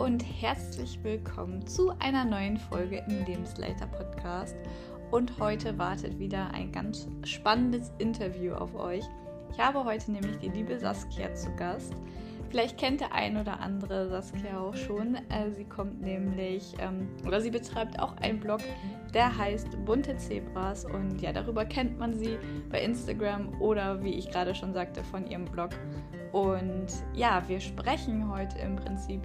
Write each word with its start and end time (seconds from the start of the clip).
und 0.00 0.24
herzlich 0.40 0.98
willkommen 1.02 1.66
zu 1.66 1.90
einer 1.98 2.24
neuen 2.24 2.56
Folge 2.56 3.04
im 3.06 3.22
Lebensleiter 3.26 3.86
Podcast. 3.86 4.56
Und 5.10 5.38
heute 5.38 5.76
wartet 5.76 6.18
wieder 6.18 6.54
ein 6.54 6.72
ganz 6.72 7.06
spannendes 7.22 7.92
Interview 7.98 8.54
auf 8.54 8.74
euch. 8.74 9.04
Ich 9.52 9.58
habe 9.58 9.84
heute 9.84 10.10
nämlich 10.10 10.38
die 10.38 10.48
liebe 10.48 10.78
Saskia 10.78 11.34
zu 11.34 11.54
Gast. 11.54 11.92
Vielleicht 12.48 12.78
kennt 12.78 13.02
der 13.02 13.12
ein 13.12 13.36
oder 13.36 13.60
andere 13.60 14.08
Saskia 14.08 14.58
auch 14.58 14.74
schon. 14.74 15.16
Äh, 15.28 15.50
sie 15.50 15.66
kommt 15.66 16.00
nämlich, 16.00 16.72
ähm, 16.78 17.06
oder 17.26 17.42
sie 17.42 17.50
betreibt 17.50 18.00
auch 18.00 18.16
einen 18.16 18.40
Blog, 18.40 18.60
der 19.12 19.36
heißt 19.36 19.84
Bunte 19.84 20.16
Zebras. 20.16 20.86
Und 20.86 21.20
ja, 21.20 21.30
darüber 21.30 21.66
kennt 21.66 21.98
man 21.98 22.14
sie 22.14 22.38
bei 22.70 22.80
Instagram 22.80 23.60
oder 23.60 24.02
wie 24.02 24.14
ich 24.14 24.30
gerade 24.30 24.54
schon 24.54 24.72
sagte, 24.72 25.04
von 25.04 25.26
ihrem 25.26 25.44
Blog. 25.44 25.72
Und 26.32 26.86
ja, 27.12 27.42
wir 27.48 27.60
sprechen 27.60 28.30
heute 28.32 28.58
im 28.60 28.76
Prinzip 28.76 29.20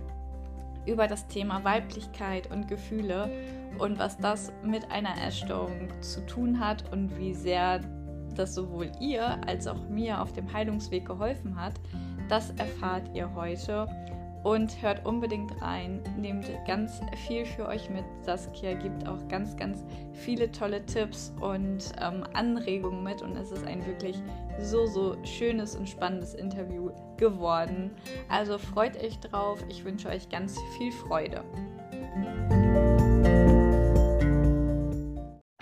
über 0.86 1.08
das 1.08 1.28
Thema 1.28 1.64
Weiblichkeit 1.64 2.52
und 2.52 2.68
Gefühle 2.68 3.30
und 3.80 4.00
was 4.00 4.18
das 4.18 4.52
mit 4.64 4.92
einer 4.92 5.16
Essstörung 5.26 5.90
zu 6.02 6.26
tun 6.26 6.60
hat 6.60 6.92
und 6.92 7.18
wie 7.18 7.34
sehr 7.34 7.82
das 8.36 8.54
sowohl 8.54 8.92
ihr 9.00 9.40
als 9.48 9.68
auch 9.68 9.88
mir 9.90 10.22
auf 10.22 10.34
dem 10.34 10.52
Heilungsweg 10.52 11.06
geholfen 11.06 11.60
hat. 11.60 11.74
Das 12.28 12.52
erfahrt 12.52 13.16
ihr 13.16 13.34
heute 13.34 13.88
und 14.46 14.80
hört 14.84 15.04
unbedingt 15.08 15.60
rein. 15.60 16.02
Nehmt 16.18 16.48
ganz 16.68 17.02
viel 17.28 17.46
für 17.46 17.68
euch 17.68 17.90
mit. 17.90 18.06
Saskia 18.22 18.76
gibt 18.76 19.08
auch 19.08 19.28
ganz, 19.28 19.58
ganz 19.58 19.84
viele 20.14 20.52
tolle 20.52 20.86
Tipps 20.86 21.34
und 21.42 21.92
ähm, 22.00 22.24
Anregungen 22.34 23.04
mit 23.04 23.24
und 23.24 23.36
es 23.36 23.52
ist 23.52 23.66
ein 23.66 23.84
wirklich 23.88 24.16
so, 24.60 24.86
so 24.86 25.18
schönes 25.24 25.76
und 25.76 25.90
spannendes 25.90 26.36
Interview 26.36 26.92
geworden. 27.18 27.90
Also 28.30 28.60
freut 28.60 28.96
euch 29.04 29.20
drauf. 29.20 29.66
Ich 29.68 29.84
wünsche 29.84 30.10
euch 30.10 30.30
ganz 30.30 30.60
viel 30.78 30.92
Freude. 30.92 31.44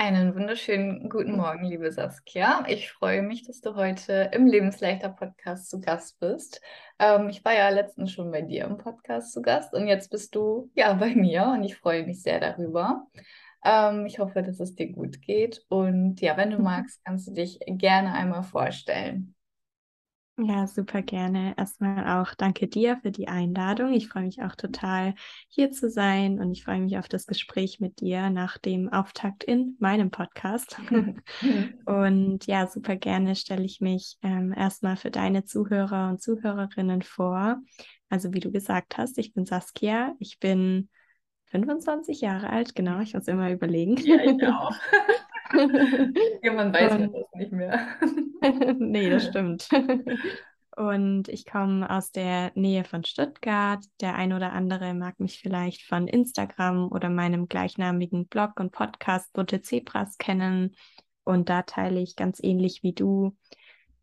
Einen 0.06 0.36
wunderschönen 0.36 1.10
guten 1.10 1.38
Morgen, 1.38 1.64
liebe 1.64 1.90
Saskia. 1.90 2.66
Ich 2.68 2.92
freue 2.92 3.22
mich, 3.22 3.48
dass 3.48 3.62
du 3.62 3.76
heute 3.76 4.32
im 4.34 4.48
Lebensleichter 4.48 5.08
Podcast 5.08 5.70
zu 5.70 5.80
Gast 5.80 6.20
bist. 6.20 6.60
Ähm, 7.00 7.30
ich 7.30 7.46
war 7.46 7.54
ja 7.54 7.70
letztens 7.70 8.12
schon 8.12 8.30
bei 8.30 8.42
dir 8.42 8.66
im 8.66 8.76
Podcast 8.76 9.32
zu 9.32 9.42
Gast 9.42 9.74
und 9.74 9.88
jetzt 9.88 10.12
bist 10.12 10.36
du 10.36 10.70
ja 10.76 10.92
bei 10.92 11.16
mir 11.16 11.54
und 11.54 11.64
ich 11.64 11.78
freue 11.78 12.06
mich 12.06 12.22
sehr 12.22 12.42
darüber. 12.42 13.08
Ähm, 13.64 14.06
ich 14.06 14.20
hoffe, 14.20 14.44
dass 14.44 14.60
es 14.60 14.76
dir 14.76 14.92
gut 14.92 15.22
geht 15.22 15.64
und 15.70 16.20
ja, 16.20 16.36
wenn 16.36 16.50
du 16.50 16.60
magst, 16.62 17.00
kannst 17.06 17.30
du 17.30 17.32
dich 17.32 17.60
gerne 17.66 18.12
einmal 18.12 18.44
vorstellen. 18.44 19.33
Ja, 20.36 20.66
super 20.66 21.04
gerne. 21.04 21.54
Erstmal 21.58 22.20
auch 22.20 22.34
danke 22.34 22.68
dir 22.68 22.98
für 23.04 23.12
die 23.12 23.28
Einladung. 23.28 23.94
Ich 23.94 24.08
freue 24.08 24.24
mich 24.24 24.42
auch 24.42 24.56
total, 24.56 25.14
hier 25.48 25.72
zu 25.72 25.92
sein 25.92 26.40
und 26.40 26.52
ich 26.52 26.64
freue 26.64 26.80
mich 26.82 26.98
auf 26.98 27.08
das 27.08 27.28
Gespräch 27.28 27.80
mit 27.80 28.02
dir 28.02 28.32
nach 28.32 28.58
dem 28.58 28.92
Auftakt 28.92 29.44
in 29.44 29.78
meinem 29.80 30.10
Podcast. 30.10 30.78
und 31.86 32.48
ja, 32.48 32.66
super 32.66 32.96
gerne 32.96 33.36
stelle 33.36 33.64
ich 33.64 33.80
mich 33.80 34.18
ähm, 34.24 34.54
erstmal 34.58 34.96
für 34.98 35.12
deine 35.12 35.44
Zuhörer 35.46 36.10
und 36.10 36.20
Zuhörerinnen 36.20 37.04
vor. 37.04 37.62
Also 38.10 38.34
wie 38.34 38.40
du 38.40 38.52
gesagt 38.52 38.98
hast, 38.98 39.20
ich 39.20 39.34
bin 39.34 39.46
Saskia. 39.46 40.16
Ich 40.18 40.40
bin 40.40 40.90
25 41.52 42.22
Jahre 42.22 42.50
alt, 42.50 42.74
genau, 42.74 43.02
ich 43.02 43.14
muss 43.14 43.28
immer 43.28 43.52
überlegen. 43.52 43.98
Ja, 43.98 44.18
ich 44.24 44.48
auch. 44.48 44.72
Irgendwann 46.42 46.74
weiß 46.74 46.92
man 46.92 47.14
das 47.14 47.26
nicht 47.36 47.52
mehr. 47.52 47.88
nee, 48.80 49.10
das 49.10 49.28
stimmt. 49.28 49.70
Und 50.76 51.28
ich 51.30 51.46
komme 51.46 51.88
aus 51.90 52.12
der 52.12 52.52
Nähe 52.56 52.84
von 52.84 53.04
Stuttgart. 53.04 53.84
Der 54.02 54.16
ein 54.16 54.34
oder 54.34 54.54
andere 54.54 54.94
mag 54.94 55.20
mich 55.20 55.40
vielleicht 55.40 55.84
von 55.84 56.08
Instagram 56.08 56.92
oder 56.92 57.10
meinem 57.10 57.48
gleichnamigen 57.48 58.28
Blog 58.28 58.60
und 58.60 58.72
Podcast 58.72 59.32
Bunte 59.34 59.62
Zebras 59.62 60.18
kennen. 60.18 60.76
Und 61.24 61.50
da 61.50 61.62
teile 61.62 62.00
ich 62.00 62.16
ganz 62.16 62.40
ähnlich 62.42 62.82
wie 62.82 62.94
du, 62.94 63.38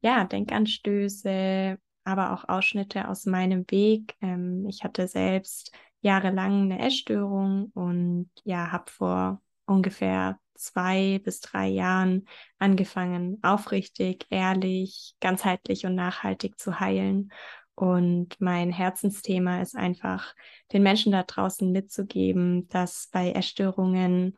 ja, 0.00 0.24
Denkanstöße, 0.24 1.78
aber 2.04 2.32
auch 2.32 2.48
Ausschnitte 2.48 3.08
aus 3.08 3.26
meinem 3.26 3.64
Weg. 3.70 4.14
Ähm, 4.22 4.64
ich 4.68 4.84
hatte 4.84 5.08
selbst 5.08 5.72
jahrelang 6.00 6.62
eine 6.62 6.86
Essstörung 6.86 7.70
und 7.74 8.30
ja, 8.44 8.72
habe 8.72 8.90
vor 8.90 9.42
ungefähr 9.66 10.38
zwei 10.60 11.20
bis 11.24 11.40
drei 11.40 11.68
Jahren 11.68 12.26
angefangen, 12.58 13.38
aufrichtig, 13.42 14.26
ehrlich, 14.30 15.14
ganzheitlich 15.20 15.86
und 15.86 15.94
nachhaltig 15.94 16.58
zu 16.58 16.80
heilen. 16.80 17.32
Und 17.74 18.40
mein 18.40 18.70
Herzensthema 18.70 19.62
ist 19.62 19.74
einfach, 19.74 20.34
den 20.72 20.82
Menschen 20.82 21.12
da 21.12 21.22
draußen 21.22 21.70
mitzugeben, 21.72 22.68
dass 22.68 23.08
bei 23.10 23.32
Essstörungen 23.32 24.36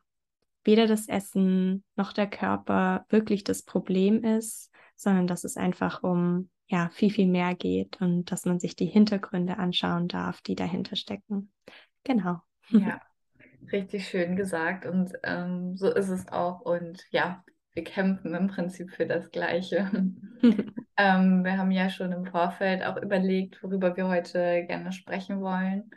weder 0.64 0.86
das 0.86 1.08
Essen 1.08 1.84
noch 1.96 2.12
der 2.12 2.28
Körper 2.28 3.04
wirklich 3.08 3.42
das 3.42 3.64
Problem 3.64 4.22
ist, 4.22 4.70
sondern 4.96 5.26
dass 5.26 5.44
es 5.44 5.56
einfach 5.56 6.02
um 6.02 6.50
ja 6.68 6.88
viel, 6.90 7.10
viel 7.10 7.26
mehr 7.26 7.54
geht 7.54 8.00
und 8.00 8.30
dass 8.30 8.44
man 8.44 8.60
sich 8.60 8.76
die 8.76 8.86
Hintergründe 8.86 9.58
anschauen 9.58 10.08
darf, 10.08 10.40
die 10.40 10.54
dahinter 10.54 10.96
stecken. 10.96 11.52
Genau. 12.04 12.40
Ja, 12.70 13.00
richtig 13.70 14.08
schön 14.08 14.36
gesagt 14.36 14.86
und 14.86 15.12
ähm, 15.22 15.76
so 15.76 15.92
ist 15.92 16.08
es 16.08 16.28
auch. 16.28 16.60
Und 16.60 17.04
ja, 17.10 17.44
wir 17.74 17.84
kämpfen 17.84 18.34
im 18.34 18.48
Prinzip 18.48 18.90
für 18.90 19.06
das 19.06 19.30
Gleiche. 19.30 19.90
ähm, 20.96 21.44
wir 21.44 21.56
haben 21.56 21.70
ja 21.70 21.88
schon 21.88 22.12
im 22.12 22.26
Vorfeld 22.26 22.82
auch 22.84 22.96
überlegt, 22.96 23.62
worüber 23.62 23.96
wir 23.96 24.08
heute 24.08 24.64
gerne 24.66 24.92
sprechen 24.92 25.40
wollen. 25.40 25.90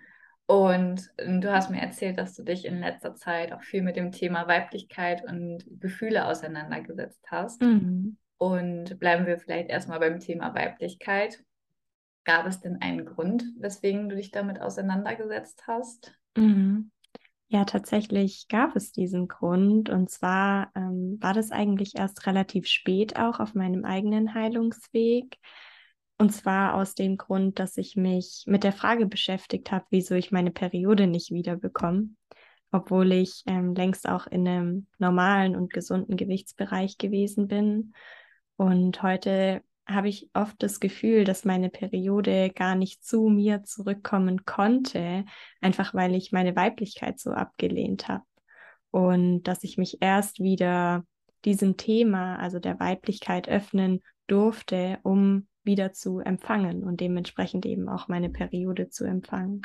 Und 0.47 1.09
ähm, 1.17 1.41
du 1.41 1.51
hast 1.51 1.71
mir 1.71 1.81
erzählt, 1.81 2.17
dass 2.17 2.35
du 2.35 2.43
dich 2.43 2.65
in 2.65 2.79
letzter 2.79 3.15
Zeit 3.15 3.51
auch 3.51 3.61
viel 3.61 3.81
mit 3.81 3.95
dem 3.95 4.11
Thema 4.11 4.47
Weiblichkeit 4.47 5.23
und 5.27 5.65
Gefühle 5.79 6.27
auseinandergesetzt 6.27 7.25
hast. 7.27 7.61
Mhm. 7.61 8.17
Und 8.37 8.99
bleiben 8.99 9.25
wir 9.25 9.39
vielleicht 9.39 9.69
erstmal 9.69 9.99
beim 9.99 10.19
Thema 10.19 10.53
Weiblichkeit. 10.53 11.43
Gab 12.25 12.45
es 12.45 12.59
denn 12.59 12.81
einen 12.81 13.05
Grund, 13.05 13.43
weswegen 13.57 14.09
du 14.09 14.15
dich 14.15 14.31
damit 14.31 14.61
auseinandergesetzt 14.61 15.63
hast? 15.67 16.15
Mhm. 16.37 16.91
Ja, 17.47 17.63
tatsächlich 17.63 18.47
gab 18.49 18.75
es 18.75 18.91
diesen 18.91 19.27
Grund. 19.27 19.89
Und 19.89 20.09
zwar 20.09 20.71
ähm, 20.75 21.17
war 21.21 21.33
das 21.33 21.51
eigentlich 21.51 21.95
erst 21.95 22.25
relativ 22.25 22.67
spät 22.67 23.17
auch 23.17 23.39
auf 23.39 23.53
meinem 23.53 23.85
eigenen 23.85 24.33
Heilungsweg. 24.33 25.37
Und 26.17 26.31
zwar 26.31 26.75
aus 26.75 26.95
dem 26.95 27.17
Grund, 27.17 27.59
dass 27.59 27.77
ich 27.77 27.95
mich 27.95 28.45
mit 28.47 28.63
der 28.63 28.71
Frage 28.71 29.05
beschäftigt 29.05 29.71
habe, 29.71 29.85
wieso 29.89 30.15
ich 30.15 30.31
meine 30.31 30.51
Periode 30.51 31.07
nicht 31.07 31.31
wiederbekomme, 31.31 32.09
obwohl 32.71 33.11
ich 33.11 33.43
ähm, 33.47 33.75
längst 33.75 34.07
auch 34.07 34.25
in 34.25 34.47
einem 34.47 34.87
normalen 34.97 35.55
und 35.55 35.71
gesunden 35.71 36.15
Gewichtsbereich 36.17 36.97
gewesen 36.97 37.47
bin. 37.47 37.93
Und 38.55 39.03
heute 39.03 39.61
habe 39.87 40.09
ich 40.09 40.29
oft 40.33 40.55
das 40.61 40.79
Gefühl, 40.79 41.23
dass 41.25 41.45
meine 41.45 41.69
Periode 41.69 42.49
gar 42.49 42.75
nicht 42.75 43.03
zu 43.03 43.29
mir 43.29 43.63
zurückkommen 43.63 44.45
konnte, 44.45 45.25
einfach 45.61 45.93
weil 45.93 46.15
ich 46.15 46.31
meine 46.31 46.55
Weiblichkeit 46.55 47.19
so 47.19 47.31
abgelehnt 47.31 48.07
habe. 48.07 48.23
Und 48.91 49.43
dass 49.43 49.63
ich 49.63 49.77
mich 49.77 50.01
erst 50.01 50.39
wieder 50.39 51.03
diesem 51.43 51.77
Thema, 51.77 52.37
also 52.37 52.59
der 52.59 52.79
Weiblichkeit, 52.79 53.47
öffnen 53.47 54.01
durfte, 54.27 54.99
um 55.03 55.47
wieder 55.63 55.93
zu 55.93 56.19
empfangen 56.19 56.83
und 56.83 57.01
dementsprechend 57.01 57.65
eben 57.65 57.89
auch 57.89 58.07
meine 58.07 58.29
Periode 58.29 58.89
zu 58.89 59.03
empfangen. 59.03 59.61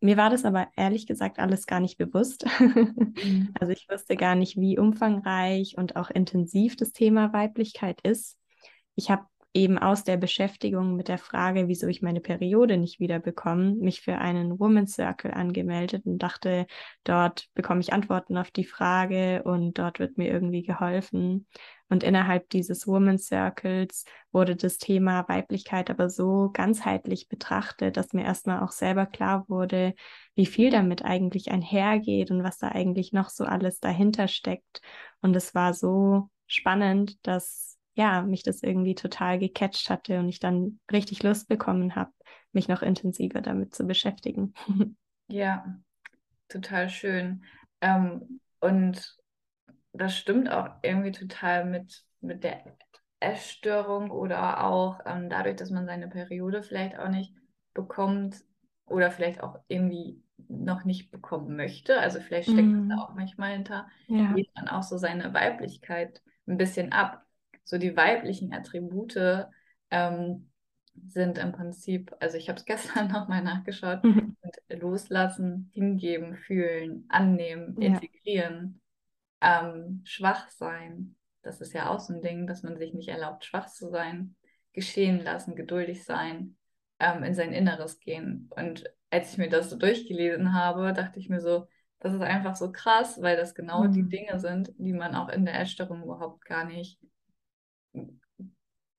Mir 0.00 0.16
war 0.16 0.30
das 0.30 0.44
aber 0.44 0.68
ehrlich 0.76 1.06
gesagt 1.06 1.38
alles 1.38 1.66
gar 1.66 1.80
nicht 1.80 1.96
bewusst. 1.98 2.46
Mhm. 2.58 3.54
Also 3.60 3.72
ich 3.72 3.86
wusste 3.88 4.16
gar 4.16 4.34
nicht, 4.34 4.56
wie 4.56 4.78
umfangreich 4.78 5.76
und 5.78 5.96
auch 5.96 6.10
intensiv 6.10 6.76
das 6.76 6.92
Thema 6.92 7.32
Weiblichkeit 7.32 8.00
ist. 8.02 8.36
Ich 8.96 9.10
habe 9.10 9.26
eben 9.54 9.78
aus 9.78 10.04
der 10.04 10.16
Beschäftigung 10.16 10.96
mit 10.96 11.08
der 11.08 11.18
Frage, 11.18 11.68
wieso 11.68 11.86
ich 11.86 12.00
meine 12.00 12.20
Periode 12.20 12.78
nicht 12.78 13.00
wieder 13.00 13.18
bekomme, 13.18 13.74
mich 13.74 14.00
für 14.00 14.16
einen 14.16 14.58
Women's 14.58 14.94
Circle 14.94 15.30
angemeldet 15.30 16.06
und 16.06 16.18
dachte, 16.18 16.66
dort 17.04 17.48
bekomme 17.54 17.80
ich 17.80 17.92
Antworten 17.92 18.38
auf 18.38 18.50
die 18.50 18.64
Frage 18.64 19.42
und 19.44 19.78
dort 19.78 19.98
wird 19.98 20.16
mir 20.16 20.28
irgendwie 20.28 20.62
geholfen. 20.62 21.46
Und 21.90 22.02
innerhalb 22.02 22.48
dieses 22.48 22.86
Women's 22.86 23.26
Circles 23.26 24.06
wurde 24.30 24.56
das 24.56 24.78
Thema 24.78 25.28
Weiblichkeit 25.28 25.90
aber 25.90 26.08
so 26.08 26.48
ganzheitlich 26.54 27.28
betrachtet, 27.28 27.98
dass 27.98 28.14
mir 28.14 28.24
erstmal 28.24 28.60
auch 28.62 28.72
selber 28.72 29.04
klar 29.04 29.44
wurde, 29.48 29.92
wie 30.34 30.46
viel 30.46 30.70
damit 30.70 31.04
eigentlich 31.04 31.50
einhergeht 31.50 32.30
und 32.30 32.42
was 32.42 32.56
da 32.56 32.68
eigentlich 32.68 33.12
noch 33.12 33.28
so 33.28 33.44
alles 33.44 33.80
dahinter 33.80 34.28
steckt. 34.28 34.80
Und 35.20 35.36
es 35.36 35.54
war 35.54 35.74
so 35.74 36.30
spannend, 36.46 37.18
dass 37.26 37.71
ja, 37.94 38.22
mich 38.22 38.42
das 38.42 38.62
irgendwie 38.62 38.94
total 38.94 39.38
gecatcht 39.38 39.90
hatte 39.90 40.18
und 40.18 40.28
ich 40.28 40.40
dann 40.40 40.80
richtig 40.90 41.22
Lust 41.22 41.48
bekommen 41.48 41.94
habe, 41.94 42.10
mich 42.52 42.68
noch 42.68 42.82
intensiver 42.82 43.40
damit 43.40 43.74
zu 43.74 43.86
beschäftigen. 43.86 44.54
Ja, 45.28 45.64
total 46.48 46.90
schön. 46.90 47.44
Ähm, 47.80 48.40
und 48.60 49.16
das 49.94 50.14
stimmt 50.14 50.50
auch 50.50 50.68
irgendwie 50.82 51.12
total 51.12 51.64
mit, 51.64 52.04
mit 52.20 52.44
der 52.44 52.76
Essstörung 53.18 54.10
oder 54.10 54.64
auch 54.64 55.00
ähm, 55.06 55.30
dadurch, 55.30 55.56
dass 55.56 55.70
man 55.70 55.86
seine 55.86 56.08
Periode 56.08 56.62
vielleicht 56.62 56.98
auch 56.98 57.08
nicht 57.08 57.34
bekommt 57.72 58.42
oder 58.86 59.10
vielleicht 59.10 59.42
auch 59.42 59.58
irgendwie 59.68 60.22
noch 60.48 60.84
nicht 60.84 61.10
bekommen 61.10 61.56
möchte. 61.56 61.98
Also 61.98 62.20
vielleicht 62.20 62.50
steckt 62.50 62.68
mm. 62.68 62.88
das 62.88 62.98
da 62.98 63.04
auch 63.04 63.14
manchmal 63.14 63.52
hinter, 63.52 63.86
ja. 64.08 64.32
geht 64.32 64.50
man 64.54 64.68
auch 64.68 64.82
so 64.82 64.98
seine 64.98 65.32
Weiblichkeit 65.32 66.20
ein 66.46 66.56
bisschen 66.56 66.92
ab. 66.92 67.24
So 67.64 67.78
die 67.78 67.96
weiblichen 67.96 68.52
Attribute 68.52 69.46
ähm, 69.90 70.50
sind 71.06 71.38
im 71.38 71.52
Prinzip, 71.52 72.14
also 72.20 72.36
ich 72.36 72.48
habe 72.48 72.58
es 72.58 72.64
gestern 72.66 73.08
nochmal 73.08 73.42
nachgeschaut, 73.42 74.04
mhm. 74.04 74.36
loslassen, 74.68 75.70
hingeben, 75.72 76.36
fühlen, 76.36 77.06
annehmen, 77.08 77.76
ja. 77.80 77.88
integrieren, 77.88 78.80
ähm, 79.40 80.02
schwach 80.04 80.48
sein. 80.50 81.16
Das 81.42 81.60
ist 81.60 81.72
ja 81.72 81.90
auch 81.90 82.00
so 82.00 82.14
ein 82.14 82.22
Ding, 82.22 82.46
dass 82.46 82.62
man 82.62 82.76
sich 82.76 82.94
nicht 82.94 83.08
erlaubt, 83.08 83.44
schwach 83.44 83.68
zu 83.68 83.90
sein, 83.90 84.36
geschehen 84.72 85.20
lassen, 85.20 85.56
geduldig 85.56 86.04
sein, 86.04 86.56
ähm, 86.98 87.24
in 87.24 87.34
sein 87.34 87.52
Inneres 87.52 87.98
gehen. 87.98 88.48
Und 88.50 88.84
als 89.10 89.32
ich 89.32 89.38
mir 89.38 89.48
das 89.48 89.70
so 89.70 89.76
durchgelesen 89.76 90.54
habe, 90.54 90.92
dachte 90.92 91.18
ich 91.18 91.28
mir 91.28 91.40
so, 91.40 91.66
das 91.98 92.14
ist 92.14 92.22
einfach 92.22 92.56
so 92.56 92.72
krass, 92.72 93.20
weil 93.20 93.36
das 93.36 93.54
genau 93.54 93.84
mhm. 93.84 93.92
die 93.92 94.08
Dinge 94.08 94.40
sind, 94.40 94.72
die 94.78 94.92
man 94.92 95.14
auch 95.14 95.28
in 95.28 95.44
der 95.44 95.60
Essstörung 95.60 96.02
überhaupt 96.02 96.44
gar 96.44 96.64
nicht 96.64 96.98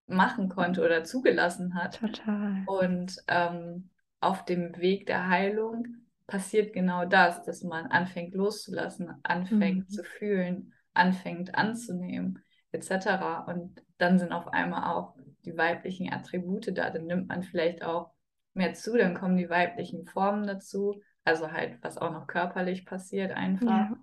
machen 0.07 0.49
konnte 0.49 0.83
oder 0.83 1.03
zugelassen 1.03 1.75
hat. 1.75 1.99
Total. 1.99 2.63
Und 2.65 3.17
ähm, 3.27 3.89
auf 4.19 4.45
dem 4.45 4.77
Weg 4.77 5.05
der 5.05 5.27
Heilung 5.27 5.87
passiert 6.27 6.73
genau 6.73 7.05
das, 7.05 7.43
dass 7.43 7.63
man 7.63 7.87
anfängt 7.87 8.33
loszulassen, 8.33 9.13
anfängt 9.23 9.89
mhm. 9.89 9.89
zu 9.89 10.03
fühlen, 10.03 10.73
anfängt 10.93 11.55
anzunehmen, 11.55 12.39
etc. 12.71 13.47
Und 13.47 13.83
dann 13.97 14.19
sind 14.19 14.31
auf 14.31 14.47
einmal 14.47 14.93
auch 14.95 15.15
die 15.45 15.57
weiblichen 15.57 16.11
Attribute 16.11 16.75
da, 16.77 16.89
dann 16.89 17.05
nimmt 17.05 17.27
man 17.27 17.43
vielleicht 17.43 17.83
auch 17.83 18.11
mehr 18.53 18.73
zu, 18.73 18.97
dann 18.97 19.15
kommen 19.15 19.35
die 19.35 19.49
weiblichen 19.49 20.05
Formen 20.05 20.47
dazu, 20.47 21.01
also 21.25 21.51
halt, 21.51 21.77
was 21.81 21.97
auch 21.97 22.11
noch 22.11 22.27
körperlich 22.27 22.85
passiert 22.85 23.31
einfach. 23.31 23.67
Ja. 23.67 23.97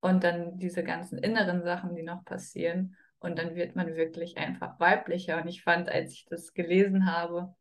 Und 0.00 0.24
dann 0.24 0.58
diese 0.58 0.82
ganzen 0.82 1.18
inneren 1.18 1.62
Sachen, 1.62 1.94
die 1.94 2.02
noch 2.02 2.24
passieren. 2.24 2.96
Und 3.20 3.38
dann 3.38 3.54
wird 3.54 3.76
man 3.76 3.94
wirklich 3.94 4.38
einfach 4.38 4.80
weiblicher. 4.80 5.40
Und 5.40 5.48
ich 5.48 5.62
fand, 5.62 5.88
als 5.88 6.12
ich 6.12 6.26
das 6.26 6.54
gelesen 6.54 7.06
habe, 7.06 7.54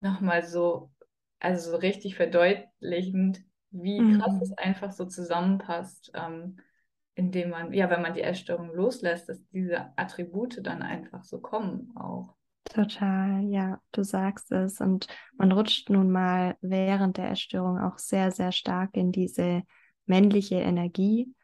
nochmal 0.00 0.44
so, 0.44 0.90
also 1.38 1.72
so 1.72 1.76
richtig 1.76 2.16
verdeutlichend, 2.16 3.42
wie 3.70 3.98
krass 4.16 4.34
mhm. 4.34 4.42
es 4.42 4.52
einfach 4.56 4.92
so 4.92 5.04
zusammenpasst, 5.04 6.12
ähm, 6.14 6.56
indem 7.14 7.50
man, 7.50 7.72
ja, 7.72 7.90
wenn 7.90 8.02
man 8.02 8.14
die 8.14 8.22
Essstörung 8.22 8.72
loslässt, 8.74 9.28
dass 9.28 9.46
diese 9.48 9.96
Attribute 9.96 10.64
dann 10.64 10.82
einfach 10.82 11.22
so 11.22 11.40
kommen 11.40 11.92
auch. 11.96 12.34
Total, 12.64 13.44
ja, 13.44 13.80
du 13.92 14.02
sagst 14.02 14.50
es. 14.52 14.80
Und 14.80 15.06
man 15.36 15.52
rutscht 15.52 15.90
nun 15.90 16.10
mal 16.10 16.56
während 16.62 17.18
der 17.18 17.30
Essstörung 17.30 17.78
auch 17.78 17.98
sehr, 17.98 18.30
sehr 18.30 18.52
stark 18.52 18.96
in 18.96 19.12
diese 19.12 19.62
männliche 20.06 20.56
Energie. 20.56 21.34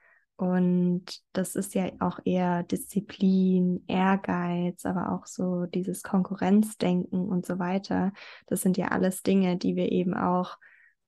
Und 0.40 1.04
das 1.34 1.54
ist 1.54 1.74
ja 1.74 1.90
auch 1.98 2.18
eher 2.24 2.62
Disziplin, 2.62 3.84
Ehrgeiz, 3.88 4.86
aber 4.86 5.12
auch 5.12 5.26
so 5.26 5.66
dieses 5.66 6.02
Konkurrenzdenken 6.02 7.28
und 7.28 7.44
so 7.44 7.58
weiter. 7.58 8.14
Das 8.46 8.62
sind 8.62 8.78
ja 8.78 8.88
alles 8.88 9.22
Dinge, 9.22 9.58
die 9.58 9.76
wir 9.76 9.92
eben 9.92 10.14
auch 10.14 10.56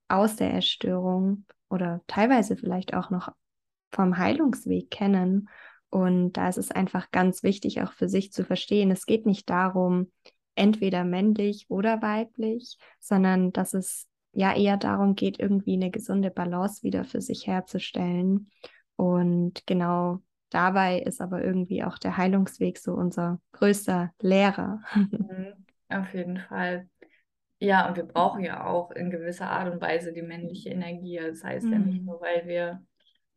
aus 0.07 0.37
der 0.37 0.53
Essstörung 0.53 1.47
oder 1.71 2.03
teilweise 2.09 2.59
vielleicht 2.59 2.93
auch 2.93 3.09
noch 3.09 3.31
vom 3.91 4.19
Heilungsweg 4.19 4.91
kennen. 4.91 5.49
Und 5.89 6.35
da 6.35 6.51
ist 6.51 6.59
es 6.59 6.71
einfach 6.71 7.11
ganz 7.11 7.43
wichtig, 7.43 7.81
auch 7.81 7.95
für 7.95 8.11
sich 8.11 8.35
zu 8.35 8.45
verstehen, 8.45 8.91
es 8.91 9.07
geht 9.07 9.25
nicht 9.25 9.49
darum, 9.49 10.13
entweder 10.57 11.05
männlich 11.05 11.65
oder 11.71 12.03
weiblich, 12.03 12.77
sondern 13.01 13.51
dass 13.51 13.73
es 13.73 14.07
ja 14.33 14.55
eher 14.55 14.77
darum 14.77 15.15
geht, 15.15 15.41
irgendwie 15.41 15.73
eine 15.73 15.91
gesunde 15.91 16.31
Balance 16.31 16.83
wieder 16.83 17.05
für 17.05 17.23
sich 17.23 17.47
herzustellen 17.47 18.51
und 19.03 19.67
genau 19.67 20.21
dabei 20.51 21.01
ist 21.01 21.21
aber 21.21 21.43
irgendwie 21.43 21.83
auch 21.83 21.99
der 21.99 22.17
Heilungsweg 22.17 22.79
so 22.79 22.95
unser 22.95 23.41
größter 23.51 24.13
Lehrer. 24.21 24.81
Mhm, 24.95 25.55
auf 25.89 26.15
jeden 26.15 26.39
Fall. 26.39 26.89
Ja, 27.59 27.89
und 27.89 27.97
wir 27.97 28.05
brauchen 28.05 28.45
ja 28.45 28.65
auch 28.65 28.93
in 28.93 29.11
gewisser 29.11 29.51
Art 29.51 29.73
und 29.73 29.81
Weise 29.81 30.13
die 30.13 30.23
männliche 30.23 30.71
Energie. 30.71 31.19
Das 31.19 31.43
heißt 31.43 31.67
mhm. 31.67 31.73
ja 31.73 31.79
nicht 31.81 32.01
mhm. 32.01 32.07
nur, 32.07 32.21
weil 32.21 32.47
wir 32.47 32.81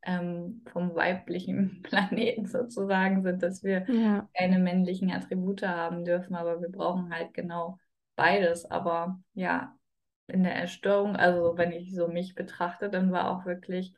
ähm, 0.03 0.63
vom 0.71 0.93
weiblichen 0.95 1.81
Planeten 1.83 2.45
sozusagen 2.45 3.23
sind, 3.23 3.41
dass 3.41 3.63
wir 3.63 3.89
ja. 3.89 4.29
keine 4.37 4.59
männlichen 4.59 5.11
Attribute 5.11 5.63
haben 5.63 6.05
dürfen, 6.05 6.35
aber 6.35 6.61
wir 6.61 6.69
brauchen 6.69 7.11
halt 7.11 7.33
genau 7.33 7.79
beides. 8.15 8.69
Aber 8.69 9.19
ja, 9.33 9.75
in 10.27 10.43
der 10.43 10.53
Erstörung, 10.55 11.15
also 11.15 11.57
wenn 11.57 11.71
ich 11.71 11.95
so 11.95 12.07
mich 12.07 12.35
betrachte, 12.35 12.89
dann 12.91 13.11
war 13.11 13.31
auch 13.31 13.47
wirklich 13.47 13.95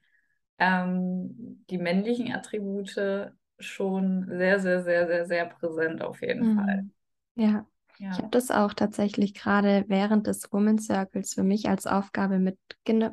ähm, 0.59 1.63
die 1.69 1.77
männlichen 1.77 2.33
Attribute 2.33 3.31
schon 3.59 4.27
sehr, 4.27 4.59
sehr, 4.59 4.83
sehr, 4.83 5.07
sehr, 5.07 5.25
sehr 5.25 5.45
präsent 5.45 6.01
auf 6.01 6.21
jeden 6.21 6.54
mhm. 6.54 6.56
Fall. 6.56 6.89
Ja. 7.36 7.65
ja. 7.98 8.12
Ich 8.12 8.18
habe 8.18 8.30
das 8.31 8.51
auch 8.51 8.74
tatsächlich 8.74 9.33
gerade 9.33 9.86
während 9.88 10.27
des 10.27 10.51
Woman 10.51 10.80
Circles 10.80 11.33
für 11.33 11.44
mich 11.44 11.69
als 11.69 11.88
Aufgabe 11.88 12.39
mit, 12.39 12.57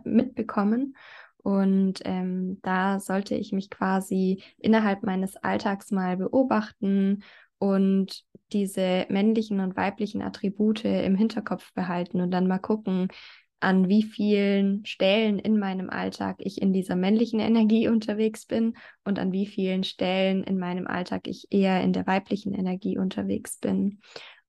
mitbekommen. 0.04 0.96
Und 1.38 2.00
ähm, 2.04 2.58
da 2.62 3.00
sollte 3.00 3.34
ich 3.34 3.52
mich 3.52 3.68
quasi 3.68 4.42
innerhalb 4.58 5.02
meines 5.02 5.36
Alltags 5.36 5.90
mal 5.90 6.16
beobachten 6.16 7.22
und 7.58 8.24
diese 8.52 9.06
männlichen 9.10 9.60
und 9.60 9.76
weiblichen 9.76 10.22
Attribute 10.22 10.84
im 10.84 11.16
Hinterkopf 11.16 11.72
behalten 11.74 12.20
und 12.20 12.30
dann 12.30 12.46
mal 12.46 12.58
gucken, 12.58 13.08
an 13.64 13.88
wie 13.88 14.02
vielen 14.02 14.84
Stellen 14.84 15.38
in 15.38 15.58
meinem 15.58 15.90
Alltag 15.90 16.36
ich 16.38 16.60
in 16.62 16.72
dieser 16.72 16.94
männlichen 16.94 17.40
Energie 17.40 17.88
unterwegs 17.88 18.46
bin 18.46 18.76
und 19.04 19.18
an 19.18 19.32
wie 19.32 19.46
vielen 19.46 19.82
Stellen 19.82 20.44
in 20.44 20.58
meinem 20.58 20.86
Alltag 20.86 21.26
ich 21.26 21.48
eher 21.50 21.82
in 21.82 21.92
der 21.92 22.06
weiblichen 22.06 22.54
Energie 22.54 22.98
unterwegs 22.98 23.58
bin. 23.58 24.00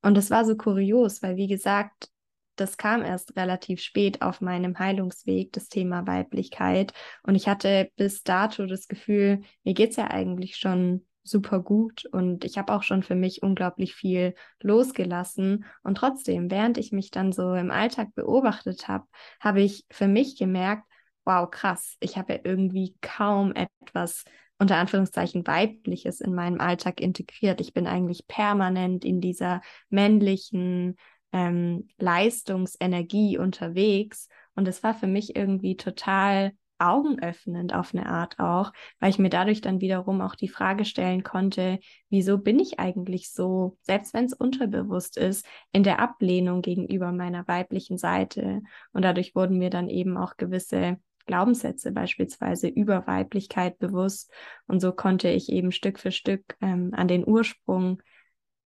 Und 0.01 0.15
das 0.15 0.29
war 0.29 0.45
so 0.45 0.55
kurios, 0.55 1.23
weil 1.23 1.37
wie 1.37 1.47
gesagt, 1.47 2.09
das 2.55 2.77
kam 2.77 3.01
erst 3.01 3.35
relativ 3.35 3.81
spät 3.81 4.21
auf 4.21 4.41
meinem 4.41 4.77
Heilungsweg, 4.77 5.51
das 5.53 5.67
Thema 5.67 6.05
Weiblichkeit. 6.07 6.93
Und 7.23 7.35
ich 7.35 7.47
hatte 7.47 7.91
bis 7.95 8.23
dato 8.23 8.65
das 8.65 8.87
Gefühl, 8.87 9.41
mir 9.63 9.73
geht 9.73 9.91
es 9.91 9.95
ja 9.95 10.09
eigentlich 10.11 10.57
schon 10.57 11.05
super 11.25 11.59
gut 11.59 12.05
und 12.05 12.45
ich 12.45 12.57
habe 12.57 12.73
auch 12.73 12.83
schon 12.83 13.03
für 13.03 13.15
mich 13.15 13.43
unglaublich 13.43 13.95
viel 13.95 14.35
losgelassen. 14.61 15.65
Und 15.83 15.97
trotzdem, 15.97 16.51
während 16.51 16.77
ich 16.77 16.91
mich 16.91 17.11
dann 17.11 17.31
so 17.31 17.53
im 17.55 17.71
Alltag 17.71 18.13
beobachtet 18.15 18.87
habe, 18.87 19.05
habe 19.39 19.61
ich 19.61 19.85
für 19.91 20.07
mich 20.07 20.37
gemerkt, 20.37 20.83
wow, 21.25 21.49
krass, 21.49 21.97
ich 21.99 22.17
habe 22.17 22.33
ja 22.33 22.39
irgendwie 22.43 22.95
kaum 23.01 23.53
etwas 23.53 24.23
unter 24.57 24.77
Anführungszeichen 24.77 25.45
weibliches 25.45 26.21
in 26.21 26.33
meinem 26.33 26.61
Alltag 26.61 27.01
integriert. 27.01 27.59
Ich 27.59 27.73
bin 27.73 27.87
eigentlich 27.87 28.27
permanent 28.27 29.03
in 29.03 29.19
dieser 29.19 29.61
männlichen 29.89 30.95
ähm, 31.33 31.89
Leistungsenergie 31.97 33.37
unterwegs. 33.37 34.29
Und 34.55 34.67
es 34.67 34.83
war 34.83 34.93
für 34.93 35.07
mich 35.07 35.35
irgendwie 35.35 35.75
total 35.75 36.53
augenöffnend 36.79 37.73
auf 37.73 37.93
eine 37.93 38.05
Art 38.07 38.39
auch, 38.39 38.71
weil 38.99 39.09
ich 39.09 39.19
mir 39.19 39.29
dadurch 39.29 39.61
dann 39.61 39.81
wiederum 39.81 40.21
auch 40.21 40.35
die 40.35 40.47
Frage 40.47 40.85
stellen 40.85 41.23
konnte, 41.23 41.79
wieso 42.09 42.37
bin 42.37 42.59
ich 42.59 42.79
eigentlich 42.79 43.31
so, 43.31 43.77
selbst 43.81 44.13
wenn 44.13 44.25
es 44.25 44.33
unterbewusst 44.33 45.17
ist, 45.17 45.45
in 45.71 45.83
der 45.83 45.99
Ablehnung 45.99 46.61
gegenüber 46.61 47.11
meiner 47.11 47.47
weiblichen 47.47 47.97
Seite. 47.97 48.61
Und 48.93 49.03
dadurch 49.03 49.35
wurden 49.35 49.57
mir 49.57 49.69
dann 49.69 49.89
eben 49.89 50.17
auch 50.17 50.37
gewisse 50.37 50.97
Glaubenssätze 51.25 51.91
beispielsweise 51.91 52.67
über 52.67 53.07
Weiblichkeit 53.07 53.79
bewusst. 53.79 54.31
Und 54.67 54.79
so 54.79 54.91
konnte 54.91 55.29
ich 55.29 55.49
eben 55.49 55.71
Stück 55.71 55.99
für 55.99 56.11
Stück 56.11 56.55
ähm, 56.61 56.91
an 56.93 57.07
den 57.07 57.27
Ursprung 57.27 58.01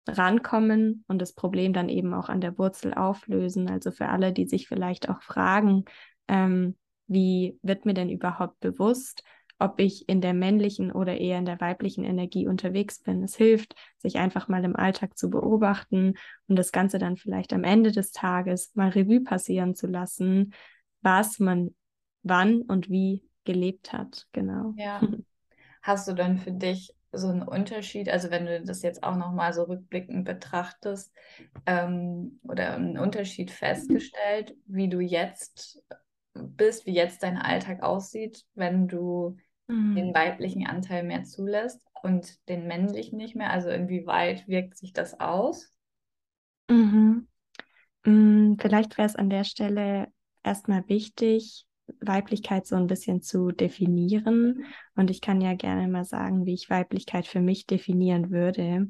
rankommen 0.08 1.04
und 1.08 1.20
das 1.22 1.34
Problem 1.34 1.74
dann 1.74 1.90
eben 1.90 2.14
auch 2.14 2.30
an 2.30 2.42
der 2.42 2.58
Wurzel 2.58 2.94
auflösen. 2.94 3.70
Also 3.70 3.92
für 3.92 4.10
alle, 4.10 4.34
die 4.34 4.48
sich 4.48 4.68
vielleicht 4.68 5.10
auch 5.10 5.22
fragen, 5.22 5.86
ähm, 6.28 6.76
wie 7.10 7.60
wird 7.62 7.86
mir 7.86 7.94
denn 7.94 8.10
überhaupt 8.10 8.60
bewusst, 8.62 9.24
ob 9.60 9.80
ich 9.80 10.08
in 10.08 10.22
der 10.22 10.34
männlichen 10.34 10.92
oder 10.92 11.18
eher 11.18 11.38
in 11.38 11.46
der 11.46 11.60
weiblichen 11.60 12.06
Energie 12.06 12.48
unterwegs 12.48 13.00
bin. 13.00 13.24
Es 13.24 13.36
hilft, 13.36 13.76
sich 13.98 14.18
einfach 14.18 14.48
mal 14.48 14.64
im 14.64 14.76
Alltag 14.76 15.18
zu 15.18 15.30
beobachten 15.30 16.14
und 16.48 16.56
das 16.56 16.72
Ganze 16.72 16.98
dann 16.98 17.18
vielleicht 17.18 17.52
am 17.52 17.66
Ende 17.66 17.92
des 17.92 18.12
Tages 18.12 18.72
mal 18.74 18.90
Revue 18.90 19.22
passieren 19.22 19.76
zu 19.76 19.88
lassen, 19.88 20.54
was 21.02 21.40
man 21.40 21.76
wann 22.24 22.62
und 22.62 22.90
wie 22.90 23.24
gelebt 23.44 23.92
hat. 23.92 24.28
Genau. 24.32 24.74
Ja. 24.78 25.02
Hast 25.82 26.08
du 26.08 26.14
dann 26.14 26.38
für 26.38 26.52
dich 26.52 26.94
so 27.12 27.28
einen 27.28 27.42
Unterschied, 27.42 28.10
also 28.10 28.30
wenn 28.30 28.46
du 28.46 28.62
das 28.62 28.82
jetzt 28.82 29.04
auch 29.04 29.16
nochmal 29.16 29.54
so 29.54 29.64
rückblickend 29.64 30.26
betrachtest, 30.26 31.12
ähm, 31.66 32.40
oder 32.44 32.76
einen 32.76 33.00
Unterschied 33.00 33.52
festgestellt, 33.52 34.56
wie 34.68 34.90
du 34.90 35.00
jetzt 35.00 35.84
bist, 36.34 36.86
wie 36.86 36.94
jetzt 36.94 37.24
dein 37.24 37.38
Alltag 37.38 37.84
aussieht, 37.84 38.46
wenn 38.56 38.88
du 38.88 39.38
mhm. 39.68 39.96
den 39.96 40.14
weiblichen 40.14 40.66
Anteil 40.66 41.04
mehr 41.04 41.24
zulässt 41.24 41.86
und 42.02 42.48
den 42.50 42.68
männlichen 42.68 43.18
nicht 43.18 43.36
mehr? 43.36 43.52
Also 43.52 43.70
inwieweit 43.70 44.48
wirkt 44.48 44.78
sich 44.78 44.94
das 44.94 45.20
aus? 45.20 45.74
Mhm. 46.70 47.28
Mhm, 48.06 48.58
vielleicht 48.60 48.98
wäre 48.98 49.08
es 49.08 49.16
an 49.16 49.30
der 49.30 49.44
Stelle 49.44 50.08
erstmal 50.44 50.88
wichtig, 50.88 51.66
Weiblichkeit 52.02 52.68
so 52.68 52.76
ein 52.76 52.88
bisschen 52.88 53.22
zu 53.22 53.52
definieren. 53.52 54.66
Und 54.96 55.10
ich 55.10 55.22
kann 55.22 55.42
ja 55.42 55.56
gerne 55.56 55.88
mal 55.88 56.06
sagen, 56.06 56.46
wie 56.46 56.54
ich 56.54 56.70
Weiblichkeit 56.70 57.28
für 57.28 57.42
mich 57.42 57.66
definieren 57.66 58.32
würde. 58.32 58.88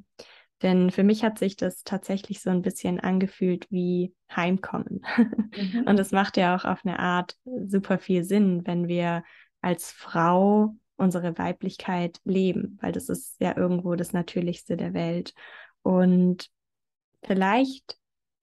Denn 0.62 0.92
für 0.92 1.04
mich 1.04 1.24
hat 1.24 1.40
sich 1.40 1.56
das 1.56 1.84
tatsächlich 1.84 2.42
so 2.42 2.50
ein 2.50 2.62
bisschen 2.62 3.00
angefühlt 3.00 3.68
wie 3.70 4.14
Heimkommen. 4.34 5.02
Mhm. 5.50 5.86
Und 5.88 6.00
es 6.00 6.12
macht 6.12 6.38
ja 6.38 6.56
auch 6.56 6.64
auf 6.64 6.86
eine 6.86 7.00
Art 7.00 7.36
super 7.66 7.98
viel 7.98 8.24
Sinn, 8.24 8.62
wenn 8.66 8.88
wir 8.88 9.24
als 9.62 9.92
Frau 9.92 10.76
unsere 10.96 11.38
Weiblichkeit 11.38 12.20
leben, 12.24 12.78
weil 12.82 12.92
das 12.92 13.10
ist 13.10 13.36
ja 13.40 13.58
irgendwo 13.58 13.96
das 13.96 14.14
Natürlichste 14.14 14.78
der 14.78 14.94
Welt. 14.94 15.34
Und 15.82 16.50
vielleicht 17.24 17.98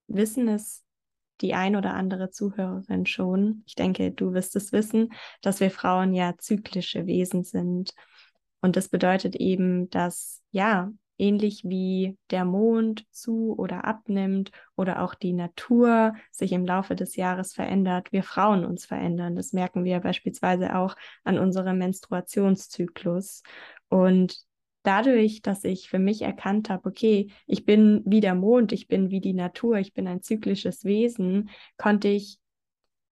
wissen 0.08 0.48
es 0.48 0.84
die 1.40 1.54
ein 1.54 1.76
oder 1.76 1.94
andere 1.94 2.30
Zuhörerin 2.30 3.06
schon. 3.06 3.62
Ich 3.66 3.74
denke, 3.74 4.10
du 4.10 4.32
wirst 4.32 4.56
es 4.56 4.72
wissen, 4.72 5.12
dass 5.42 5.60
wir 5.60 5.70
Frauen 5.70 6.14
ja 6.14 6.34
zyklische 6.38 7.06
Wesen 7.06 7.44
sind. 7.44 7.92
Und 8.62 8.76
das 8.76 8.88
bedeutet 8.88 9.36
eben, 9.36 9.90
dass 9.90 10.42
ja, 10.50 10.90
ähnlich 11.18 11.64
wie 11.64 12.16
der 12.30 12.44
Mond 12.44 13.04
zu 13.10 13.54
oder 13.56 13.84
abnimmt 13.84 14.50
oder 14.76 15.02
auch 15.02 15.14
die 15.14 15.32
Natur 15.32 16.14
sich 16.30 16.52
im 16.52 16.66
Laufe 16.66 16.94
des 16.94 17.16
Jahres 17.16 17.54
verändert, 17.54 18.12
wir 18.12 18.22
Frauen 18.22 18.64
uns 18.64 18.86
verändern. 18.86 19.36
Das 19.36 19.52
merken 19.52 19.84
wir 19.84 20.00
beispielsweise 20.00 20.76
auch 20.76 20.96
an 21.24 21.38
unserem 21.38 21.78
Menstruationszyklus. 21.78 23.42
Und 23.88 24.38
dadurch, 24.82 25.42
dass 25.42 25.64
ich 25.64 25.88
für 25.88 25.98
mich 25.98 26.22
erkannt 26.22 26.70
habe, 26.70 26.88
okay, 26.88 27.30
ich 27.46 27.64
bin 27.64 28.02
wie 28.04 28.20
der 28.20 28.34
Mond, 28.34 28.72
ich 28.72 28.86
bin 28.86 29.10
wie 29.10 29.20
die 29.20 29.34
Natur, 29.34 29.78
ich 29.78 29.92
bin 29.92 30.06
ein 30.06 30.22
zyklisches 30.22 30.84
Wesen, 30.84 31.50
konnte 31.76 32.08
ich 32.08 32.38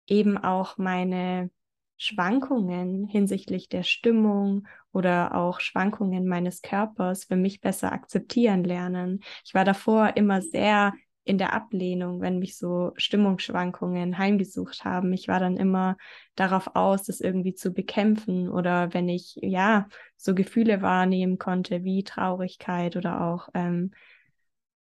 eben 0.06 0.36
auch 0.36 0.76
meine 0.76 1.50
Schwankungen 1.96 3.06
hinsichtlich 3.06 3.68
der 3.68 3.84
Stimmung 3.84 4.66
oder 4.92 5.34
auch 5.34 5.60
Schwankungen 5.60 6.26
meines 6.26 6.62
Körpers 6.62 7.24
für 7.24 7.36
mich 7.36 7.60
besser 7.60 7.92
akzeptieren 7.92 8.64
lernen. 8.64 9.20
Ich 9.44 9.54
war 9.54 9.64
davor 9.64 10.16
immer 10.16 10.42
sehr 10.42 10.92
in 11.24 11.38
der 11.38 11.52
Ablehnung, 11.52 12.20
wenn 12.20 12.38
mich 12.38 12.56
so 12.56 12.92
Stimmungsschwankungen 12.96 14.18
heimgesucht 14.18 14.84
haben. 14.84 15.12
Ich 15.12 15.28
war 15.28 15.38
dann 15.38 15.56
immer 15.56 15.96
darauf 16.34 16.74
aus, 16.74 17.04
das 17.04 17.20
irgendwie 17.20 17.54
zu 17.54 17.72
bekämpfen 17.72 18.48
oder 18.48 18.92
wenn 18.92 19.08
ich 19.08 19.38
ja 19.40 19.86
so 20.16 20.34
Gefühle 20.34 20.82
wahrnehmen 20.82 21.38
konnte 21.38 21.84
wie 21.84 22.02
Traurigkeit 22.02 22.96
oder 22.96 23.20
auch 23.20 23.48
ähm, 23.54 23.92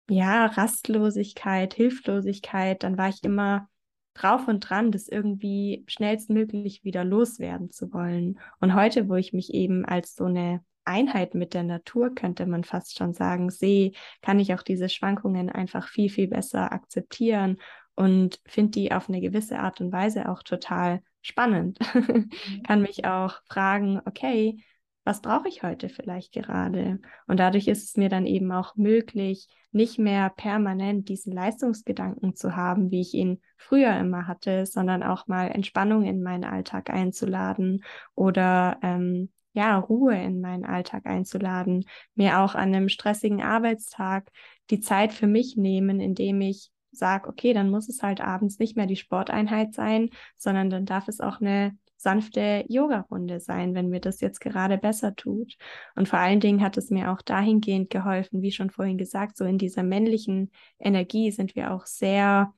ja 0.09 0.45
Rastlosigkeit, 0.45 1.73
Hilflosigkeit, 1.73 2.83
dann 2.83 2.97
war 2.97 3.09
ich 3.09 3.23
immer 3.23 3.67
drauf 4.13 4.47
und 4.47 4.61
dran, 4.61 4.91
das 4.91 5.07
irgendwie 5.07 5.83
schnellstmöglich 5.87 6.83
wieder 6.83 7.03
loswerden 7.03 7.71
zu 7.71 7.93
wollen. 7.93 8.39
Und 8.59 8.75
heute, 8.75 9.09
wo 9.09 9.15
ich 9.15 9.33
mich 9.33 9.53
eben 9.53 9.85
als 9.85 10.15
so 10.15 10.25
eine 10.25 10.63
Einheit 10.85 11.35
mit 11.35 11.53
der 11.53 11.63
Natur, 11.63 12.13
könnte 12.15 12.45
man 12.45 12.63
fast 12.63 12.97
schon 12.97 13.13
sagen, 13.13 13.49
sehe, 13.49 13.91
kann 14.21 14.39
ich 14.39 14.53
auch 14.53 14.63
diese 14.63 14.89
Schwankungen 14.89 15.49
einfach 15.49 15.87
viel, 15.87 16.09
viel 16.09 16.27
besser 16.27 16.71
akzeptieren 16.71 17.57
und 17.95 18.39
finde 18.45 18.71
die 18.71 18.91
auf 18.91 19.09
eine 19.09 19.21
gewisse 19.21 19.59
Art 19.59 19.81
und 19.81 19.91
Weise 19.91 20.29
auch 20.29 20.43
total 20.43 21.01
spannend. 21.21 21.79
Mhm. 21.99 22.63
kann 22.63 22.81
mich 22.81 23.05
auch 23.05 23.41
fragen, 23.49 24.01
okay, 24.05 24.63
was 25.09 25.21
brauche 25.21 25.47
ich 25.47 25.63
heute 25.63 25.89
vielleicht 25.89 26.33
gerade? 26.33 26.99
Und 27.25 27.39
dadurch 27.39 27.67
ist 27.67 27.83
es 27.83 27.97
mir 27.97 28.09
dann 28.09 28.27
eben 28.27 28.51
auch 28.51 28.75
möglich, 28.75 29.47
nicht 29.71 29.97
mehr 29.97 30.29
permanent 30.29 31.09
diesen 31.09 31.33
Leistungsgedanken 31.33 32.35
zu 32.35 32.55
haben, 32.55 32.91
wie 32.91 33.01
ich 33.01 33.15
ihn 33.15 33.41
früher 33.57 33.97
immer 33.97 34.27
hatte, 34.27 34.67
sondern 34.67 35.01
auch 35.01 35.25
mal 35.25 35.47
Entspannung 35.47 36.03
in 36.03 36.21
meinen 36.21 36.43
Alltag 36.43 36.91
einzuladen 36.91 37.83
oder 38.13 38.77
ähm, 38.83 39.31
ja, 39.53 39.79
Ruhe 39.79 40.15
in 40.15 40.41
meinen 40.41 40.63
Alltag 40.63 41.07
einzuladen, 41.07 41.85
mir 42.13 42.41
auch 42.41 42.53
an 42.53 42.75
einem 42.75 42.87
stressigen 42.87 43.41
Arbeitstag 43.41 44.29
die 44.69 44.79
Zeit 44.79 45.11
für 45.11 45.25
mich 45.25 45.57
nehmen, 45.57 45.99
indem 45.99 46.39
ich 46.41 46.69
sage, 46.91 47.29
okay, 47.29 47.53
dann 47.53 47.71
muss 47.71 47.89
es 47.89 48.03
halt 48.03 48.21
abends 48.21 48.59
nicht 48.59 48.77
mehr 48.77 48.85
die 48.85 48.95
Sporteinheit 48.95 49.73
sein, 49.73 50.11
sondern 50.37 50.69
dann 50.69 50.85
darf 50.85 51.07
es 51.07 51.19
auch 51.19 51.41
eine 51.41 51.75
sanfte 51.99 52.63
Yoga-Runde 52.69 53.39
sein, 53.41 53.75
wenn 53.75 53.89
mir 53.89 53.99
das 53.99 54.21
jetzt 54.21 54.39
gerade 54.39 54.77
besser 54.77 55.15
tut. 55.15 55.57
Und 55.95 56.07
vor 56.07 56.19
allen 56.19 56.39
Dingen 56.39 56.61
hat 56.61 56.77
es 56.77 56.89
mir 56.89 57.11
auch 57.11 57.21
dahingehend 57.21 57.89
geholfen, 57.89 58.41
wie 58.41 58.51
schon 58.51 58.69
vorhin 58.69 58.97
gesagt, 58.97 59.35
so 59.35 59.43
in 59.43 59.57
dieser 59.57 59.83
männlichen 59.83 60.51
Energie 60.79 61.31
sind 61.31 61.55
wir 61.55 61.73
auch 61.73 61.85
sehr 61.85 62.53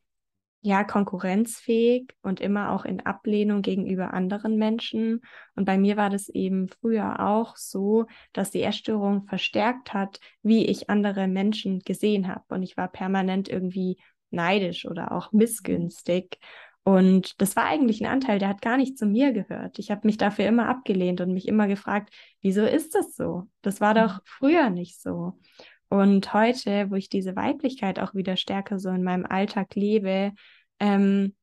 ja, 0.64 0.84
konkurrenzfähig 0.84 2.14
und 2.22 2.40
immer 2.40 2.72
auch 2.72 2.86
in 2.86 3.04
Ablehnung 3.04 3.64
gegenüber 3.64 4.14
anderen 4.14 4.58
Menschen. 4.58 5.22
Und 5.56 5.66
bei 5.66 5.80
mir 5.80 5.98
war 5.98 6.12
das 6.12 6.30
eben 6.30 6.68
früher 6.68 7.20
auch 7.20 7.58
so, 7.58 8.06
dass 8.32 8.52
die 8.52 8.62
Essstörung 8.62 9.26
verstärkt 9.26 9.96
hat, 9.96 10.20
wie 10.44 10.68
ich 10.68 10.88
andere 10.88 11.28
Menschen 11.28 11.80
gesehen 11.80 12.28
habe. 12.28 12.44
Und 12.50 12.62
ich 12.62 12.78
war 12.78 12.90
permanent 12.90 13.50
irgendwie 13.50 13.98
neidisch 14.30 14.86
oder 14.86 15.12
auch 15.12 15.32
missgünstig. 15.32 16.38
Und 16.84 17.40
das 17.40 17.56
war 17.56 17.66
eigentlich 17.66 18.02
ein 18.02 18.12
Anteil, 18.12 18.40
der 18.40 18.50
hat 18.50 18.62
gar 18.62 18.78
nicht 18.78 18.98
zu 18.98 19.06
mir 19.06 19.34
gehört. 19.34 19.78
Ich 19.78 19.92
habe 19.92 20.02
mich 20.06 20.18
dafür 20.18 20.48
immer 20.48 20.68
abgelehnt 20.68 21.22
und 21.22 21.34
mich 21.34 21.48
immer 21.48 21.68
gefragt, 21.68 22.12
wieso 22.42 22.66
ist 22.66 22.96
das 22.96 23.16
so? 23.16 23.48
Das 23.62 23.82
war 23.82 23.94
doch 23.94 24.16
mhm. 24.16 24.22
früher 24.26 24.70
nicht 24.70 25.00
so. 25.00 25.38
Und 25.90 26.34
heute, 26.34 26.90
wo 26.90 26.96
ich 26.96 27.10
diese 27.10 27.36
Weiblichkeit 27.36 28.00
auch 28.00 28.16
wieder 28.16 28.38
stärker 28.38 28.80
so 28.80 28.90
in 28.90 29.04
meinem 29.04 29.26
Alltag 29.26 29.76
lebe, 29.76 30.34
ähm, 30.80 31.36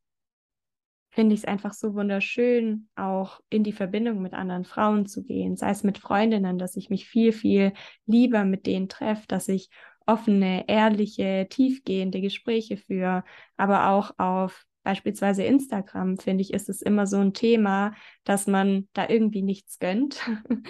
finde 1.11 1.35
ich 1.35 1.43
es 1.43 1.47
einfach 1.47 1.75
so 1.75 1.95
wunderschön, 1.95 2.89
auch 2.97 3.41
in 3.51 3.65
die 3.65 3.73
Verbindung 3.73 4.23
mit 4.23 4.35
anderen 4.35 4.65
Frauen 4.65 5.07
zu 5.07 5.25
gehen, 5.25 5.57
sei 5.57 5.71
es 5.71 5.83
mit 5.85 5.99
Freundinnen, 5.99 6.59
dass 6.59 6.77
ich 6.77 6.91
mich 6.91 7.09
viel, 7.09 7.33
viel 7.33 7.73
lieber 8.07 8.45
mit 8.45 8.67
denen 8.67 8.89
treffe, 8.89 9.27
dass 9.29 9.49
ich 9.49 9.69
offene, 10.07 10.69
ehrliche, 10.69 11.47
tiefgehende 11.51 12.21
Gespräche 12.21 12.77
führe, 12.77 13.25
aber 13.57 13.91
auch 13.91 14.13
auf 14.19 14.65
beispielsweise 14.83 15.43
Instagram, 15.45 16.19
finde 16.19 16.43
ich, 16.43 16.53
ist 16.53 16.69
es 16.69 16.83
immer 16.83 17.07
so 17.07 17.19
ein 17.19 17.33
Thema, 17.33 17.93
dass 18.25 18.47
man 18.47 18.89
da 18.93 19.09
irgendwie 19.09 19.43
nichts 19.43 19.79
gönnt 19.79 20.21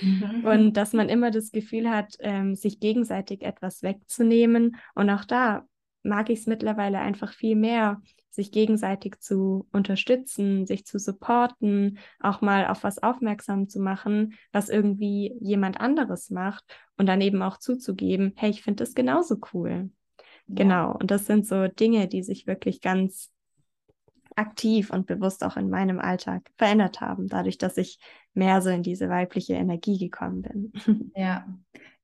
mhm. 0.01 0.45
und 0.45 0.73
dass 0.77 0.93
man 0.93 1.09
immer 1.09 1.31
das 1.31 1.51
Gefühl 1.51 1.91
hat, 1.91 2.17
ähm, 2.21 2.55
sich 2.55 2.81
gegenseitig 2.81 3.43
etwas 3.43 3.83
wegzunehmen. 3.83 4.77
Und 4.95 5.11
auch 5.11 5.25
da 5.25 5.65
mag 6.03 6.31
ich 6.31 6.41
es 6.41 6.47
mittlerweile 6.47 6.99
einfach 6.99 7.33
viel 7.33 7.57
mehr, 7.57 8.01
sich 8.31 8.53
gegenseitig 8.53 9.19
zu 9.21 9.67
unterstützen, 9.73 10.67
sich 10.67 10.87
zu 10.87 10.99
supporten, 10.99 11.99
auch 12.21 12.41
mal 12.41 12.69
auf 12.69 12.85
was 12.85 13.03
aufmerksam 13.03 13.69
zu 13.69 13.81
machen, 13.81 14.35
was 14.53 14.69
irgendwie 14.69 15.37
jemand 15.41 15.81
anderes 15.81 16.31
macht 16.31 16.65
und 16.97 17.07
dann 17.07 17.21
eben 17.21 17.43
auch 17.43 17.59
zuzugeben, 17.59 18.33
hey, 18.37 18.51
ich 18.51 18.63
finde 18.63 18.85
das 18.85 18.95
genauso 18.95 19.39
cool. 19.53 19.91
Ja. 20.47 20.55
Genau. 20.55 20.97
Und 20.97 21.11
das 21.11 21.27
sind 21.27 21.47
so 21.47 21.67
Dinge, 21.67 22.07
die 22.07 22.23
sich 22.23 22.47
wirklich 22.47 22.81
ganz 22.81 23.31
aktiv 24.39 24.91
und 24.91 25.07
bewusst 25.07 25.45
auch 25.45 25.57
in 25.57 25.69
meinem 25.69 25.99
Alltag 25.99 26.51
verändert 26.57 27.01
haben, 27.01 27.27
dadurch, 27.27 27.59
dass 27.59 27.77
ich 27.77 27.99
mehr 28.35 28.63
so 28.63 28.71
in 28.71 28.83
diese 28.83 29.09
weibliche 29.09 29.55
Energie 29.55 29.99
gekommen 29.99 30.43
bin. 30.43 30.73
Ja, 31.17 31.47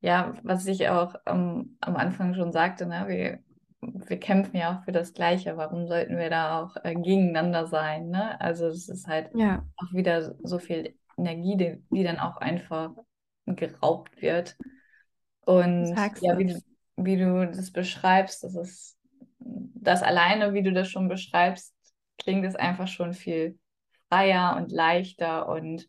ja, 0.01 0.35
was 0.43 0.67
ich 0.67 0.89
auch 0.89 1.15
ähm, 1.27 1.77
am 1.81 1.97
Anfang 1.97 2.35
schon 2.35 2.53
sagte, 2.53 2.87
ne, 2.87 3.05
wir, 3.07 3.39
wir 3.81 4.19
kämpfen 4.19 4.57
ja 4.57 4.77
auch 4.77 4.85
für 4.85 4.93
das 4.93 5.15
Gleiche. 5.15 5.57
Warum 5.57 5.87
sollten 5.87 6.19
wir 6.19 6.29
da 6.29 6.61
auch 6.61 6.77
äh, 6.85 6.95
gegeneinander 6.95 7.67
sein? 7.67 8.11
Ne? 8.11 8.39
Also 8.41 8.67
es 8.67 8.89
ist 8.89 9.07
halt 9.07 9.31
ja. 9.35 9.65
auch 9.77 9.95
wieder 9.95 10.35
so 10.43 10.59
viel 10.59 10.95
Energie, 11.17 11.57
die, 11.57 11.83
die 11.91 12.03
dann 12.03 12.19
auch 12.19 12.37
einfach 12.39 12.91
geraubt 13.47 14.21
wird. 14.21 14.57
Und 15.47 15.95
ja, 16.21 16.39
wie 16.39 16.47
du, 16.47 16.63
wie 16.97 17.17
du 17.17 17.47
das 17.47 17.71
beschreibst, 17.71 18.45
das 18.45 18.55
ist 18.57 18.99
das 19.39 20.03
alleine, 20.03 20.55
wie 20.55 20.63
du 20.63 20.73
das 20.73 20.89
schon 20.89 21.09
beschreibst, 21.09 21.75
klingt 22.25 22.45
es 22.45 22.57
einfach 22.57 22.89
schon 22.89 23.13
viel 23.13 23.59
freier 24.09 24.57
und 24.57 24.73
leichter 24.73 25.49
und 25.49 25.89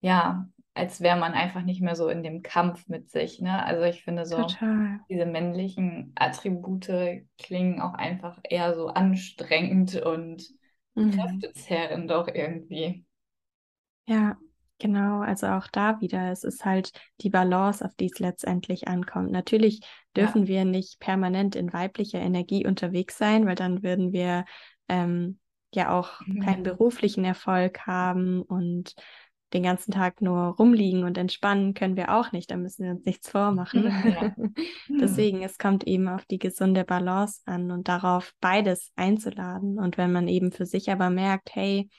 ja, 0.00 0.48
als 0.74 1.00
wäre 1.00 1.18
man 1.18 1.32
einfach 1.32 1.62
nicht 1.62 1.82
mehr 1.82 1.94
so 1.94 2.08
in 2.08 2.22
dem 2.22 2.42
Kampf 2.42 2.88
mit 2.88 3.10
sich. 3.10 3.40
Ne? 3.40 3.64
Also 3.64 3.82
ich 3.82 4.02
finde 4.02 4.24
so, 4.24 4.36
Total. 4.36 5.00
diese 5.08 5.26
männlichen 5.26 6.12
Attribute 6.14 6.90
klingen 7.38 7.80
auch 7.80 7.94
einfach 7.94 8.38
eher 8.42 8.74
so 8.74 8.86
anstrengend 8.88 10.00
und 10.00 10.48
mhm. 10.94 11.10
kräftezerrend 11.10 12.10
auch 12.12 12.28
irgendwie. 12.28 13.04
Ja, 14.06 14.38
genau. 14.78 15.20
Also 15.20 15.48
auch 15.48 15.66
da 15.66 16.00
wieder, 16.00 16.30
es 16.30 16.44
ist 16.44 16.64
halt 16.64 16.92
die 17.20 17.30
Balance, 17.30 17.84
auf 17.84 17.94
die 17.96 18.06
es 18.06 18.18
letztendlich 18.18 18.88
ankommt. 18.88 19.32
Natürlich 19.32 19.80
dürfen 20.16 20.42
ja. 20.42 20.48
wir 20.48 20.64
nicht 20.64 21.00
permanent 21.00 21.56
in 21.56 21.72
weiblicher 21.72 22.20
Energie 22.20 22.66
unterwegs 22.66 23.18
sein, 23.18 23.44
weil 23.46 23.56
dann 23.56 23.82
würden 23.82 24.12
wir 24.12 24.44
ähm, 24.88 25.38
ja 25.74 25.96
auch 25.96 26.20
mhm. 26.26 26.40
keinen 26.40 26.62
beruflichen 26.62 27.24
Erfolg 27.24 27.86
haben 27.86 28.42
und 28.42 28.94
den 29.52 29.62
ganzen 29.64 29.92
Tag 29.92 30.20
nur 30.20 30.54
rumliegen 30.56 31.04
und 31.04 31.18
entspannen 31.18 31.74
können 31.74 31.96
wir 31.96 32.14
auch 32.14 32.32
nicht. 32.32 32.50
Da 32.50 32.56
müssen 32.56 32.84
wir 32.84 32.92
uns 32.92 33.04
nichts 33.04 33.30
vormachen. 33.30 33.84
Ja. 33.84 34.34
Deswegen, 35.00 35.42
es 35.42 35.58
kommt 35.58 35.86
eben 35.86 36.08
auf 36.08 36.24
die 36.24 36.38
gesunde 36.38 36.84
Balance 36.84 37.40
an 37.46 37.70
und 37.70 37.88
darauf 37.88 38.32
beides 38.40 38.92
einzuladen. 38.94 39.78
Und 39.78 39.98
wenn 39.98 40.12
man 40.12 40.28
eben 40.28 40.52
für 40.52 40.66
sich 40.66 40.90
aber 40.90 41.10
merkt, 41.10 41.54
hey, 41.54 41.90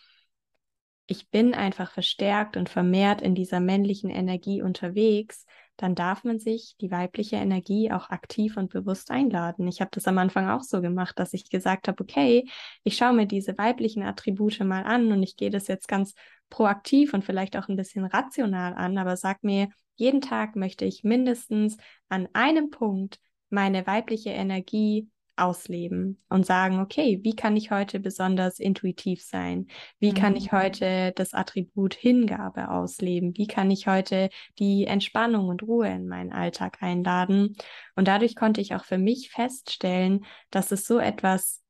ich 1.07 1.29
bin 1.29 1.53
einfach 1.53 1.91
verstärkt 1.91 2.55
und 2.55 2.69
vermehrt 2.69 3.21
in 3.21 3.35
dieser 3.35 3.59
männlichen 3.59 4.09
Energie 4.09 4.61
unterwegs, 4.61 5.45
dann 5.81 5.95
darf 5.95 6.23
man 6.23 6.37
sich 6.37 6.75
die 6.79 6.91
weibliche 6.91 7.37
Energie 7.37 7.91
auch 7.91 8.11
aktiv 8.11 8.55
und 8.55 8.71
bewusst 8.71 9.09
einladen. 9.09 9.67
Ich 9.67 9.81
habe 9.81 9.89
das 9.91 10.05
am 10.05 10.19
Anfang 10.19 10.47
auch 10.47 10.61
so 10.61 10.79
gemacht, 10.79 11.17
dass 11.17 11.33
ich 11.33 11.49
gesagt 11.49 11.87
habe, 11.87 12.03
okay, 12.03 12.47
ich 12.83 12.95
schaue 12.95 13.13
mir 13.13 13.25
diese 13.25 13.57
weiblichen 13.57 14.03
Attribute 14.03 14.59
mal 14.59 14.83
an 14.83 15.11
und 15.11 15.23
ich 15.23 15.37
gehe 15.37 15.49
das 15.49 15.67
jetzt 15.67 15.87
ganz 15.87 16.13
proaktiv 16.51 17.15
und 17.15 17.25
vielleicht 17.25 17.57
auch 17.57 17.67
ein 17.67 17.77
bisschen 17.77 18.05
rational 18.05 18.75
an, 18.75 18.99
aber 18.99 19.17
sag 19.17 19.43
mir, 19.43 19.69
jeden 19.95 20.21
Tag 20.21 20.55
möchte 20.55 20.85
ich 20.85 21.03
mindestens 21.03 21.77
an 22.09 22.27
einem 22.33 22.69
Punkt 22.69 23.19
meine 23.49 23.87
weibliche 23.87 24.29
Energie 24.29 25.09
ausleben 25.35 26.21
und 26.29 26.45
sagen, 26.45 26.79
okay, 26.79 27.19
wie 27.23 27.35
kann 27.35 27.57
ich 27.57 27.71
heute 27.71 27.99
besonders 27.99 28.59
intuitiv 28.59 29.23
sein? 29.23 29.67
Wie 29.99 30.11
mhm. 30.11 30.15
kann 30.15 30.35
ich 30.35 30.51
mhm. 30.51 30.57
heute 30.57 31.13
das 31.15 31.33
Attribut 31.33 31.93
Hingabe 31.93 32.69
ausleben? 32.69 33.35
Wie 33.35 33.47
kann 33.47 33.71
ich 33.71 33.87
heute 33.87 34.29
die 34.59 34.85
Entspannung 34.85 35.47
und 35.47 35.63
Ruhe 35.63 35.89
in 35.89 36.07
meinen 36.07 36.31
Alltag 36.31 36.77
einladen? 36.81 37.55
Und 37.95 38.07
dadurch 38.07 38.35
konnte 38.35 38.61
ich 38.61 38.75
auch 38.75 38.85
für 38.85 38.97
mich 38.97 39.31
feststellen, 39.31 40.25
dass 40.49 40.71
es 40.71 40.85
so 40.85 40.99
etwas 40.99 41.61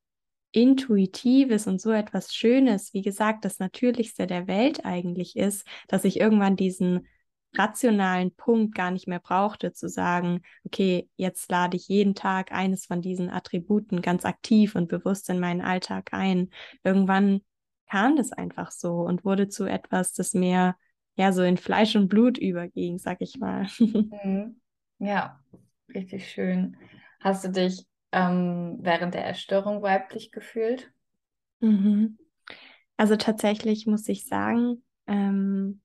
Intuitives 0.51 1.65
und 1.65 1.79
so 1.79 1.91
etwas 1.91 2.33
Schönes, 2.33 2.93
wie 2.93 3.01
gesagt, 3.01 3.45
das 3.45 3.59
Natürlichste 3.59 4.27
der 4.27 4.47
Welt 4.47 4.85
eigentlich 4.85 5.37
ist, 5.37 5.65
dass 5.87 6.03
ich 6.03 6.19
irgendwann 6.19 6.57
diesen 6.57 7.07
rationalen 7.57 8.33
Punkt 8.35 8.75
gar 8.75 8.91
nicht 8.91 9.07
mehr 9.07 9.19
brauchte, 9.19 9.73
zu 9.73 9.89
sagen, 9.89 10.41
okay, 10.65 11.09
jetzt 11.17 11.51
lade 11.51 11.77
ich 11.77 11.87
jeden 11.87 12.15
Tag 12.15 12.51
eines 12.51 12.85
von 12.85 13.01
diesen 13.01 13.29
Attributen 13.29 14.01
ganz 14.01 14.25
aktiv 14.25 14.75
und 14.75 14.87
bewusst 14.87 15.29
in 15.29 15.39
meinen 15.39 15.61
Alltag 15.61 16.09
ein. 16.13 16.49
Irgendwann 16.83 17.41
kam 17.89 18.15
das 18.15 18.31
einfach 18.31 18.71
so 18.71 19.01
und 19.01 19.25
wurde 19.25 19.49
zu 19.49 19.65
etwas, 19.65 20.13
das 20.13 20.33
mehr 20.33 20.75
ja 21.15 21.33
so 21.33 21.43
in 21.43 21.57
Fleisch 21.57 21.95
und 21.95 22.07
Blut 22.07 22.37
überging, 22.37 22.97
sag 22.97 23.21
ich 23.21 23.37
mal. 23.37 23.67
Mhm. 24.23 24.61
Ja, 24.99 25.39
richtig 25.93 26.29
schön. 26.29 26.77
Hast 27.21 27.43
du 27.43 27.49
dich 27.49 27.85
ähm, 28.11 28.77
während 28.81 29.13
der 29.13 29.25
Erstörung 29.25 29.81
weiblich 29.81 30.31
gefühlt? 30.31 30.91
Mhm. 31.59 32.17
Also 32.97 33.15
tatsächlich 33.15 33.87
muss 33.87 34.07
ich 34.09 34.25
sagen, 34.27 34.83
ähm, 35.07 35.81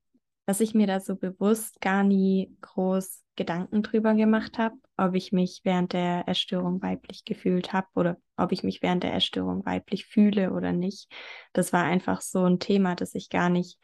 dass 0.47 0.61
ich 0.61 0.75
mir 0.75 0.87
da 0.87 1.01
so 1.01 1.17
bewusst 1.17 1.81
gar 1.81 2.05
nie 2.05 2.57
groß 2.61 3.25
Gedanken 3.35 3.83
drüber 3.83 4.15
gemacht 4.15 4.59
habe, 4.59 4.77
ob 4.97 5.15
ich 5.15 5.33
mich 5.33 5.61
während 5.65 5.93
der 5.93 6.27
Erstörung 6.27 6.81
weiblich 6.81 7.25
gefühlt 7.25 7.73
habe 7.73 7.89
oder 7.95 8.17
ob 8.37 8.53
ich 8.53 8.63
mich 8.63 8.81
während 8.81 9.03
der 9.03 9.13
Erstörung 9.13 9.67
weiblich 9.67 10.07
fühle 10.07 10.53
oder 10.53 10.73
nicht. 10.73 11.13
Das 11.53 11.73
war 11.73 11.85
einfach 11.85 12.21
so 12.21 12.45
ein 12.45 12.61
Thema, 12.61 12.95
das 12.95 13.15
ich 13.15 13.29
gar 13.29 13.51
nicht 13.51 13.79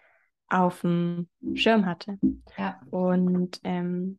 auf 0.49 0.81
dem 0.81 1.29
Schirm 1.55 1.85
hatte. 1.85 2.19
Ja. 2.57 2.81
Und 2.91 3.61
ähm, 3.65 4.19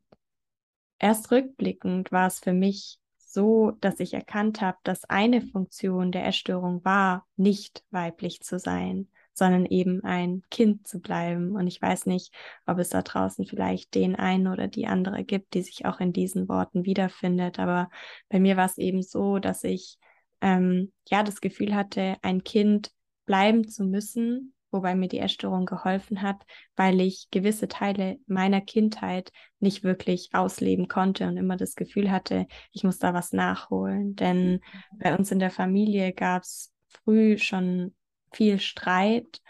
erst 0.99 1.31
rückblickend 1.31 2.11
war 2.11 2.27
es 2.27 2.39
für 2.39 2.53
mich 2.53 2.99
so, 3.17 3.71
dass 3.81 3.99
ich 3.99 4.13
erkannt 4.13 4.61
habe, 4.61 4.77
dass 4.83 5.05
eine 5.05 5.41
Funktion 5.41 6.11
der 6.11 6.23
Erstörung 6.23 6.83
war, 6.83 7.25
nicht 7.35 7.83
weiblich 7.89 8.41
zu 8.41 8.59
sein 8.59 9.07
sondern 9.33 9.65
eben 9.65 10.03
ein 10.03 10.43
Kind 10.49 10.87
zu 10.87 10.99
bleiben. 10.99 11.55
Und 11.55 11.67
ich 11.67 11.81
weiß 11.81 12.05
nicht, 12.05 12.33
ob 12.65 12.77
es 12.79 12.89
da 12.89 13.01
draußen 13.01 13.45
vielleicht 13.45 13.95
den 13.95 14.15
einen 14.15 14.47
oder 14.47 14.67
die 14.67 14.87
andere 14.87 15.23
gibt, 15.23 15.53
die 15.53 15.61
sich 15.61 15.85
auch 15.85 15.99
in 15.99 16.13
diesen 16.13 16.47
Worten 16.47 16.85
wiederfindet. 16.85 17.59
Aber 17.59 17.89
bei 18.29 18.39
mir 18.39 18.57
war 18.57 18.65
es 18.65 18.77
eben 18.77 19.01
so, 19.01 19.39
dass 19.39 19.63
ich 19.63 19.97
ähm, 20.41 20.91
ja 21.09 21.23
das 21.23 21.41
Gefühl 21.41 21.73
hatte, 21.73 22.15
ein 22.21 22.43
Kind 22.43 22.91
bleiben 23.25 23.67
zu 23.67 23.85
müssen, 23.85 24.53
wobei 24.71 24.95
mir 24.95 25.07
die 25.07 25.19
Erstörung 25.19 25.65
geholfen 25.65 26.21
hat, 26.21 26.43
weil 26.75 26.99
ich 26.99 27.27
gewisse 27.31 27.67
Teile 27.67 28.17
meiner 28.25 28.59
Kindheit 28.59 29.31
nicht 29.59 29.83
wirklich 29.83 30.29
ausleben 30.33 30.87
konnte 30.87 31.27
und 31.27 31.37
immer 31.37 31.57
das 31.57 31.75
Gefühl 31.75 32.11
hatte, 32.11 32.47
ich 32.71 32.83
muss 32.83 32.97
da 32.97 33.13
was 33.13 33.31
nachholen. 33.31 34.15
Denn 34.15 34.59
bei 34.99 35.15
uns 35.15 35.31
in 35.31 35.39
der 35.39 35.51
Familie 35.51 36.11
gab 36.11 36.41
es 36.43 36.73
früh 36.87 37.37
schon 37.37 37.93
viel 38.33 38.59
Streit 38.59 39.41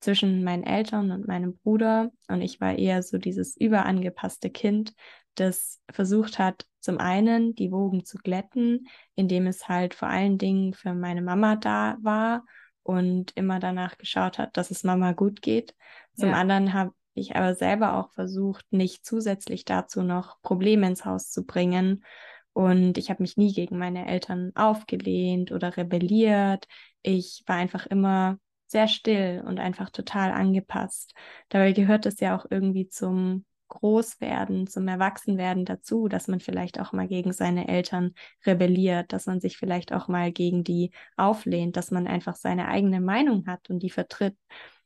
zwischen 0.00 0.44
meinen 0.44 0.64
Eltern 0.64 1.10
und 1.10 1.26
meinem 1.26 1.56
Bruder. 1.58 2.10
Und 2.28 2.42
ich 2.42 2.60
war 2.60 2.76
eher 2.76 3.02
so 3.02 3.18
dieses 3.18 3.56
überangepasste 3.56 4.50
Kind, 4.50 4.94
das 5.34 5.80
versucht 5.90 6.38
hat, 6.38 6.66
zum 6.80 6.98
einen 6.98 7.54
die 7.54 7.72
Wogen 7.72 8.04
zu 8.04 8.18
glätten, 8.18 8.86
indem 9.14 9.46
es 9.46 9.68
halt 9.68 9.94
vor 9.94 10.08
allen 10.08 10.38
Dingen 10.38 10.72
für 10.72 10.94
meine 10.94 11.22
Mama 11.22 11.56
da 11.56 11.96
war 12.00 12.44
und 12.82 13.32
immer 13.36 13.58
danach 13.58 13.98
geschaut 13.98 14.38
hat, 14.38 14.56
dass 14.56 14.70
es 14.70 14.84
Mama 14.84 15.12
gut 15.12 15.42
geht. 15.42 15.74
Zum 16.14 16.30
ja. 16.30 16.36
anderen 16.36 16.72
habe 16.72 16.92
ich 17.14 17.34
aber 17.34 17.54
selber 17.54 17.94
auch 17.94 18.12
versucht, 18.12 18.64
nicht 18.70 19.04
zusätzlich 19.04 19.64
dazu 19.64 20.02
noch 20.02 20.40
Probleme 20.42 20.86
ins 20.86 21.04
Haus 21.04 21.30
zu 21.30 21.44
bringen. 21.44 22.04
Und 22.52 22.96
ich 22.96 23.10
habe 23.10 23.22
mich 23.22 23.36
nie 23.36 23.52
gegen 23.52 23.76
meine 23.78 24.06
Eltern 24.06 24.52
aufgelehnt 24.54 25.52
oder 25.52 25.76
rebelliert 25.76 26.66
ich 27.06 27.42
war 27.46 27.56
einfach 27.56 27.86
immer 27.86 28.38
sehr 28.66 28.88
still 28.88 29.42
und 29.46 29.60
einfach 29.60 29.90
total 29.90 30.32
angepasst. 30.32 31.14
Dabei 31.48 31.72
gehört 31.72 32.04
es 32.04 32.18
ja 32.20 32.36
auch 32.36 32.46
irgendwie 32.50 32.88
zum 32.88 33.44
Großwerden, 33.68 34.66
zum 34.66 34.88
Erwachsenwerden 34.88 35.64
dazu, 35.64 36.08
dass 36.08 36.28
man 36.28 36.40
vielleicht 36.40 36.80
auch 36.80 36.92
mal 36.92 37.08
gegen 37.08 37.32
seine 37.32 37.68
Eltern 37.68 38.14
rebelliert, 38.44 39.12
dass 39.12 39.26
man 39.26 39.40
sich 39.40 39.56
vielleicht 39.56 39.92
auch 39.92 40.08
mal 40.08 40.32
gegen 40.32 40.64
die 40.64 40.90
auflehnt, 41.16 41.76
dass 41.76 41.90
man 41.90 42.06
einfach 42.06 42.36
seine 42.36 42.68
eigene 42.68 43.00
Meinung 43.00 43.46
hat 43.46 43.70
und 43.70 43.80
die 43.80 43.90
vertritt. 43.90 44.36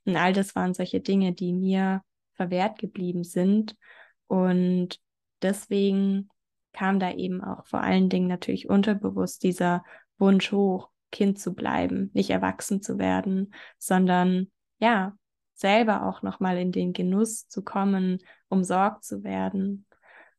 Und 0.04 0.16
all 0.16 0.32
das 0.32 0.54
waren 0.54 0.74
solche 0.74 1.00
Dinge, 1.00 1.32
die 1.32 1.52
mir 1.52 2.02
verwehrt 2.34 2.78
geblieben 2.78 3.24
sind. 3.24 3.76
Und 4.26 4.98
deswegen 5.42 6.28
kam 6.72 7.00
da 7.00 7.12
eben 7.12 7.42
auch 7.42 7.66
vor 7.66 7.80
allen 7.80 8.08
Dingen 8.08 8.28
natürlich 8.28 8.68
unterbewusst 8.68 9.42
dieser 9.42 9.84
Wunsch 10.18 10.52
hoch, 10.52 10.90
Kind 11.10 11.38
zu 11.38 11.54
bleiben, 11.54 12.10
nicht 12.14 12.30
erwachsen 12.30 12.82
zu 12.82 12.98
werden, 12.98 13.54
sondern 13.78 14.50
ja, 14.78 15.16
selber 15.54 16.06
auch 16.06 16.22
nochmal 16.22 16.56
in 16.58 16.72
den 16.72 16.92
Genuss 16.92 17.46
zu 17.48 17.62
kommen, 17.62 18.18
umsorgt 18.48 19.04
zu 19.04 19.22
werden. 19.22 19.86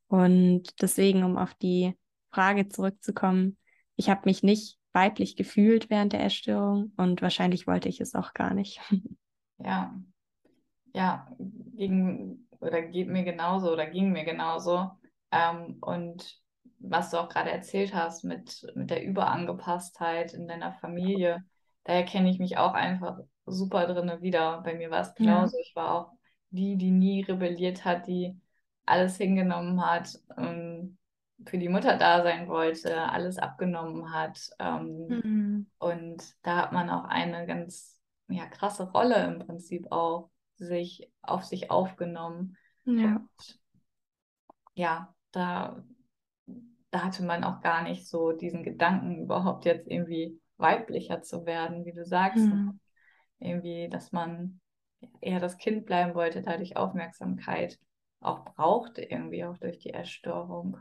Und 0.07 0.81
deswegen, 0.81 1.23
um 1.23 1.37
auf 1.37 1.53
die 1.53 1.95
Frage 2.31 2.67
zurückzukommen, 2.67 3.57
ich 3.95 4.09
habe 4.09 4.21
mich 4.25 4.41
nicht 4.43 4.77
weiblich 4.93 5.35
gefühlt 5.35 5.89
während 5.89 6.13
der 6.13 6.21
Erstörung 6.21 6.91
und 6.97 7.21
wahrscheinlich 7.21 7.67
wollte 7.67 7.87
ich 7.87 8.01
es 8.01 8.15
auch 8.15 8.33
gar 8.33 8.53
nicht. 8.53 8.81
Ja, 9.63 9.93
ja, 10.91 11.27
ging 11.37 12.47
oder 12.59 12.81
geht 12.81 13.07
mir 13.09 13.23
genauso 13.23 13.71
oder 13.71 13.85
ging 13.85 14.11
mir 14.11 14.25
genauso. 14.25 14.89
Ähm, 15.31 15.77
und 15.81 16.40
was 16.83 17.11
du 17.11 17.17
auch 17.17 17.29
gerade 17.29 17.51
erzählt 17.51 17.93
hast 17.93 18.23
mit, 18.23 18.65
mit 18.75 18.89
der 18.89 19.03
Überangepasstheit 19.03 20.33
in 20.33 20.47
deiner 20.47 20.73
Familie, 20.73 21.43
da 21.83 21.93
erkenne 21.93 22.29
ich 22.29 22.39
mich 22.39 22.57
auch 22.57 22.73
einfach 22.73 23.19
super 23.45 23.87
drin 23.87 24.21
wieder. 24.21 24.61
Bei 24.61 24.75
mir 24.75 24.91
war 24.91 25.01
es 25.01 25.15
genauso. 25.15 25.57
Ja. 25.57 25.61
Ich 25.63 25.75
war 25.75 25.93
auch 25.93 26.11
die, 26.49 26.77
die 26.77 26.91
nie 26.91 27.21
rebelliert 27.21 27.85
hat, 27.85 28.07
die 28.07 28.39
alles 28.85 29.17
hingenommen 29.17 29.85
hat, 29.85 30.19
ähm, 30.37 30.97
für 31.45 31.57
die 31.57 31.69
Mutter 31.69 31.97
da 31.97 32.21
sein 32.21 32.47
wollte, 32.47 33.09
alles 33.09 33.37
abgenommen 33.37 34.13
hat. 34.13 34.49
Ähm, 34.59 35.07
mhm. 35.07 35.67
Und 35.79 36.23
da 36.43 36.57
hat 36.57 36.71
man 36.71 36.89
auch 36.89 37.05
eine 37.05 37.47
ganz 37.47 37.99
ja, 38.27 38.45
krasse 38.45 38.91
Rolle 38.91 39.23
im 39.25 39.39
Prinzip 39.39 39.91
auch 39.91 40.29
sich 40.55 41.09
auf 41.21 41.43
sich 41.43 41.71
aufgenommen. 41.71 42.57
Ja. 42.85 43.15
Und 43.15 43.59
ja, 44.75 45.13
da 45.31 45.83
da 46.91 47.03
hatte 47.03 47.23
man 47.23 47.43
auch 47.43 47.61
gar 47.61 47.83
nicht 47.83 48.07
so 48.07 48.33
diesen 48.33 48.63
Gedanken, 48.63 49.23
überhaupt 49.23 49.65
jetzt 49.65 49.87
irgendwie 49.87 50.39
weiblicher 50.57 51.21
zu 51.21 51.45
werden, 51.45 51.85
wie 51.85 51.93
du 51.93 52.05
sagst. 52.05 52.45
Mhm. 52.45 52.79
Irgendwie, 53.39 53.89
dass 53.89 54.11
man 54.11 54.59
eher 55.21 55.39
das 55.39 55.57
Kind 55.57 55.85
bleiben 55.85 56.13
wollte, 56.13 56.41
dadurch 56.41 56.77
Aufmerksamkeit 56.77 57.79
auch 58.19 58.45
brauchte, 58.45 59.01
irgendwie 59.01 59.43
auch 59.45 59.57
durch 59.57 59.79
die 59.79 59.89
Erstörung. 59.89 60.77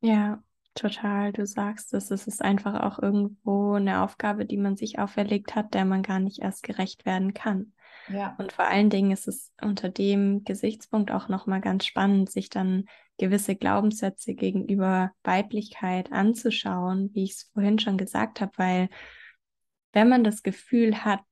Ja, 0.00 0.42
total. 0.74 1.32
Du 1.32 1.46
sagst 1.46 1.92
es, 1.94 2.10
es 2.10 2.26
ist 2.26 2.42
einfach 2.42 2.82
auch 2.82 3.02
irgendwo 3.02 3.72
eine 3.72 4.02
Aufgabe, 4.02 4.44
die 4.44 4.58
man 4.58 4.76
sich 4.76 4.98
auferlegt 4.98 5.56
hat, 5.56 5.74
der 5.74 5.84
man 5.84 6.02
gar 6.02 6.20
nicht 6.20 6.40
erst 6.40 6.62
gerecht 6.62 7.04
werden 7.04 7.34
kann. 7.34 7.72
Ja. 8.08 8.36
Und 8.38 8.52
vor 8.52 8.66
allen 8.66 8.90
Dingen 8.90 9.10
ist 9.10 9.26
es 9.26 9.52
unter 9.60 9.88
dem 9.88 10.44
Gesichtspunkt 10.44 11.10
auch 11.10 11.28
nochmal 11.28 11.60
ganz 11.60 11.86
spannend, 11.86 12.30
sich 12.30 12.50
dann 12.50 12.86
gewisse 13.18 13.56
Glaubenssätze 13.56 14.34
gegenüber 14.34 15.12
Weiblichkeit 15.22 16.12
anzuschauen, 16.12 17.10
wie 17.14 17.24
ich 17.24 17.32
es 17.32 17.50
vorhin 17.52 17.78
schon 17.78 17.96
gesagt 17.96 18.40
habe, 18.40 18.52
weil 18.56 18.88
wenn 19.92 20.08
man 20.08 20.24
das 20.24 20.42
Gefühl 20.42 21.04
hat, 21.04 21.24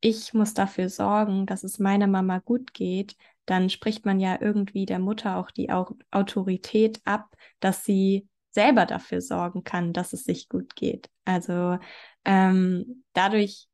ich 0.00 0.34
muss 0.34 0.54
dafür 0.54 0.88
sorgen, 0.88 1.46
dass 1.46 1.64
es 1.64 1.78
meiner 1.78 2.06
Mama 2.06 2.38
gut 2.38 2.74
geht, 2.74 3.16
dann 3.46 3.70
spricht 3.70 4.06
man 4.06 4.20
ja 4.20 4.38
irgendwie 4.40 4.86
der 4.86 4.98
Mutter 4.98 5.36
auch 5.36 5.50
die 5.50 5.70
Autorität 5.70 7.00
ab, 7.04 7.34
dass 7.60 7.84
sie 7.84 8.28
selber 8.50 8.86
dafür 8.86 9.20
sorgen 9.20 9.64
kann, 9.64 9.92
dass 9.92 10.12
es 10.12 10.24
sich 10.24 10.48
gut 10.48 10.76
geht. 10.76 11.10
Also 11.24 11.78
ähm, 12.24 13.04
dadurch 13.12 13.66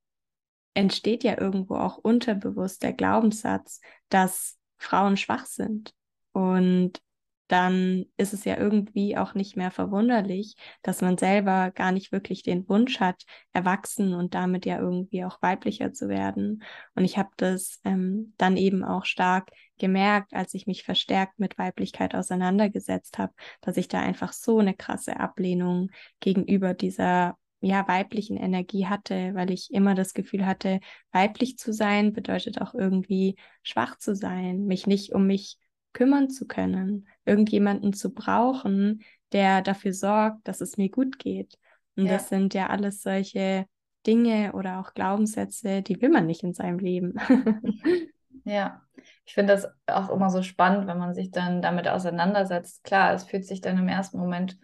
entsteht 0.75 1.25
ja 1.25 1.39
irgendwo 1.39 1.77
auch 1.77 1.99
unterbewusst 1.99 2.83
der 2.83 2.93
Glaubenssatz, 2.93 3.81
dass 4.09 4.59
Frauen 4.79 5.17
schwach 5.17 5.47
sind. 5.47 5.95
Und 6.33 7.01
dann 7.51 8.05
ist 8.17 8.33
es 8.33 8.45
ja 8.45 8.57
irgendwie 8.57 9.17
auch 9.17 9.35
nicht 9.35 9.57
mehr 9.57 9.73
verwunderlich, 9.73 10.55
dass 10.83 11.01
man 11.01 11.19
selber 11.19 11.73
gar 11.73 11.91
nicht 11.91 12.13
wirklich 12.13 12.45
den 12.45 12.69
Wunsch 12.69 13.01
hat, 13.01 13.25
erwachsen 13.53 14.15
und 14.15 14.35
damit 14.35 14.67
ja 14.67 14.79
irgendwie 14.79 15.25
auch 15.25 15.43
weiblicher 15.43 15.93
zu 15.93 16.09
werden. 16.09 16.63
Und 16.95 17.05
ich 17.05 17.19
habe 17.19 17.31
das 17.37 17.81
ähm, 17.85 18.35
dann 18.37 18.57
eben 18.57 18.85
auch 18.85 19.05
stark 19.05 19.51
gemerkt, 19.79 20.33
als 20.33 20.55
ich 20.55 20.69
mich 20.69 20.85
verstärkt 20.85 21.41
mit 21.41 21.59
Weiblichkeit 21.59 22.15
auseinandergesetzt 22.15 23.19
habe, 23.19 23.33
dass 23.63 23.77
ich 23.77 23.89
da 23.89 23.99
einfach 24.01 24.33
so 24.33 24.61
eine 24.61 24.75
krasse 24.75 25.19
Ablehnung 25.19 25.91
gegenüber 26.21 26.73
dieser 26.73 27.37
ja, 27.61 27.87
weiblichen 27.89 28.37
Energie 28.37 28.87
hatte, 28.87 29.35
weil 29.35 29.51
ich 29.51 29.73
immer 29.73 29.95
das 29.95 30.15
Gefühl 30.15 30.47
hatte, 30.47 30.81
weiblich 31.13 31.59
zu 31.59 31.73
sein 31.73 32.13
bedeutet 32.13 32.61
auch 32.61 32.75
irgendwie 32.75 33.37
schwach 33.63 33.99
zu 33.99 34.15
sein, 34.15 34.67
mich 34.67 34.87
nicht 34.87 35.13
um 35.13 35.27
mich 35.27 35.59
kümmern 35.93 36.31
zu 36.31 36.47
können, 36.47 37.09
irgendjemanden 37.25 37.93
zu 37.93 38.13
brauchen, 38.13 39.03
der 39.33 39.63
dafür 39.63 39.93
sorgt, 39.93 40.47
dass 40.47 40.61
es 40.61 40.77
mir 40.77 40.89
gut 40.89 41.19
geht. 41.19 41.59
Und 41.97 42.07
ja. 42.07 42.13
das 42.13 42.29
sind 42.29 42.55
ja 42.55 42.69
alles 42.69 43.03
solche 43.03 43.67
Dinge 44.07 44.53
oder 44.53 44.81
auch 44.81 44.95
Glaubenssätze, 44.95 45.83
die 45.83 46.01
will 46.01 46.09
man 46.09 46.27
nicht 46.27 46.43
in 46.43 46.55
seinem 46.55 46.79
Leben. 46.79 47.15
ja, 48.45 48.83
ich 49.25 49.35
finde 49.35 49.55
das 49.55 49.69
auch 49.87 50.11
immer 50.11 50.31
so 50.31 50.43
spannend, 50.43 50.87
wenn 50.87 50.99
man 50.99 51.15
sich 51.15 51.31
dann 51.31 51.63
damit 51.63 51.89
auseinandersetzt. 51.89 52.85
Klar, 52.85 53.13
es 53.13 53.25
fühlt 53.25 53.45
sich 53.45 53.61
dann 53.61 53.79
im 53.79 53.89
ersten 53.89 54.19
Moment 54.19 54.59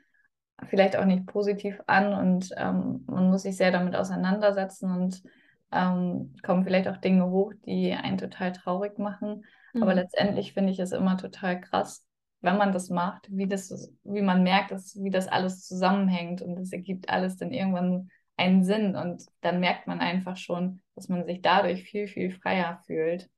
vielleicht 0.64 0.96
auch 0.96 1.04
nicht 1.04 1.26
positiv 1.26 1.80
an 1.86 2.14
und 2.14 2.50
ähm, 2.56 3.04
man 3.06 3.28
muss 3.28 3.42
sich 3.42 3.56
sehr 3.56 3.70
damit 3.70 3.94
auseinandersetzen 3.94 4.90
und 4.90 5.22
ähm, 5.70 6.34
kommen 6.42 6.64
vielleicht 6.64 6.88
auch 6.88 6.96
Dinge 6.96 7.28
hoch, 7.28 7.52
die 7.66 7.92
einen 7.92 8.18
total 8.18 8.52
traurig 8.52 8.98
machen. 8.98 9.44
Mhm. 9.76 9.82
Aber 9.82 9.94
letztendlich 9.94 10.54
finde 10.54 10.72
ich 10.72 10.78
es 10.78 10.92
immer 10.92 11.16
total 11.18 11.60
krass, 11.60 12.04
wenn 12.40 12.56
man 12.56 12.72
das 12.72 12.90
macht, 12.90 13.28
wie 13.30 13.46
das, 13.46 13.92
wie 14.04 14.22
man 14.22 14.42
merkt, 14.42 14.70
dass, 14.70 14.96
wie 15.02 15.10
das 15.10 15.28
alles 15.28 15.66
zusammenhängt 15.66 16.42
und 16.42 16.58
es 16.58 16.72
ergibt 16.72 17.08
alles 17.08 17.36
dann 17.36 17.52
irgendwann 17.52 18.10
einen 18.36 18.64
Sinn 18.64 18.96
und 18.96 19.24
dann 19.40 19.60
merkt 19.60 19.86
man 19.86 20.00
einfach 20.00 20.36
schon, 20.36 20.82
dass 20.94 21.08
man 21.08 21.24
sich 21.24 21.40
dadurch 21.42 21.84
viel, 21.84 22.06
viel 22.08 22.30
freier 22.30 22.80
fühlt. 22.86 23.30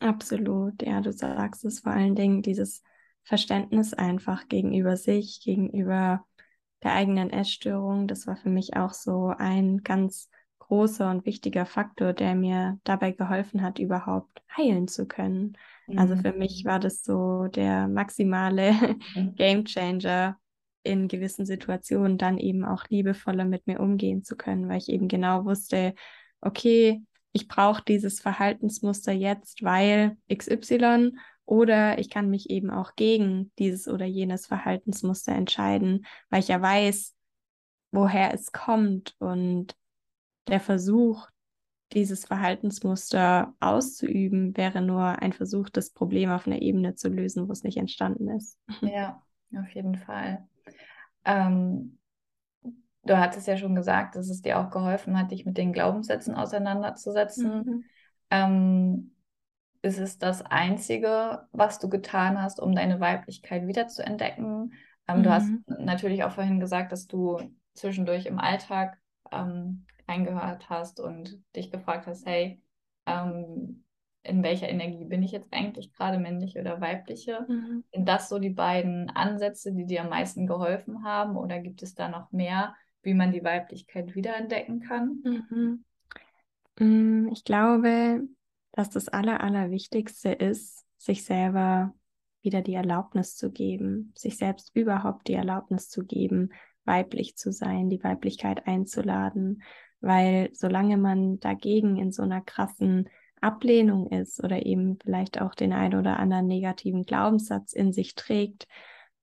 Absolut, 0.00 0.82
ja, 0.82 1.00
du 1.00 1.12
sagst 1.12 1.64
es 1.64 1.80
vor 1.80 1.92
allen 1.92 2.14
Dingen, 2.14 2.42
dieses 2.42 2.82
Verständnis 3.22 3.94
einfach 3.94 4.48
gegenüber 4.48 4.96
sich, 4.96 5.40
gegenüber 5.42 6.24
der 6.82 6.92
eigenen 6.92 7.30
Essstörung, 7.30 8.06
das 8.06 8.26
war 8.26 8.36
für 8.36 8.50
mich 8.50 8.76
auch 8.76 8.92
so 8.92 9.32
ein 9.38 9.82
ganz 9.82 10.28
großer 10.58 11.10
und 11.10 11.24
wichtiger 11.26 11.66
Faktor, 11.66 12.12
der 12.12 12.34
mir 12.34 12.78
dabei 12.84 13.12
geholfen 13.12 13.62
hat, 13.62 13.78
überhaupt 13.78 14.42
heilen 14.56 14.88
zu 14.88 15.06
können. 15.06 15.56
Also 15.96 16.14
mhm. 16.16 16.20
für 16.20 16.32
mich 16.32 16.64
war 16.64 16.80
das 16.80 17.02
so 17.02 17.46
der 17.48 17.88
maximale 17.88 18.72
mhm. 19.14 19.34
Game 19.34 19.64
Changer 19.64 20.38
in 20.82 21.08
gewissen 21.08 21.46
Situationen 21.46 22.18
dann 22.18 22.38
eben 22.38 22.64
auch 22.64 22.84
liebevoller 22.88 23.44
mit 23.44 23.66
mir 23.66 23.80
umgehen 23.80 24.22
zu 24.22 24.36
können, 24.36 24.68
weil 24.68 24.78
ich 24.78 24.88
eben 24.88 25.08
genau 25.08 25.44
wusste, 25.44 25.94
okay, 26.40 27.02
ich 27.32 27.48
brauche 27.48 27.82
dieses 27.82 28.20
Verhaltensmuster 28.20 29.12
jetzt, 29.12 29.62
weil 29.62 30.16
XY 30.32 31.12
oder 31.46 31.98
ich 31.98 32.10
kann 32.10 32.30
mich 32.30 32.50
eben 32.50 32.70
auch 32.70 32.94
gegen 32.96 33.50
dieses 33.58 33.88
oder 33.88 34.06
jenes 34.06 34.46
Verhaltensmuster 34.46 35.32
entscheiden, 35.32 36.06
weil 36.30 36.40
ich 36.40 36.48
ja 36.48 36.60
weiß, 36.60 37.14
woher 37.90 38.32
es 38.32 38.52
kommt 38.52 39.14
und 39.18 39.74
der 40.48 40.60
Versuch, 40.60 41.26
dieses 41.92 42.24
Verhaltensmuster 42.24 43.54
auszuüben, 43.60 44.56
wäre 44.56 44.80
nur 44.80 45.04
ein 45.04 45.32
Versuch, 45.32 45.68
das 45.68 45.90
Problem 45.90 46.30
auf 46.30 46.46
einer 46.46 46.60
Ebene 46.60 46.94
zu 46.94 47.08
lösen, 47.08 47.46
wo 47.48 47.52
es 47.52 47.62
nicht 47.62 47.76
entstanden 47.76 48.28
ist. 48.28 48.58
Ja, 48.82 49.22
auf 49.56 49.68
jeden 49.70 49.96
Fall. 49.96 50.46
Ähm, 51.24 51.98
du 53.04 53.18
hattest 53.18 53.46
ja 53.46 53.56
schon 53.56 53.74
gesagt, 53.74 54.16
dass 54.16 54.28
es 54.28 54.42
dir 54.42 54.58
auch 54.58 54.70
geholfen 54.70 55.18
hat, 55.18 55.30
dich 55.30 55.46
mit 55.46 55.56
den 55.58 55.72
Glaubenssätzen 55.72 56.34
auseinanderzusetzen. 56.34 57.56
Mhm. 57.56 57.84
Ähm, 58.30 59.10
ist 59.82 59.98
es 59.98 60.18
das 60.18 60.42
Einzige, 60.42 61.46
was 61.52 61.78
du 61.78 61.88
getan 61.88 62.40
hast, 62.42 62.58
um 62.58 62.74
deine 62.74 63.00
Weiblichkeit 63.00 63.66
wiederzuentdecken? 63.66 64.72
Ähm, 65.06 65.18
mhm. 65.18 65.22
Du 65.22 65.30
hast 65.30 65.48
mhm. 65.48 65.64
natürlich 65.80 66.24
auch 66.24 66.32
vorhin 66.32 66.58
gesagt, 66.58 66.90
dass 66.90 67.06
du 67.06 67.38
zwischendurch 67.74 68.26
im 68.26 68.38
Alltag 68.38 68.98
ähm, 69.30 69.84
reingehört 70.08 70.68
hast 70.70 71.00
und 71.00 71.40
dich 71.56 71.70
gefragt 71.70 72.06
hast, 72.06 72.26
hey, 72.26 72.60
ähm, 73.06 73.84
in 74.22 74.42
welcher 74.42 74.68
Energie 74.68 75.04
bin 75.04 75.22
ich 75.22 75.32
jetzt 75.32 75.52
eigentlich 75.52 75.92
gerade, 75.92 76.18
männliche 76.18 76.60
oder 76.60 76.80
weibliche? 76.80 77.44
Mhm. 77.46 77.84
Sind 77.92 78.08
das 78.08 78.28
so 78.28 78.38
die 78.38 78.50
beiden 78.50 79.10
Ansätze, 79.10 79.72
die 79.72 79.84
dir 79.84 80.02
am 80.02 80.08
meisten 80.08 80.46
geholfen 80.46 81.04
haben 81.04 81.36
oder 81.36 81.58
gibt 81.58 81.82
es 81.82 81.94
da 81.94 82.08
noch 82.08 82.32
mehr, 82.32 82.74
wie 83.02 83.14
man 83.14 83.32
die 83.32 83.44
Weiblichkeit 83.44 84.14
wiederentdecken 84.14 84.80
kann? 84.80 85.22
Mhm. 85.24 85.84
Mm, 86.78 87.28
ich 87.32 87.44
glaube, 87.44 88.22
dass 88.72 88.90
das 88.90 89.08
Aller, 89.08 89.42
Allerwichtigste 89.42 90.32
ist, 90.32 90.84
sich 90.96 91.24
selber 91.24 91.94
wieder 92.42 92.62
die 92.62 92.74
Erlaubnis 92.74 93.36
zu 93.36 93.50
geben, 93.50 94.12
sich 94.16 94.36
selbst 94.36 94.74
überhaupt 94.74 95.28
die 95.28 95.34
Erlaubnis 95.34 95.88
zu 95.88 96.04
geben, 96.04 96.50
weiblich 96.84 97.36
zu 97.36 97.52
sein, 97.52 97.88
die 97.88 98.02
Weiblichkeit 98.02 98.66
einzuladen, 98.66 99.62
weil 100.04 100.50
solange 100.52 100.96
man 100.96 101.40
dagegen 101.40 101.96
in 101.96 102.12
so 102.12 102.22
einer 102.22 102.40
krassen 102.40 103.08
Ablehnung 103.40 104.10
ist 104.10 104.42
oder 104.42 104.64
eben 104.64 104.98
vielleicht 105.02 105.40
auch 105.40 105.54
den 105.54 105.72
ein 105.72 105.94
oder 105.94 106.18
anderen 106.18 106.46
negativen 106.46 107.04
Glaubenssatz 107.04 107.72
in 107.72 107.92
sich 107.92 108.14
trägt, 108.14 108.66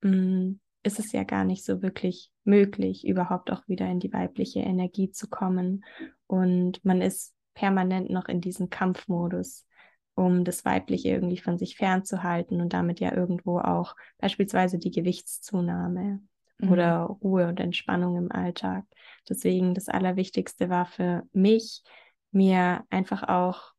mm, 0.01 0.53
ist 0.83 0.99
es 0.99 1.11
ja 1.11 1.23
gar 1.23 1.43
nicht 1.43 1.63
so 1.63 1.81
wirklich 1.81 2.31
möglich, 2.43 3.05
überhaupt 3.07 3.51
auch 3.51 3.67
wieder 3.67 3.87
in 3.87 3.99
die 3.99 4.11
weibliche 4.11 4.59
Energie 4.59 5.11
zu 5.11 5.29
kommen. 5.29 5.83
Und 6.27 6.83
man 6.83 7.01
ist 7.01 7.35
permanent 7.53 8.09
noch 8.09 8.27
in 8.27 8.41
diesem 8.41 8.69
Kampfmodus, 8.69 9.67
um 10.15 10.43
das 10.43 10.65
Weibliche 10.65 11.09
irgendwie 11.09 11.37
von 11.37 11.57
sich 11.57 11.75
fernzuhalten 11.75 12.61
und 12.61 12.73
damit 12.73 12.99
ja 12.99 13.13
irgendwo 13.13 13.59
auch 13.59 13.95
beispielsweise 14.17 14.79
die 14.79 14.91
Gewichtszunahme 14.91 16.21
mhm. 16.61 16.71
oder 16.71 17.01
Ruhe 17.03 17.47
und 17.47 17.59
Entspannung 17.59 18.17
im 18.17 18.31
Alltag. 18.31 18.85
Deswegen 19.29 19.73
das 19.73 19.89
Allerwichtigste 19.89 20.69
war 20.69 20.85
für 20.85 21.23
mich, 21.33 21.83
mir 22.31 22.85
einfach 22.89 23.23
auch 23.23 23.73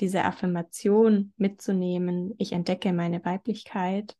diese 0.00 0.24
Affirmation 0.24 1.32
mitzunehmen. 1.36 2.34
Ich 2.38 2.52
entdecke 2.52 2.92
meine 2.92 3.24
Weiblichkeit 3.24 4.16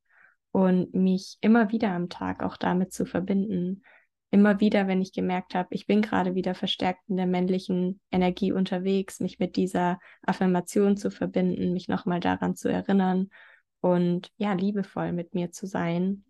und 0.50 0.94
mich 0.94 1.38
immer 1.40 1.72
wieder 1.72 1.90
am 1.90 2.08
Tag 2.08 2.42
auch 2.42 2.56
damit 2.56 2.92
zu 2.92 3.06
verbinden 3.06 3.82
immer 4.30 4.60
wieder, 4.60 4.86
wenn 4.86 5.00
ich 5.00 5.12
gemerkt 5.12 5.54
habe, 5.54 5.74
ich 5.74 5.86
bin 5.86 6.02
gerade 6.02 6.34
wieder 6.34 6.54
verstärkt 6.54 7.00
in 7.08 7.16
der 7.16 7.26
männlichen 7.26 8.00
Energie 8.10 8.52
unterwegs, 8.52 9.20
mich 9.20 9.38
mit 9.38 9.56
dieser 9.56 9.98
Affirmation 10.22 10.96
zu 10.96 11.10
verbinden, 11.10 11.72
mich 11.72 11.88
nochmal 11.88 12.20
daran 12.20 12.54
zu 12.54 12.68
erinnern 12.68 13.30
und 13.80 14.30
ja, 14.36 14.52
liebevoll 14.52 15.12
mit 15.12 15.34
mir 15.34 15.50
zu 15.50 15.66
sein. 15.66 16.24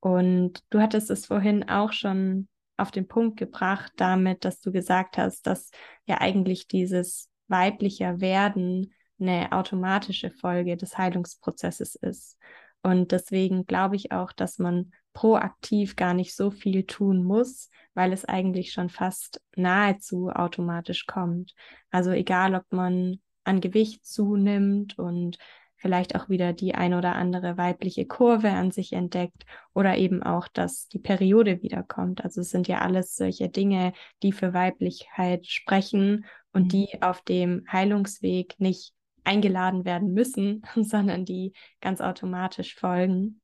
Und 0.00 0.64
du 0.70 0.80
hattest 0.80 1.10
es 1.10 1.26
vorhin 1.26 1.68
auch 1.68 1.92
schon 1.92 2.48
auf 2.76 2.90
den 2.90 3.06
Punkt 3.06 3.36
gebracht 3.36 3.92
damit, 3.96 4.44
dass 4.44 4.60
du 4.60 4.72
gesagt 4.72 5.18
hast, 5.18 5.46
dass 5.46 5.70
ja 6.06 6.20
eigentlich 6.20 6.66
dieses 6.66 7.28
weiblicher 7.48 8.20
Werden 8.20 8.94
eine 9.20 9.52
automatische 9.52 10.30
Folge 10.30 10.76
des 10.76 10.96
Heilungsprozesses 10.96 11.94
ist. 11.94 12.38
Und 12.82 13.12
deswegen 13.12 13.66
glaube 13.66 13.96
ich 13.96 14.12
auch, 14.12 14.32
dass 14.32 14.58
man 14.58 14.92
proaktiv 15.12 15.96
gar 15.96 16.14
nicht 16.14 16.34
so 16.34 16.50
viel 16.50 16.84
tun 16.84 17.22
muss, 17.22 17.68
weil 17.94 18.12
es 18.12 18.24
eigentlich 18.24 18.72
schon 18.72 18.88
fast 18.88 19.42
nahezu 19.56 20.30
automatisch 20.30 21.06
kommt. 21.06 21.54
Also 21.90 22.10
egal, 22.10 22.54
ob 22.54 22.64
man 22.70 23.20
an 23.44 23.60
Gewicht 23.60 24.06
zunimmt 24.06 24.98
und 24.98 25.36
vielleicht 25.80 26.14
auch 26.14 26.28
wieder 26.28 26.52
die 26.52 26.74
ein 26.74 26.94
oder 26.94 27.16
andere 27.16 27.56
weibliche 27.56 28.06
Kurve 28.06 28.50
an 28.50 28.70
sich 28.70 28.92
entdeckt 28.92 29.44
oder 29.74 29.96
eben 29.96 30.22
auch, 30.22 30.46
dass 30.46 30.88
die 30.88 30.98
Periode 30.98 31.62
wiederkommt. 31.62 32.22
Also 32.22 32.42
es 32.42 32.50
sind 32.50 32.68
ja 32.68 32.78
alles 32.80 33.16
solche 33.16 33.48
Dinge, 33.48 33.94
die 34.22 34.32
für 34.32 34.52
Weiblichkeit 34.52 35.46
sprechen 35.46 36.26
und 36.52 36.64
mhm. 36.64 36.68
die 36.68 37.02
auf 37.02 37.22
dem 37.22 37.64
Heilungsweg 37.70 38.54
nicht 38.58 38.92
eingeladen 39.24 39.84
werden 39.84 40.12
müssen, 40.12 40.62
sondern 40.76 41.24
die 41.24 41.54
ganz 41.80 42.00
automatisch 42.00 42.74
folgen. 42.74 43.39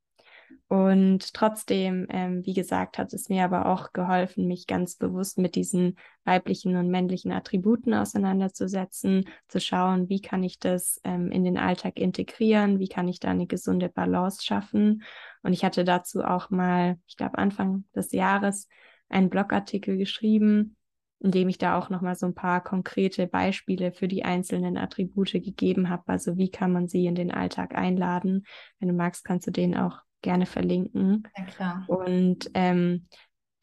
Und 0.69 1.33
trotzdem, 1.33 2.07
ähm, 2.11 2.45
wie 2.45 2.53
gesagt, 2.53 2.99
hat 2.99 3.13
es 3.13 3.29
mir 3.29 3.45
aber 3.45 3.67
auch 3.67 3.93
geholfen, 3.93 4.49
mich 4.49 4.67
ganz 4.67 4.97
bewusst 4.97 5.39
mit 5.39 5.55
diesen 5.55 5.97
weiblichen 6.25 6.75
und 6.77 6.91
männlichen 6.91 7.31
Attributen 7.31 7.95
auseinanderzusetzen, 7.95 9.29
zu 9.47 9.61
schauen, 9.61 10.09
wie 10.09 10.21
kann 10.21 10.43
ich 10.43 10.59
das 10.59 11.01
ähm, 11.05 11.31
in 11.31 11.45
den 11.45 11.57
Alltag 11.57 12.01
integrieren, 12.01 12.81
wie 12.81 12.89
kann 12.89 13.07
ich 13.07 13.21
da 13.21 13.31
eine 13.31 13.47
gesunde 13.47 13.89
Balance 13.89 14.45
schaffen. 14.45 15.05
Und 15.43 15.53
ich 15.53 15.65
hatte 15.65 15.85
dazu 15.85 16.25
auch 16.25 16.51
mal, 16.51 16.99
ich 17.07 17.17
glaube, 17.17 17.39
Anfang 17.39 17.85
des 17.95 18.11
Jahres 18.11 18.67
einen 19.09 19.31
Blogartikel 19.31 19.97
geschrieben, 19.97 20.77
indem 21.21 21.49
ich 21.49 21.59
da 21.59 21.79
auch 21.79 21.91
nochmal 21.91 22.17
so 22.17 22.27
ein 22.27 22.35
paar 22.35 22.61
konkrete 22.63 23.29
Beispiele 23.29 23.93
für 23.93 24.09
die 24.09 24.25
einzelnen 24.25 24.77
Attribute 24.77 25.31
gegeben 25.33 25.91
habe. 25.91 26.03
Also 26.09 26.37
wie 26.37 26.51
kann 26.51 26.73
man 26.73 26.89
sie 26.89 27.07
in 27.07 27.15
den 27.15 27.31
Alltag 27.31 27.77
einladen? 27.77 28.45
Wenn 28.81 28.89
du 28.89 28.95
magst, 28.95 29.25
kannst 29.25 29.47
du 29.47 29.53
den 29.53 29.77
auch 29.77 30.01
gerne 30.23 30.47
verlinken. 30.47 31.25
Ja, 31.37 31.45
klar. 31.45 31.85
Und 31.89 32.51
ähm, 32.55 33.07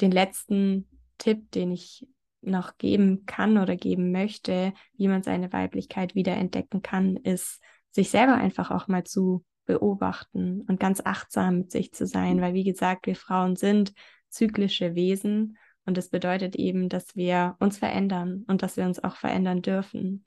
den 0.01 0.11
letzten 0.11 0.87
Tipp, 1.17 1.51
den 1.51 1.71
ich 1.71 2.07
noch 2.41 2.77
geben 2.77 3.25
kann 3.25 3.57
oder 3.57 3.75
geben 3.75 4.11
möchte, 4.11 4.73
wie 4.97 5.07
man 5.07 5.23
seine 5.23 5.53
Weiblichkeit 5.53 6.15
wieder 6.15 6.35
entdecken 6.35 6.81
kann, 6.81 7.15
ist, 7.17 7.61
sich 7.91 8.09
selber 8.09 8.35
einfach 8.35 8.71
auch 8.71 8.87
mal 8.87 9.03
zu 9.03 9.45
beobachten 9.65 10.61
und 10.67 10.79
ganz 10.79 11.01
achtsam 11.03 11.59
mit 11.59 11.71
sich 11.71 11.93
zu 11.93 12.05
sein, 12.05 12.41
weil 12.41 12.53
wie 12.53 12.65
gesagt, 12.65 13.05
wir 13.07 13.15
Frauen 13.15 13.55
sind 13.55 13.93
zyklische 14.29 14.95
Wesen 14.95 15.57
und 15.85 15.97
das 15.97 16.09
bedeutet 16.09 16.55
eben, 16.55 16.89
dass 16.89 17.15
wir 17.15 17.55
uns 17.59 17.77
verändern 17.77 18.43
und 18.47 18.61
dass 18.61 18.77
wir 18.77 18.85
uns 18.85 19.03
auch 19.03 19.15
verändern 19.15 19.61
dürfen. 19.61 20.25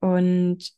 Und 0.00 0.70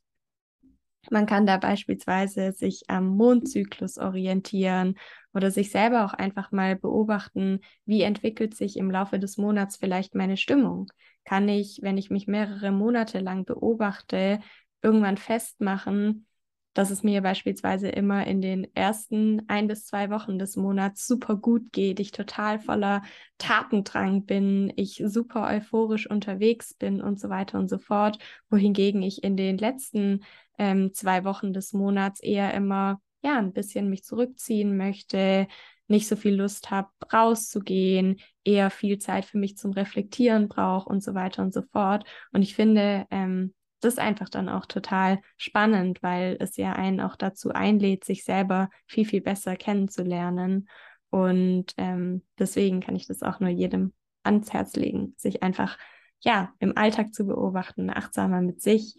man 1.11 1.27
kann 1.27 1.47
da 1.47 1.57
beispielsweise 1.57 2.53
sich 2.53 2.85
am 2.89 3.09
Mondzyklus 3.09 3.99
orientieren 3.99 4.97
oder 5.33 5.51
sich 5.51 5.71
selber 5.71 6.05
auch 6.05 6.15
einfach 6.15 6.53
mal 6.53 6.77
beobachten, 6.77 7.61
wie 7.85 8.03
entwickelt 8.03 8.57
sich 8.57 8.77
im 8.77 8.91
Laufe 8.91 9.19
des 9.19 9.37
Monats 9.37 9.77
vielleicht 9.77 10.15
meine 10.15 10.37
Stimmung. 10.37 10.91
Kann 11.25 11.49
ich, 11.49 11.81
wenn 11.83 11.99
ich 11.99 12.11
mich 12.11 12.27
mehrere 12.27 12.71
Monate 12.73 13.21
lang 13.21 13.45
beobachte, 13.45 14.41
irgendwann 14.83 15.17
festmachen, 15.17 16.27
dass 16.77 16.91
es 16.91 17.03
mir 17.03 17.23
beispielsweise 17.23 17.89
immer 17.89 18.27
in 18.27 18.43
den 18.43 18.67
ersten 18.75 19.41
ein 19.49 19.67
bis 19.67 19.87
zwei 19.87 20.11
Wochen 20.11 20.39
des 20.39 20.57
Monats 20.57 21.07
super 21.07 21.35
gut 21.35 21.73
geht, 21.73 22.01
ich 22.01 22.13
total 22.13 22.59
voller 22.59 23.03
Tatendrang 23.39 24.27
bin, 24.27 24.71
ich 24.77 25.03
super 25.07 25.49
euphorisch 25.49 26.07
unterwegs 26.09 26.75
bin 26.75 27.01
und 27.01 27.19
so 27.19 27.31
weiter 27.31 27.59
und 27.59 27.71
so 27.71 27.79
fort, 27.79 28.19
wohingegen 28.51 29.03
ich 29.03 29.25
in 29.25 29.39
den 29.39 29.57
letzten 29.57 30.23
ähm, 30.59 30.93
zwei 30.93 31.25
Wochen 31.25 31.55
des 31.55 31.73
Monats 31.73 32.21
eher 32.21 32.53
immer 32.53 33.01
ja 33.23 33.39
ein 33.39 33.55
bisschen 33.55 33.89
mich 33.89 34.05
zurückziehen 34.05 34.77
möchte, 34.77 35.47
nicht 35.89 36.07
so 36.07 36.15
viel 36.15 36.35
Lust 36.35 36.71
habe, 36.71 36.91
rauszugehen, 37.11 38.21
eher 38.45 38.69
viel 38.69 38.99
Zeit 38.99 39.25
für 39.25 39.39
mich 39.39 39.57
zum 39.57 39.73
Reflektieren 39.73 40.49
brauche 40.49 40.91
und 40.91 41.03
so 41.03 41.15
weiter 41.15 41.41
und 41.41 41.55
so 41.55 41.63
fort. 41.63 42.05
Und 42.33 42.43
ich 42.43 42.55
finde, 42.55 43.07
ähm, 43.11 43.55
das 43.87 43.99
einfach 43.99 44.29
dann 44.29 44.49
auch 44.49 44.67
total 44.67 45.21
spannend, 45.37 46.03
weil 46.03 46.37
es 46.41 46.57
ja 46.57 46.73
einen 46.73 47.01
auch 47.01 47.17
dazu 47.17 47.53
einlädt, 47.53 48.05
sich 48.05 48.25
selber 48.25 48.69
viel, 48.87 49.07
viel 49.07 49.21
besser 49.21 49.57
kennenzulernen. 49.57 50.69
Und 51.11 51.73
ähm, 51.77 52.23
deswegen 52.39 52.81
kann 52.81 52.97
ich 52.97 53.07
das 53.07 53.23
auch 53.23 53.41
nur 53.41 53.51
jedem 53.51 53.95
ans 54.23 54.53
Herz 54.53 54.75
legen, 54.77 55.15
sich 55.17 55.43
einfach 55.43 55.79
ja 56.21 56.53
im 56.59 56.77
Alltag 56.77 57.15
zu 57.15 57.27
beobachten, 57.27 57.91
achtsamer 57.91 58.43
mit 58.43 58.61
sich, 58.61 58.97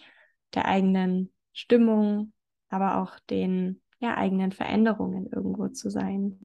der 0.56 0.66
eigenen 0.66 1.34
Stimmung, 1.54 2.34
aber 2.70 2.98
auch 3.02 3.20
den 3.30 3.82
ja, 4.00 4.16
eigenen 4.16 4.52
Veränderungen 4.52 5.28
irgendwo 5.28 5.68
zu 5.70 5.90
sein. 5.90 6.40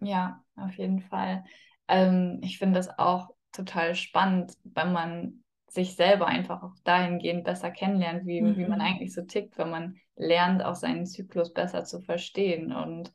Ja, 0.00 0.42
auf 0.56 0.74
jeden 0.74 1.00
Fall. 1.00 1.44
Ähm, 1.88 2.40
ich 2.42 2.58
finde 2.58 2.74
das 2.74 2.98
auch 2.98 3.30
total 3.52 3.94
spannend, 3.94 4.52
wenn 4.64 4.92
man 4.92 5.41
sich 5.72 5.96
selber 5.96 6.26
einfach 6.26 6.62
auch 6.62 6.74
dahingehend 6.84 7.44
besser 7.44 7.70
kennenlernt, 7.70 8.26
wie, 8.26 8.42
mhm. 8.42 8.56
wie 8.58 8.66
man 8.66 8.78
mhm. 8.78 8.84
eigentlich 8.84 9.14
so 9.14 9.22
tickt, 9.22 9.56
wenn 9.56 9.70
man 9.70 9.96
lernt, 10.16 10.62
auch 10.62 10.74
seinen 10.74 11.06
Zyklus 11.06 11.54
besser 11.54 11.84
zu 11.84 12.02
verstehen. 12.02 12.72
Und 12.72 13.10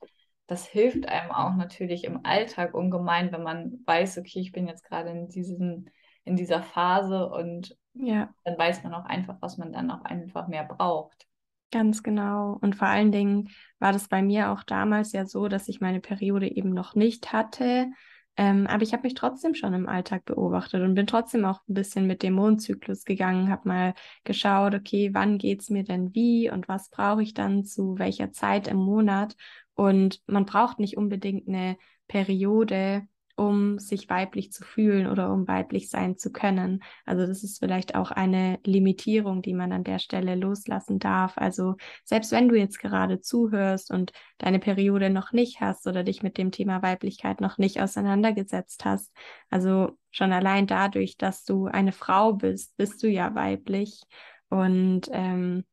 das 0.47 0.65
hilft 0.65 1.07
einem 1.07 1.29
auch 1.31 1.53
natürlich 1.55 2.03
im 2.03 2.25
Alltag 2.25 2.73
ungemein, 2.73 3.31
wenn 3.31 3.43
man 3.43 3.73
weiß, 3.85 4.17
okay, 4.17 4.39
ich 4.39 4.51
bin 4.53 4.67
jetzt 4.67 4.83
gerade 4.83 5.11
in 5.11 5.29
diesen, 5.29 5.91
in 6.23 6.35
dieser 6.35 6.63
Phase 6.63 7.29
und 7.29 7.77
ja. 7.93 8.33
dann 8.43 8.57
weiß 8.57 8.83
man 8.83 8.95
auch 8.95 9.05
einfach, 9.05 9.37
was 9.39 9.59
man 9.59 9.71
dann 9.71 9.91
auch 9.91 10.03
einfach 10.03 10.47
mehr 10.47 10.63
braucht. 10.63 11.27
Ganz 11.71 12.01
genau. 12.01 12.57
Und 12.59 12.75
vor 12.75 12.87
allen 12.87 13.11
Dingen 13.11 13.49
war 13.77 13.93
das 13.93 14.07
bei 14.07 14.23
mir 14.23 14.51
auch 14.51 14.63
damals 14.63 15.11
ja 15.11 15.27
so, 15.27 15.47
dass 15.47 15.67
ich 15.67 15.79
meine 15.79 15.99
Periode 15.99 16.47
eben 16.49 16.71
noch 16.71 16.95
nicht 16.95 17.33
hatte 17.33 17.91
ähm, 18.37 18.67
aber 18.67 18.83
ich 18.83 18.93
habe 18.93 19.03
mich 19.03 19.15
trotzdem 19.15 19.55
schon 19.55 19.73
im 19.73 19.89
Alltag 19.89 20.25
beobachtet 20.25 20.83
und 20.83 20.93
bin 20.93 21.07
trotzdem 21.07 21.43
auch 21.43 21.61
ein 21.67 21.73
bisschen 21.73 22.05
mit 22.05 22.21
dem 22.21 22.33
Mondzyklus 22.33 23.03
gegangen, 23.03 23.49
habe 23.49 23.67
mal 23.67 23.93
geschaut, 24.23 24.75
okay, 24.75 25.09
wann 25.13 25.39
geht 25.39 25.61
es 25.61 25.69
mir 25.71 25.83
denn 25.83 26.13
wie 26.13 26.51
und 26.51 26.67
was 26.67 26.89
brauche 26.89 27.23
ich 27.23 27.33
dann 27.33 27.65
zu 27.65 27.97
welcher 27.97 28.31
Zeit 28.31 28.67
im 28.67 28.77
Monat. 28.77 29.35
Und 29.73 30.21
man 30.27 30.45
braucht 30.45 30.79
nicht 30.79 30.97
unbedingt 30.97 31.47
eine 31.47 31.77
Periode, 32.07 33.07
um 33.37 33.77
sich 33.77 34.09
weiblich 34.09 34.51
zu 34.51 34.63
fühlen 34.63 35.07
oder 35.07 35.31
um 35.31 35.47
weiblich 35.47 35.89
sein 35.89 36.17
zu 36.17 36.31
können. 36.31 36.83
Also 37.05 37.27
das 37.27 37.43
ist 37.43 37.59
vielleicht 37.59 37.93
auch 37.93 38.09
eine 38.09 38.59
Limitierung, 38.65 39.43
die 39.43 39.53
man 39.53 39.71
an 39.71 39.83
der 39.83 39.99
Stelle 39.99 40.33
loslassen 40.35 40.97
darf. 40.97 41.37
Also 41.37 41.75
selbst 42.03 42.31
wenn 42.31 42.49
du 42.49 42.55
jetzt 42.55 42.79
gerade 42.79 43.21
zuhörst 43.21 43.91
und 43.91 44.11
deine 44.39 44.57
Periode 44.57 45.11
noch 45.11 45.33
nicht 45.33 45.61
hast 45.61 45.85
oder 45.85 46.03
dich 46.03 46.23
mit 46.23 46.39
dem 46.39 46.51
Thema 46.51 46.81
Weiblichkeit 46.81 47.39
noch 47.39 47.59
nicht 47.59 47.79
auseinandergesetzt 47.79 48.85
hast, 48.85 49.13
also 49.51 49.91
schon 50.09 50.33
allein 50.33 50.65
dadurch, 50.65 51.15
dass 51.15 51.43
du 51.43 51.67
eine 51.67 51.91
Frau 51.91 52.33
bist, 52.33 52.75
bist 52.75 53.03
du 53.03 53.07
ja 53.07 53.35
weiblich. 53.35 54.01
Und 54.49 55.09
ähm, 55.11 55.63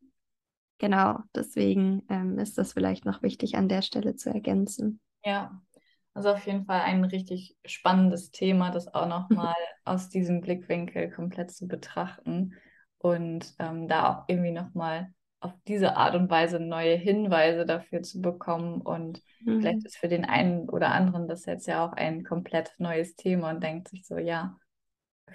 genau, 0.77 1.21
deswegen 1.35 2.03
ähm, 2.11 2.39
ist 2.39 2.59
das 2.59 2.75
vielleicht 2.75 3.07
noch 3.07 3.23
wichtig 3.23 3.57
an 3.57 3.71
der 3.71 3.81
Stelle 3.81 4.17
zu 4.17 4.29
ergänzen. 4.29 5.01
Ja, 5.25 5.63
also 6.15 6.31
auf 6.31 6.47
jeden 6.47 6.65
Fall 6.65 6.81
ein 6.81 7.05
richtig 7.05 7.57
spannendes 7.65 8.31
Thema, 8.31 8.71
das 8.71 8.93
auch 8.95 9.09
nochmal 9.09 9.55
aus 9.85 10.09
diesem 10.09 10.41
Blickwinkel 10.41 11.11
komplett 11.11 11.51
zu 11.51 11.67
betrachten 11.67 12.55
und 12.99 13.55
ähm, 13.59 13.89
da 13.89 14.09
auch 14.09 14.25
irgendwie 14.29 14.53
nochmal 14.53 15.13
auf 15.41 15.53
diese 15.69 15.97
Art 15.97 16.15
und 16.15 16.31
Weise 16.31 16.59
neue 16.59 16.97
Hinweise 16.97 17.67
dafür 17.67 18.01
zu 18.03 18.23
bekommen. 18.23 18.81
Und 18.81 19.21
mhm. 19.41 19.61
vielleicht 19.61 19.85
ist 19.85 19.99
für 19.99 20.09
den 20.09 20.25
einen 20.25 20.71
oder 20.71 20.91
anderen 20.93 21.29
das 21.29 21.45
jetzt 21.45 21.67
ja 21.67 21.85
auch 21.85 21.93
ein 21.93 22.25
komplett 22.25 22.73
neues 22.79 23.15
Thema 23.15 23.51
und 23.51 23.63
denkt 23.63 23.89
sich 23.89 24.07
so, 24.07 24.17
ja, 24.17 24.57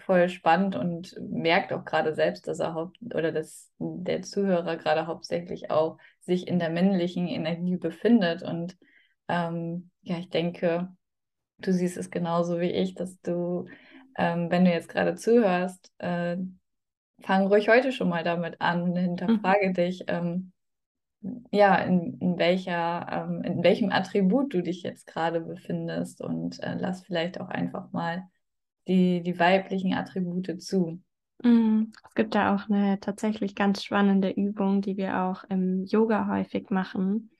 voll 0.06 0.30
spannend 0.30 0.76
und 0.76 1.15
merkt 1.20 1.74
auch 1.74 1.86
gerade 1.86 2.15
selbst, 2.15 2.48
dass 2.48 2.60
er 2.60 2.74
haupt 2.74 2.98
oder 3.13 3.32
dass 3.32 3.72
der 3.78 4.22
Zuhörer 4.24 4.78
gerade 4.78 5.06
hauptsächlich 5.06 5.70
auch 5.70 5.98
sich 6.22 6.48
in 6.48 6.58
der 6.58 6.70
männlichen 6.70 7.28
Energie 7.28 7.78
befindet 7.78 8.42
und 8.42 8.78
ähm, 9.30 9.89
ja, 10.02 10.18
ich 10.18 10.30
denke, 10.30 10.89
du 11.60 11.72
siehst 11.72 11.98
es 11.98 12.12
genauso 12.12 12.60
wie 12.60 12.72
ich, 12.72 12.96
dass 12.96 13.20
du, 13.22 13.68
ähm, 14.18 14.50
wenn 14.50 14.65
du 14.65 14.72
jetzt 14.72 14.89
gerade 14.89 15.15
zuhörst, 15.15 15.94
äh, 16.00 16.38
fang 17.22 17.48
ruhig 17.48 17.70
heute 17.70 17.92
schon 17.92 18.10
mal 18.10 18.24
damit 18.24 18.60
an 18.60 18.82
und 18.82 18.96
hinterfrage 18.98 19.70
mhm. 19.70 19.74
dich, 19.74 20.04
ähm, 20.08 20.52
ja, 21.52 21.76
in, 21.76 22.18
in 22.20 22.38
welcher, 22.38 23.08
ähm, 23.12 23.44
in 23.44 23.63
welchem 23.63 23.92
Attribut 23.92 24.54
du 24.54 24.62
dich 24.62 24.84
jetzt 24.84 25.06
gerade 25.06 25.42
befindest 25.42 26.22
und 26.22 26.62
äh, 26.63 26.76
lass 26.80 27.02
vielleicht 27.02 27.42
auch 27.42 27.50
einfach 27.50 27.92
mal 27.92 28.24
die, 28.88 29.22
die 29.22 29.38
weiblichen 29.38 29.94
Attribute 29.94 30.62
zu. 30.62 31.02
Mhm. 31.44 31.92
Es 32.08 32.15
gibt 32.15 32.36
da 32.36 32.56
auch 32.56 32.70
eine 32.70 33.00
tatsächlich 33.00 33.56
ganz 33.56 33.84
spannende 33.84 34.30
Übung, 34.30 34.82
die 34.82 34.98
wir 34.98 35.22
auch 35.22 35.44
im 35.46 35.86
Yoga 35.86 36.28
häufig 36.28 36.70
machen. 36.70 37.32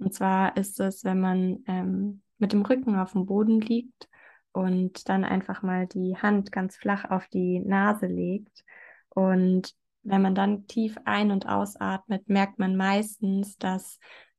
Und 0.00 0.14
zwar 0.14 0.56
ist 0.56 0.80
es, 0.80 1.04
wenn 1.04 1.20
man 1.20 1.62
ähm, 1.66 2.22
mit 2.38 2.52
dem 2.52 2.62
Rücken 2.62 2.96
auf 2.96 3.12
dem 3.12 3.26
Boden 3.26 3.60
liegt 3.60 4.08
und 4.52 5.08
dann 5.08 5.24
einfach 5.24 5.62
mal 5.62 5.86
die 5.86 6.16
Hand 6.16 6.50
ganz 6.50 6.76
flach 6.76 7.04
auf 7.10 7.28
die 7.28 7.60
Nase 7.60 8.06
legt. 8.06 8.64
Und 9.10 9.74
wenn 10.02 10.22
man 10.22 10.34
dann 10.34 10.66
tief 10.66 10.96
ein- 11.04 11.30
und 11.30 11.46
ausatmet, 11.46 12.28
merkt 12.28 12.58
man 12.58 12.76
meistens, 12.76 13.58
dass 13.58 13.98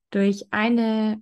durch 0.09 0.47
eine 0.51 1.21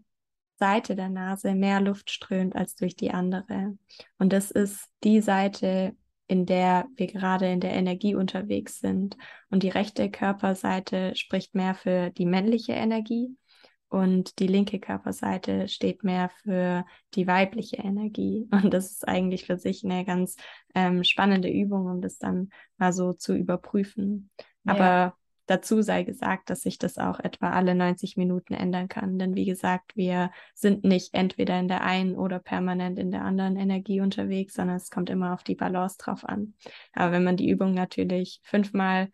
Seite 0.57 0.95
der 0.95 1.09
Nase 1.09 1.53
mehr 1.53 1.81
Luft 1.81 2.09
strömt 2.09 2.55
als 2.55 2.75
durch 2.75 2.95
die 2.95 3.11
andere. 3.11 3.77
Und 4.17 4.31
das 4.31 4.51
ist 4.51 4.87
die 5.03 5.21
Seite, 5.21 5.95
in 6.27 6.45
der 6.45 6.87
wir 6.95 7.07
gerade 7.07 7.51
in 7.51 7.59
der 7.59 7.73
Energie 7.73 8.15
unterwegs 8.15 8.79
sind. 8.79 9.17
Und 9.49 9.63
die 9.63 9.69
rechte 9.69 10.09
Körperseite 10.09 11.13
spricht 11.15 11.55
mehr 11.55 11.75
für 11.75 12.09
die 12.11 12.25
männliche 12.25 12.73
Energie 12.73 13.35
und 13.89 14.37
die 14.39 14.47
linke 14.47 14.79
Körperseite 14.79 15.67
steht 15.67 16.03
mehr 16.03 16.29
für 16.43 16.85
die 17.15 17.25
weibliche 17.25 17.77
Energie. 17.77 18.47
Und 18.63 18.73
das 18.73 18.91
ist 18.91 19.07
eigentlich 19.07 19.45
für 19.45 19.57
sich 19.57 19.83
eine 19.83 20.05
ganz 20.05 20.37
ähm, 20.75 21.03
spannende 21.03 21.49
Übung, 21.49 21.87
um 21.87 22.01
das 22.01 22.19
dann 22.19 22.49
mal 22.77 22.93
so 22.93 23.13
zu 23.13 23.35
überprüfen. 23.35 24.29
Ja. 24.63 24.73
Aber 24.73 25.17
dazu 25.47 25.81
sei 25.81 26.03
gesagt, 26.03 26.51
dass 26.51 26.61
sich 26.61 26.77
das 26.77 26.99
auch 26.99 27.19
etwa 27.19 27.49
alle 27.49 27.73
90 27.73 28.15
Minuten 28.17 28.53
ändern 28.53 28.87
kann. 28.87 29.17
Denn 29.17 29.35
wie 29.35 29.45
gesagt, 29.45 29.95
wir 29.95 30.29
sind 30.53 30.83
nicht 30.83 31.15
entweder 31.15 31.59
in 31.59 31.67
der 31.67 31.81
einen 31.81 32.15
oder 32.15 32.37
permanent 32.37 32.99
in 32.99 33.09
der 33.09 33.23
anderen 33.23 33.55
Energie 33.55 34.01
unterwegs, 34.01 34.53
sondern 34.53 34.77
es 34.77 34.91
kommt 34.91 35.09
immer 35.09 35.33
auf 35.33 35.43
die 35.43 35.55
Balance 35.55 35.97
drauf 35.97 36.23
an. 36.23 36.53
Aber 36.93 37.11
wenn 37.11 37.23
man 37.23 37.37
die 37.37 37.49
Übung 37.49 37.73
natürlich 37.73 38.39
fünfmal 38.43 39.09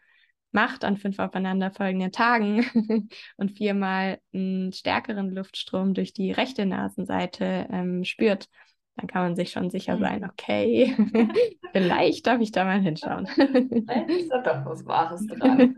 macht 0.55 0.85
an 0.85 0.95
fünf 0.95 1.19
aufeinanderfolgenden 1.19 2.13
Tagen 2.13 2.65
und 3.37 3.51
viermal 3.51 4.19
einen 4.33 4.71
stärkeren 4.71 5.29
Luftstrom 5.29 5.93
durch 5.93 6.13
die 6.13 6.31
rechte 6.31 6.65
Nasenseite 6.65 7.67
ähm, 7.69 8.05
spürt, 8.05 8.47
dann 8.95 9.07
kann 9.07 9.23
man 9.23 9.35
sich 9.35 9.51
schon 9.51 9.69
sicher 9.69 9.97
sein, 9.99 10.21
mhm. 10.21 10.29
okay, 10.29 10.95
vielleicht 11.73 12.25
darf 12.25 12.39
ich 12.39 12.53
da 12.53 12.63
mal 12.63 12.79
hinschauen. 12.79 13.27
Vielleicht 13.27 14.09
ist 14.09 14.29
da 14.29 14.41
doch 14.41 14.65
was 14.65 14.85
Wahres 14.85 15.27
dran. 15.27 15.75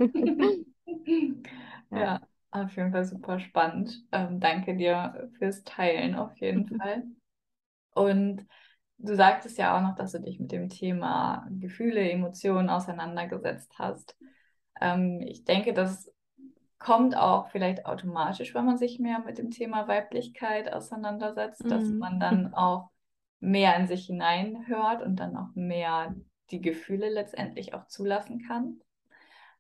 ja, 1.89 2.21
auf 2.51 2.75
jeden 2.77 2.91
Fall 2.91 3.05
super 3.05 3.39
spannend. 3.39 4.03
Ähm, 4.11 4.39
danke 4.39 4.77
dir 4.77 5.27
fürs 5.39 5.63
Teilen, 5.63 6.13
auf 6.13 6.37
jeden. 6.37 6.67
Fall. 6.77 7.03
Und 7.95 8.45
du 8.99 9.15
sagtest 9.15 9.57
ja 9.57 9.75
auch 9.75 9.81
noch, 9.81 9.95
dass 9.95 10.11
du 10.11 10.19
dich 10.19 10.39
mit 10.39 10.51
dem 10.51 10.69
Thema 10.69 11.47
Gefühle, 11.49 12.11
Emotionen 12.11 12.69
auseinandergesetzt 12.69 13.73
hast. 13.79 14.15
Ähm, 14.81 15.21
ich 15.21 15.43
denke, 15.43 15.73
das 15.73 16.11
kommt 16.79 17.17
auch 17.17 17.49
vielleicht 17.49 17.85
automatisch, 17.85 18.53
wenn 18.53 18.65
man 18.65 18.77
sich 18.77 18.99
mehr 18.99 19.19
mit 19.19 19.37
dem 19.37 19.49
Thema 19.49 19.87
Weiblichkeit 19.87 20.71
auseinandersetzt, 20.71 21.63
mhm. 21.65 21.69
dass 21.69 21.89
man 21.89 22.19
dann 22.19 22.53
auch 22.53 22.89
mehr 23.39 23.75
in 23.77 23.87
sich 23.87 24.05
hineinhört 24.05 25.01
und 25.01 25.17
dann 25.17 25.35
auch 25.35 25.53
mehr 25.53 26.15
die 26.51 26.61
Gefühle 26.61 27.09
letztendlich 27.09 27.73
auch 27.73 27.87
zulassen 27.87 28.43
kann. 28.47 28.79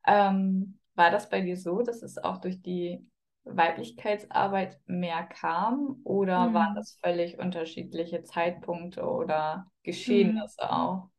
Ähm, 0.05 0.79
war 0.95 1.11
das 1.11 1.29
bei 1.29 1.41
dir 1.41 1.57
so, 1.57 1.81
dass 1.81 2.01
es 2.01 2.17
auch 2.17 2.37
durch 2.37 2.61
die 2.61 3.05
Weiblichkeitsarbeit 3.43 4.79
mehr 4.85 5.23
kam 5.23 6.01
oder 6.03 6.49
mhm. 6.49 6.53
waren 6.53 6.75
das 6.75 6.99
völlig 7.03 7.39
unterschiedliche 7.39 8.23
Zeitpunkte 8.23 9.03
oder 9.03 9.69
Geschehnisse 9.83 10.63
mhm. 10.63 10.69
auch? 10.69 11.09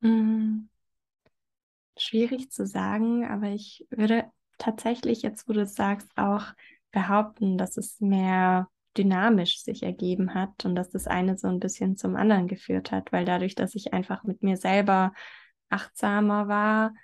Mhm. 0.00 0.68
Schwierig 1.96 2.50
zu 2.50 2.66
sagen, 2.66 3.26
aber 3.26 3.48
ich 3.48 3.86
würde 3.90 4.24
tatsächlich, 4.58 5.22
jetzt 5.22 5.48
wo 5.48 5.52
du 5.52 5.62
es 5.62 5.74
sagst, 5.74 6.08
auch 6.16 6.46
behaupten, 6.90 7.58
dass 7.58 7.76
es 7.76 8.00
mehr 8.00 8.68
dynamisch 8.96 9.62
sich 9.62 9.82
ergeben 9.82 10.34
hat 10.34 10.64
und 10.64 10.74
dass 10.74 10.90
das 10.90 11.06
eine 11.06 11.38
so 11.38 11.48
ein 11.48 11.60
bisschen 11.60 11.96
zum 11.96 12.16
anderen 12.16 12.46
geführt 12.48 12.92
hat, 12.92 13.12
weil 13.12 13.24
dadurch, 13.24 13.54
dass 13.54 13.74
ich 13.74 13.92
einfach 13.92 14.24
mit 14.24 14.42
mir 14.42 14.56
selber 14.56 15.12
achtsamer 15.70 16.48
war, 16.48 16.94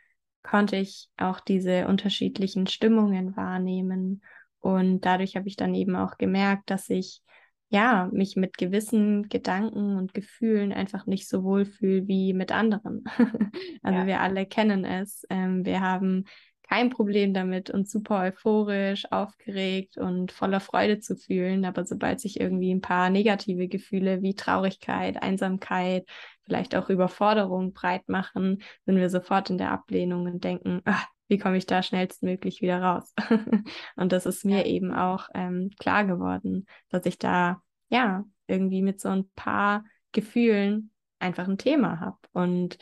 konnte 0.42 0.76
ich 0.76 1.10
auch 1.16 1.40
diese 1.40 1.86
unterschiedlichen 1.86 2.66
Stimmungen 2.66 3.36
wahrnehmen. 3.36 4.22
Und 4.60 5.00
dadurch 5.00 5.36
habe 5.36 5.48
ich 5.48 5.56
dann 5.56 5.74
eben 5.74 5.96
auch 5.96 6.18
gemerkt, 6.18 6.70
dass 6.70 6.88
ich 6.90 7.22
ja 7.68 8.08
mich 8.12 8.36
mit 8.36 8.56
gewissen 8.56 9.28
Gedanken 9.28 9.96
und 9.96 10.14
Gefühlen 10.14 10.72
einfach 10.72 11.06
nicht 11.06 11.28
so 11.28 11.44
wohl 11.44 11.64
fühle 11.64 12.06
wie 12.08 12.32
mit 12.32 12.52
anderen. 12.52 13.04
also 13.82 14.00
ja. 14.00 14.06
wir 14.06 14.20
alle 14.20 14.46
kennen 14.46 14.84
es. 14.84 15.24
Ähm, 15.30 15.64
wir 15.64 15.80
haben 15.80 16.24
kein 16.68 16.90
Problem 16.90 17.32
damit, 17.32 17.70
uns 17.70 17.90
super 17.90 18.20
euphorisch, 18.20 19.10
aufgeregt 19.10 19.96
und 19.96 20.32
voller 20.32 20.60
Freude 20.60 21.00
zu 21.00 21.16
fühlen. 21.16 21.64
Aber 21.64 21.84
sobald 21.86 22.20
sich 22.20 22.40
irgendwie 22.40 22.74
ein 22.74 22.82
paar 22.82 23.08
negative 23.10 23.68
Gefühle 23.68 24.22
wie 24.22 24.34
Traurigkeit, 24.34 25.22
Einsamkeit, 25.22 26.06
vielleicht 26.44 26.74
auch 26.74 26.90
Überforderung 26.90 27.72
breit 27.72 28.08
machen, 28.08 28.62
sind 28.84 28.96
wir 28.96 29.08
sofort 29.08 29.48
in 29.50 29.58
der 29.58 29.70
Ablehnung 29.72 30.26
und 30.26 30.44
denken, 30.44 30.82
ach, 30.84 31.06
wie 31.28 31.38
komme 31.38 31.56
ich 31.56 31.66
da 31.66 31.82
schnellstmöglich 31.82 32.60
wieder 32.62 32.82
raus? 32.82 33.14
und 33.96 34.12
das 34.12 34.26
ist 34.26 34.44
mir 34.44 34.66
eben 34.66 34.92
auch 34.92 35.28
ähm, 35.34 35.70
klar 35.78 36.04
geworden, 36.04 36.66
dass 36.88 37.06
ich 37.06 37.18
da 37.18 37.62
ja 37.88 38.24
irgendwie 38.46 38.82
mit 38.82 39.00
so 39.00 39.08
ein 39.08 39.28
paar 39.36 39.84
Gefühlen 40.12 40.90
einfach 41.18 41.46
ein 41.46 41.58
Thema 41.58 42.00
habe. 42.00 42.18
Und 42.32 42.78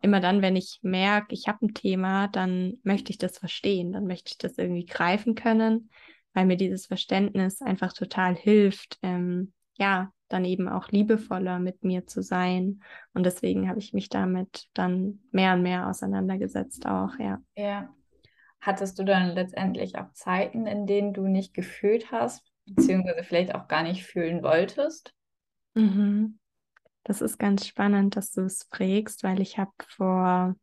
immer 0.00 0.20
dann, 0.20 0.42
wenn 0.42 0.56
ich 0.56 0.78
merke, 0.82 1.34
ich 1.34 1.48
habe 1.48 1.66
ein 1.66 1.74
Thema, 1.74 2.28
dann 2.28 2.74
möchte 2.82 3.10
ich 3.10 3.18
das 3.18 3.38
verstehen, 3.38 3.92
dann 3.92 4.06
möchte 4.06 4.30
ich 4.30 4.38
das 4.38 4.56
irgendwie 4.58 4.86
greifen 4.86 5.34
können, 5.34 5.90
weil 6.34 6.46
mir 6.46 6.56
dieses 6.56 6.86
Verständnis 6.86 7.60
einfach 7.60 7.92
total 7.92 8.36
hilft, 8.36 8.98
ähm, 9.02 9.52
ja, 9.76 10.12
dann 10.28 10.44
eben 10.44 10.68
auch 10.68 10.88
liebevoller 10.88 11.58
mit 11.58 11.84
mir 11.84 12.06
zu 12.06 12.22
sein. 12.22 12.80
Und 13.14 13.24
deswegen 13.24 13.68
habe 13.68 13.78
ich 13.78 13.92
mich 13.92 14.08
damit 14.08 14.68
dann 14.74 15.20
mehr 15.30 15.54
und 15.54 15.62
mehr 15.62 15.88
auseinandergesetzt 15.88 16.86
auch, 16.86 17.18
ja. 17.18 17.40
Ja. 17.56 17.94
Hattest 18.60 18.98
du 18.98 19.04
dann 19.04 19.34
letztendlich 19.34 19.96
auch 19.98 20.12
Zeiten, 20.12 20.66
in 20.66 20.86
denen 20.86 21.12
du 21.14 21.28
nicht 21.28 21.54
gefühlt 21.54 22.10
hast, 22.10 22.42
beziehungsweise 22.66 23.22
vielleicht 23.22 23.54
auch 23.54 23.68
gar 23.68 23.82
nicht 23.84 24.04
fühlen 24.04 24.42
wolltest? 24.42 25.14
Mhm. 25.74 26.38
Das 27.04 27.22
ist 27.22 27.38
ganz 27.38 27.66
spannend, 27.66 28.16
dass 28.16 28.32
du 28.32 28.42
es 28.42 28.68
fragst, 28.70 29.22
weil 29.22 29.40
ich 29.40 29.58
habe 29.58 29.72
vor 29.86 30.56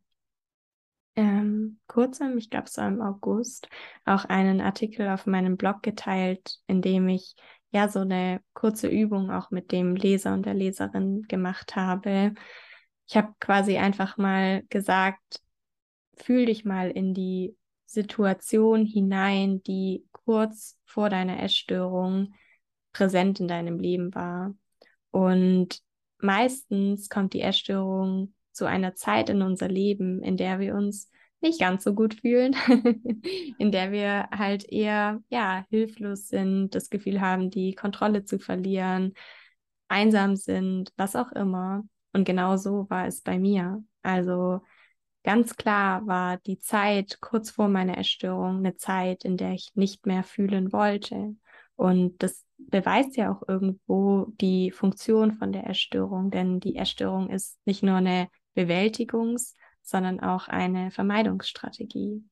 ähm, 1.16 1.80
kurzem, 1.88 2.38
ich 2.38 2.50
glaube 2.50 2.70
so 2.70 2.82
im 2.82 3.02
August, 3.02 3.70
auch 4.04 4.26
einen 4.26 4.62
Artikel 4.62 5.08
auf 5.08 5.26
meinem 5.26 5.58
Blog 5.58 5.82
geteilt, 5.82 6.60
in 6.68 6.82
dem 6.82 7.08
ich 7.08 7.36
ja 7.76 7.90
so 7.90 8.00
eine 8.00 8.42
kurze 8.54 8.88
Übung 8.88 9.30
auch 9.30 9.52
mit 9.52 9.72
dem 9.72 9.96
Leser 9.96 10.34
und 10.34 10.46
der 10.46 10.54
Leserin 10.54 11.24
gemacht 11.24 11.76
habe. 11.76 12.34
Ich 13.08 13.18
habe 13.18 13.34
quasi 13.40 13.78
einfach 13.78 14.18
mal 14.18 14.64
gesagt, 14.70 15.42
fühl 16.16 16.46
dich 16.46 16.64
mal 16.64 16.90
in 16.90 17.14
die 17.14 17.56
Situation 17.86 18.86
hinein, 18.86 19.62
die 19.64 20.06
kurz 20.12 20.80
vor 20.86 21.10
deiner 21.10 21.44
Essstörung 21.44 22.34
präsent 22.94 23.42
in 23.42 23.48
deinem 23.48 23.78
Leben 23.78 24.16
war. 24.16 24.56
Und 25.12 25.80
meistens 26.18 27.10
kommt 27.10 27.34
die 27.34 27.42
Essstörung 27.42 28.34
zu 28.54 28.66
einer 28.66 28.96
Zeit 28.96 29.30
in 29.30 29.42
unser 29.42 29.68
Leben, 29.68 30.24
in 30.24 30.38
der 30.38 30.60
wir 30.60 30.76
uns 30.76 31.10
nicht 31.46 31.60
ganz 31.60 31.84
so 31.84 31.94
gut 31.94 32.16
fühlen, 32.16 32.56
in 33.58 33.72
der 33.72 33.92
wir 33.92 34.28
halt 34.32 34.68
eher 34.72 35.22
ja 35.30 35.66
hilflos 35.70 36.28
sind, 36.28 36.74
das 36.74 36.90
Gefühl 36.90 37.22
haben, 37.22 37.50
die 37.50 37.76
Kontrolle 37.76 38.26
zu 38.26 38.40
verlieren, 38.40 39.14
einsam 39.88 40.36
sind, 40.36 40.92
was 40.98 41.16
auch 41.16 41.32
immer. 41.32 41.84
Und 42.14 42.26
genau 42.26 42.58
so 42.58 42.90
war 42.90 43.08
es 43.08 43.22
bei 43.22 43.38
mir. 43.38 43.84
Also 44.02 44.62
ganz 45.24 45.56
klar 45.56 46.06
war 46.08 46.38
die 46.38 46.60
Zeit 46.60 47.20
kurz 47.22 47.52
vor 47.52 47.68
meiner 47.68 47.96
Erstörung 47.96 48.58
eine 48.58 48.76
Zeit, 48.76 49.24
in 49.24 49.38
der 49.38 49.52
ich 49.52 49.70
nicht 49.76 50.06
mehr 50.06 50.24
fühlen 50.24 50.74
wollte. 50.74 51.36
Und 51.76 52.24
das 52.24 52.44
beweist 52.58 53.18
ja 53.18 53.32
auch 53.32 53.48
irgendwo 53.48 54.28
die 54.42 54.72
Funktion 54.72 55.34
von 55.34 55.52
der 55.52 55.66
Erstörung, 55.66 56.32
denn 56.32 56.60
die 56.60 56.76
Erstörung 56.76 57.30
ist 57.30 57.60
nicht 57.66 57.84
nur 57.84 57.98
eine 57.98 58.30
Bewältigungs- 58.56 59.54
sondern 59.86 60.20
auch 60.20 60.48
eine 60.48 60.92
Vermeidungsstrategie. 60.92 62.24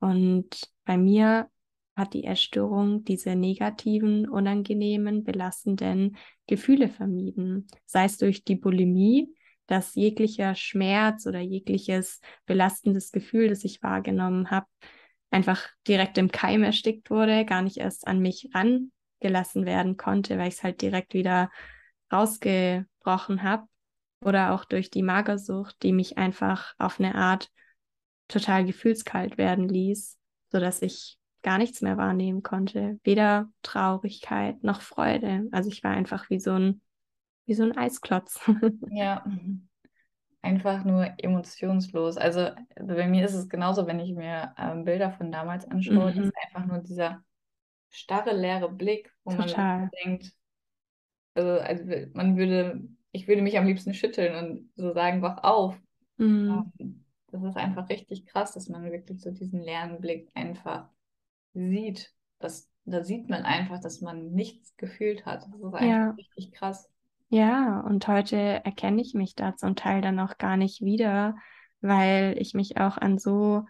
Und 0.00 0.48
bei 0.84 0.98
mir 0.98 1.48
hat 1.96 2.14
die 2.14 2.24
Erstörung 2.24 3.04
diese 3.04 3.34
negativen, 3.34 4.28
unangenehmen, 4.28 5.24
belastenden 5.24 6.16
Gefühle 6.46 6.88
vermieden, 6.88 7.66
sei 7.86 8.04
es 8.04 8.18
durch 8.18 8.44
die 8.44 8.54
Bulimie, 8.56 9.34
dass 9.66 9.94
jeglicher 9.94 10.54
Schmerz 10.54 11.26
oder 11.26 11.40
jegliches 11.40 12.20
belastendes 12.46 13.12
Gefühl, 13.12 13.48
das 13.48 13.64
ich 13.64 13.82
wahrgenommen 13.82 14.50
habe, 14.50 14.66
einfach 15.30 15.68
direkt 15.86 16.18
im 16.18 16.30
Keim 16.30 16.62
erstickt 16.62 17.10
wurde, 17.10 17.44
gar 17.44 17.62
nicht 17.62 17.76
erst 17.76 18.06
an 18.06 18.20
mich 18.20 18.48
rangelassen 18.54 19.66
werden 19.66 19.96
konnte, 19.96 20.38
weil 20.38 20.48
ich 20.48 20.54
es 20.54 20.62
halt 20.62 20.80
direkt 20.80 21.14
wieder 21.14 21.50
rausgebrochen 22.12 23.42
habe 23.42 23.66
oder 24.24 24.52
auch 24.52 24.64
durch 24.64 24.90
die 24.90 25.02
Magersucht, 25.02 25.82
die 25.82 25.92
mich 25.92 26.18
einfach 26.18 26.74
auf 26.78 26.98
eine 26.98 27.14
Art 27.14 27.50
total 28.28 28.64
gefühlskalt 28.64 29.38
werden 29.38 29.68
ließ, 29.68 30.18
sodass 30.50 30.82
ich 30.82 31.18
gar 31.42 31.58
nichts 31.58 31.82
mehr 31.82 31.96
wahrnehmen 31.96 32.42
konnte, 32.42 32.98
weder 33.04 33.48
Traurigkeit 33.62 34.62
noch 34.62 34.80
Freude. 34.80 35.48
Also 35.52 35.70
ich 35.70 35.84
war 35.84 35.92
einfach 35.92 36.28
wie 36.30 36.40
so 36.40 36.52
ein 36.52 36.80
wie 37.48 37.54
so 37.54 37.62
ein 37.62 37.76
Eisklotz. 37.76 38.38
ja, 38.90 39.24
einfach 40.42 40.84
nur 40.84 41.14
emotionslos. 41.16 42.18
Also, 42.18 42.50
also 42.76 42.94
bei 42.94 43.08
mir 43.08 43.24
ist 43.24 43.34
es 43.34 43.48
genauso, 43.48 43.86
wenn 43.86 44.00
ich 44.00 44.14
mir 44.14 44.54
ähm, 44.58 44.84
Bilder 44.84 45.10
von 45.12 45.32
damals 45.32 45.64
anschaue, 45.66 46.12
mhm. 46.12 46.24
ist 46.24 46.32
einfach 46.44 46.66
nur 46.66 46.78
dieser 46.78 47.24
starre 47.88 48.36
leere 48.36 48.70
Blick, 48.70 49.14
wo 49.24 49.32
Total. 49.32 49.80
man 49.80 49.90
denkt, 50.04 50.32
also, 51.34 51.60
also 51.60 51.84
man 52.12 52.36
würde 52.36 52.86
ich 53.18 53.26
würde 53.26 53.42
mich 53.42 53.58
am 53.58 53.66
liebsten 53.66 53.94
schütteln 53.94 54.34
und 54.36 54.70
so 54.76 54.92
sagen, 54.92 55.22
wach 55.22 55.42
auf. 55.42 55.76
Mhm. 56.18 56.72
Ähm, 56.78 57.04
das 57.32 57.42
ist 57.42 57.56
einfach 57.56 57.88
richtig 57.88 58.26
krass, 58.26 58.52
dass 58.52 58.68
man 58.68 58.84
wirklich 58.84 59.20
so 59.20 59.32
diesen 59.32 59.60
leeren 59.60 60.00
Blick 60.00 60.30
einfach 60.34 60.88
sieht. 61.52 62.14
Das, 62.38 62.70
da 62.84 63.02
sieht 63.02 63.28
man 63.28 63.42
einfach, 63.42 63.80
dass 63.80 64.00
man 64.00 64.30
nichts 64.30 64.76
gefühlt 64.76 65.26
hat. 65.26 65.42
Das 65.42 65.60
ist 65.60 65.64
einfach 65.64 65.80
ja. 65.82 66.10
richtig 66.10 66.52
krass. 66.52 66.88
Ja, 67.28 67.80
und 67.80 68.06
heute 68.06 68.36
erkenne 68.36 69.02
ich 69.02 69.14
mich 69.14 69.34
da 69.34 69.56
zum 69.56 69.74
Teil 69.74 70.00
dann 70.00 70.20
auch 70.20 70.38
gar 70.38 70.56
nicht 70.56 70.80
wieder, 70.80 71.34
weil 71.80 72.36
ich 72.38 72.54
mich 72.54 72.78
auch 72.78 72.96
an 72.96 73.18
so 73.18 73.64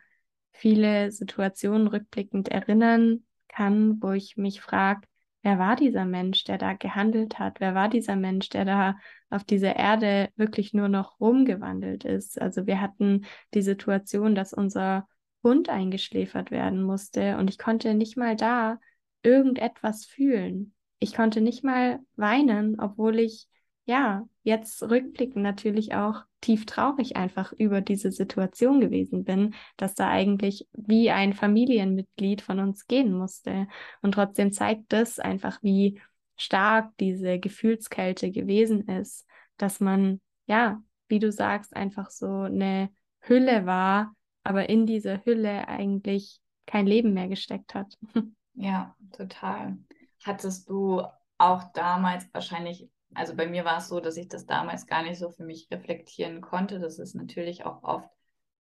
viele 0.52 1.10
Situationen 1.10 1.88
rückblickend 1.88 2.48
erinnern 2.48 3.24
kann, 3.48 4.00
wo 4.02 4.12
ich 4.12 4.36
mich 4.36 4.60
frage, 4.60 5.00
wer 5.42 5.58
war 5.58 5.76
dieser 5.76 6.04
Mensch, 6.04 6.44
der 6.44 6.58
da 6.58 6.74
gehandelt 6.74 7.38
hat? 7.38 7.60
Wer 7.60 7.74
war 7.74 7.88
dieser 7.88 8.16
Mensch, 8.16 8.48
der 8.48 8.64
da 8.64 8.96
auf 9.30 9.44
dieser 9.44 9.76
Erde 9.76 10.30
wirklich 10.36 10.74
nur 10.74 10.88
noch 10.88 11.20
rumgewandelt 11.20 12.04
ist? 12.04 12.40
Also 12.40 12.66
wir 12.66 12.80
hatten 12.80 13.26
die 13.54 13.62
Situation, 13.62 14.34
dass 14.34 14.52
unser 14.52 15.06
Hund 15.42 15.68
eingeschläfert 15.68 16.50
werden 16.50 16.82
musste 16.82 17.36
und 17.38 17.48
ich 17.48 17.58
konnte 17.58 17.94
nicht 17.94 18.16
mal 18.16 18.36
da 18.36 18.78
irgendetwas 19.22 20.04
fühlen. 20.04 20.74
Ich 20.98 21.14
konnte 21.14 21.40
nicht 21.40 21.62
mal 21.62 22.00
weinen, 22.16 22.80
obwohl 22.80 23.18
ich 23.18 23.48
ja, 23.88 24.28
jetzt 24.42 24.82
rückblickend 24.82 25.42
natürlich 25.42 25.94
auch 25.94 26.24
tief 26.40 26.66
traurig 26.66 27.16
einfach 27.16 27.52
über 27.52 27.80
diese 27.80 28.12
Situation 28.12 28.80
gewesen 28.80 29.24
bin, 29.24 29.54
dass 29.76 29.94
da 29.94 30.08
eigentlich 30.08 30.68
wie 30.72 31.10
ein 31.10 31.32
Familienmitglied 31.32 32.42
von 32.42 32.60
uns 32.60 32.86
gehen 32.86 33.12
musste. 33.12 33.66
Und 34.02 34.12
trotzdem 34.12 34.52
zeigt 34.52 34.92
das 34.92 35.18
einfach, 35.18 35.62
wie 35.62 36.00
stark 36.36 36.92
diese 36.98 37.38
Gefühlskälte 37.38 38.30
gewesen 38.30 38.86
ist, 38.86 39.26
dass 39.56 39.80
man, 39.80 40.20
ja, 40.46 40.80
wie 41.08 41.18
du 41.18 41.32
sagst, 41.32 41.74
einfach 41.74 42.10
so 42.10 42.42
eine 42.42 42.90
Hülle 43.20 43.66
war, 43.66 44.14
aber 44.44 44.68
in 44.68 44.86
dieser 44.86 45.24
Hülle 45.24 45.66
eigentlich 45.68 46.40
kein 46.66 46.86
Leben 46.86 47.12
mehr 47.14 47.28
gesteckt 47.28 47.74
hat. 47.74 47.94
Ja, 48.60 48.96
total. 49.12 49.78
Hattest 50.24 50.68
du 50.68 51.04
auch 51.38 51.62
damals 51.74 52.26
wahrscheinlich 52.32 52.90
also 53.18 53.34
bei 53.34 53.46
mir 53.46 53.64
war 53.64 53.78
es 53.78 53.88
so, 53.88 54.00
dass 54.00 54.16
ich 54.16 54.28
das 54.28 54.46
damals 54.46 54.86
gar 54.86 55.02
nicht 55.02 55.18
so 55.18 55.30
für 55.30 55.44
mich 55.44 55.68
reflektieren 55.70 56.40
konnte. 56.40 56.78
Das 56.78 56.98
ist 56.98 57.14
natürlich 57.14 57.64
auch 57.64 57.82
oft 57.82 58.08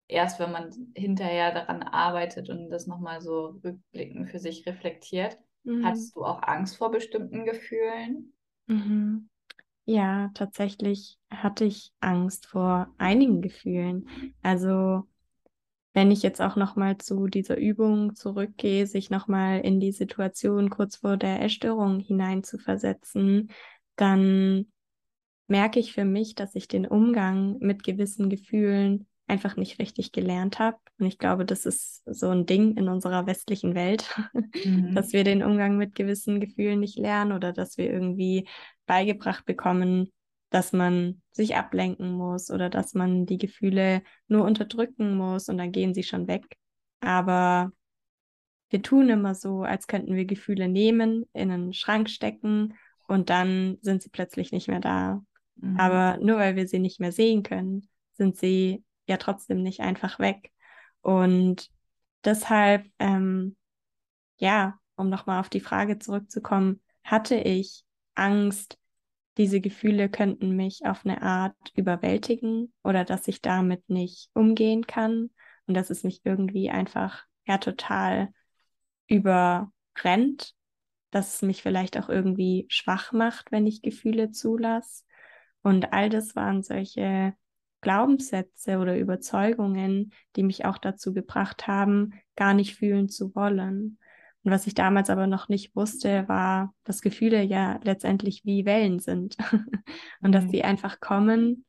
erst, 0.08 0.40
wenn 0.40 0.52
man 0.52 0.72
hinterher 0.96 1.54
daran 1.54 1.84
arbeitet 1.84 2.50
und 2.50 2.70
das 2.70 2.88
nochmal 2.88 3.22
so 3.22 3.60
rückblickend 3.64 4.30
für 4.30 4.40
sich 4.40 4.66
reflektiert. 4.66 5.38
Mhm. 5.64 5.86
Hattest 5.86 6.16
du 6.16 6.24
auch 6.24 6.42
Angst 6.44 6.78
vor 6.78 6.92
bestimmten 6.92 7.46
Gefühlen? 7.46 8.34
Mhm. 8.68 9.30
Ja, 9.86 10.32
tatsächlich 10.34 11.18
hatte 11.30 11.66
ich 11.66 11.92
Angst 12.00 12.48
vor 12.48 12.94
einigen 12.98 13.42
Gefühlen. 13.42 14.08
Also 14.42 15.08
wenn 15.94 16.12
ich 16.12 16.24
jetzt 16.24 16.42
auch 16.42 16.58
nochmal 16.58 16.98
zu 16.98 17.28
dieser 17.28 17.58
Übung 17.58 18.16
zurückgehe, 18.16 18.86
sich 18.86 19.10
nochmal 19.10 19.62
in 19.62 19.80
die 19.80 19.94
Situation 19.94 20.70
kurz 20.70 20.98
vor 20.98 21.16
der 21.18 21.42
Essstörung 21.42 22.00
hineinzuversetzen, 22.00 23.50
dann 23.96 24.68
merke 25.48 25.80
ich 25.80 25.94
für 25.94 26.06
mich, 26.06 26.36
dass 26.36 26.56
ich 26.56 26.68
den 26.68 26.86
Umgang 26.86 27.58
mit 27.60 27.84
gewissen 27.84 28.30
Gefühlen 28.30 29.08
einfach 29.28 29.56
nicht 29.56 29.80
richtig 29.80 30.12
gelernt 30.12 30.60
habe. 30.60 30.78
Und 31.00 31.08
ich 31.08 31.18
glaube, 31.18 31.46
das 31.46 31.66
ist 31.66 32.04
so 32.06 32.30
ein 32.30 32.46
Ding 32.46 32.78
in 32.78 32.90
unserer 32.90 33.26
westlichen 33.26 33.76
Welt, 33.76 34.16
mhm. 34.66 34.94
dass 34.94 35.14
wir 35.14 35.24
den 35.24 35.44
Umgang 35.44 35.78
mit 35.78 35.96
gewissen 35.96 36.40
Gefühlen 36.40 36.80
nicht 36.80 36.98
lernen 36.98 37.32
oder 37.32 37.52
dass 37.52 37.78
wir 37.78 37.92
irgendwie 37.92 38.48
beigebracht 38.86 39.46
bekommen, 39.46 40.12
dass 40.52 40.74
man 40.74 41.22
sich 41.32 41.56
ablenken 41.56 42.12
muss 42.12 42.52
oder 42.52 42.70
dass 42.70 42.94
man 42.94 43.26
die 43.26 43.38
Gefühle 43.38 44.04
nur 44.28 44.46
unterdrücken 44.46 45.18
muss 45.18 45.50
und 45.50 45.58
dann 45.58 45.72
gehen 45.72 45.94
sie 45.94 46.04
schon 46.04 46.28
weg. 46.28 46.46
Aber 47.02 47.72
wir 48.70 48.82
tun 48.82 49.10
immer 49.10 49.36
so, 49.36 49.64
als 49.64 49.88
könnten 49.88 50.16
wir 50.16 50.26
Gefühle 50.26 50.68
nehmen, 50.68 51.26
in 51.34 51.52
einen 51.52 51.74
Schrank 51.74 52.10
stecken 52.10 52.76
und 53.08 53.30
dann 53.30 53.78
sind 53.82 54.02
sie 54.02 54.10
plötzlich 54.10 54.52
nicht 54.52 54.68
mehr 54.68 54.80
da. 54.80 55.22
Mhm. 55.56 55.80
Aber 55.80 56.18
nur 56.22 56.38
weil 56.38 56.56
wir 56.56 56.68
sie 56.68 56.80
nicht 56.80 57.00
mehr 57.00 57.12
sehen 57.12 57.44
können, 57.44 57.88
sind 58.14 58.38
sie 58.38 58.84
ja 59.08 59.18
trotzdem 59.18 59.62
nicht 59.62 59.82
einfach 59.82 60.20
weg. 60.20 60.52
Und 61.02 61.70
deshalb, 62.24 62.90
ähm, 63.00 63.56
ja, 64.38 64.80
um 64.96 65.10
nochmal 65.10 65.40
auf 65.40 65.50
die 65.50 65.60
Frage 65.60 66.00
zurückzukommen, 66.00 66.82
hatte 67.04 67.36
ich 67.36 67.84
Angst, 68.16 68.80
diese 69.38 69.60
Gefühle 69.60 70.10
könnten 70.10 70.56
mich 70.56 70.86
auf 70.86 71.06
eine 71.06 71.22
Art 71.22 71.56
überwältigen 71.76 72.74
oder 72.84 73.04
dass 73.04 73.28
ich 73.28 73.42
damit 73.42 73.90
nicht 73.90 74.30
umgehen 74.34 74.88
kann 74.88 75.30
und 75.68 75.74
dass 75.74 75.90
es 75.90 76.04
mich 76.04 76.22
irgendwie 76.24 76.70
einfach 76.70 77.26
ja 77.46 77.58
total 77.58 78.30
überrennt 79.08 80.56
dass 81.16 81.36
es 81.36 81.42
mich 81.44 81.64
vielleicht 81.64 81.98
auch 81.98 82.10
irgendwie 82.10 82.66
schwach 82.68 83.14
macht, 83.14 83.50
wenn 83.50 83.66
ich 83.66 83.82
Gefühle 83.82 84.32
zulasse. 84.32 85.06
Und 85.64 85.94
all 85.94 86.10
das 86.10 86.36
waren 86.36 86.62
solche 86.62 87.34
Glaubenssätze 87.80 88.80
oder 88.80 89.00
Überzeugungen, 89.00 90.12
die 90.36 90.44
mich 90.44 90.66
auch 90.66 90.78
dazu 90.78 91.14
gebracht 91.14 91.68
haben, 91.68 92.12
gar 92.36 92.54
nicht 92.54 92.76
fühlen 92.76 93.08
zu 93.08 93.34
wollen. 93.34 93.98
Und 94.44 94.52
was 94.52 94.68
ich 94.68 94.74
damals 94.74 95.10
aber 95.10 95.26
noch 95.26 95.48
nicht 95.48 95.74
wusste, 95.74 96.28
war, 96.28 96.76
dass 96.84 97.02
Gefühle 97.02 97.44
ja 97.44 97.80
letztendlich 97.86 98.44
wie 98.44 98.66
Wellen 98.66 99.00
sind 99.00 99.38
und 100.22 100.30
mhm. 100.30 100.32
dass 100.34 100.50
sie 100.50 100.66
einfach 100.66 101.00
kommen 101.00 101.64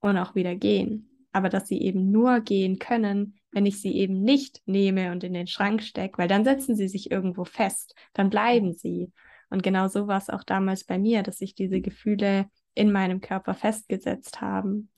und 0.00 0.18
auch 0.18 0.34
wieder 0.34 0.56
gehen. 0.56 1.26
Aber 1.32 1.48
dass 1.48 1.68
sie 1.68 1.80
eben 1.80 2.10
nur 2.10 2.40
gehen 2.40 2.78
können, 2.78 3.39
wenn 3.52 3.66
ich 3.66 3.80
sie 3.80 3.96
eben 3.96 4.22
nicht 4.22 4.62
nehme 4.66 5.12
und 5.12 5.24
in 5.24 5.34
den 5.34 5.46
Schrank 5.46 5.82
stecke, 5.82 6.18
weil 6.18 6.28
dann 6.28 6.44
setzen 6.44 6.76
sie 6.76 6.88
sich 6.88 7.10
irgendwo 7.10 7.44
fest, 7.44 7.94
dann 8.12 8.30
bleiben 8.30 8.72
sie. 8.72 9.12
Und 9.50 9.62
genau 9.62 9.88
so 9.88 10.06
war 10.06 10.18
es 10.18 10.30
auch 10.30 10.44
damals 10.44 10.84
bei 10.84 10.98
mir, 10.98 11.22
dass 11.22 11.38
sich 11.38 11.54
diese 11.54 11.80
Gefühle 11.80 12.46
in 12.74 12.92
meinem 12.92 13.20
Körper 13.20 13.54
festgesetzt 13.54 14.40
haben. 14.40 14.90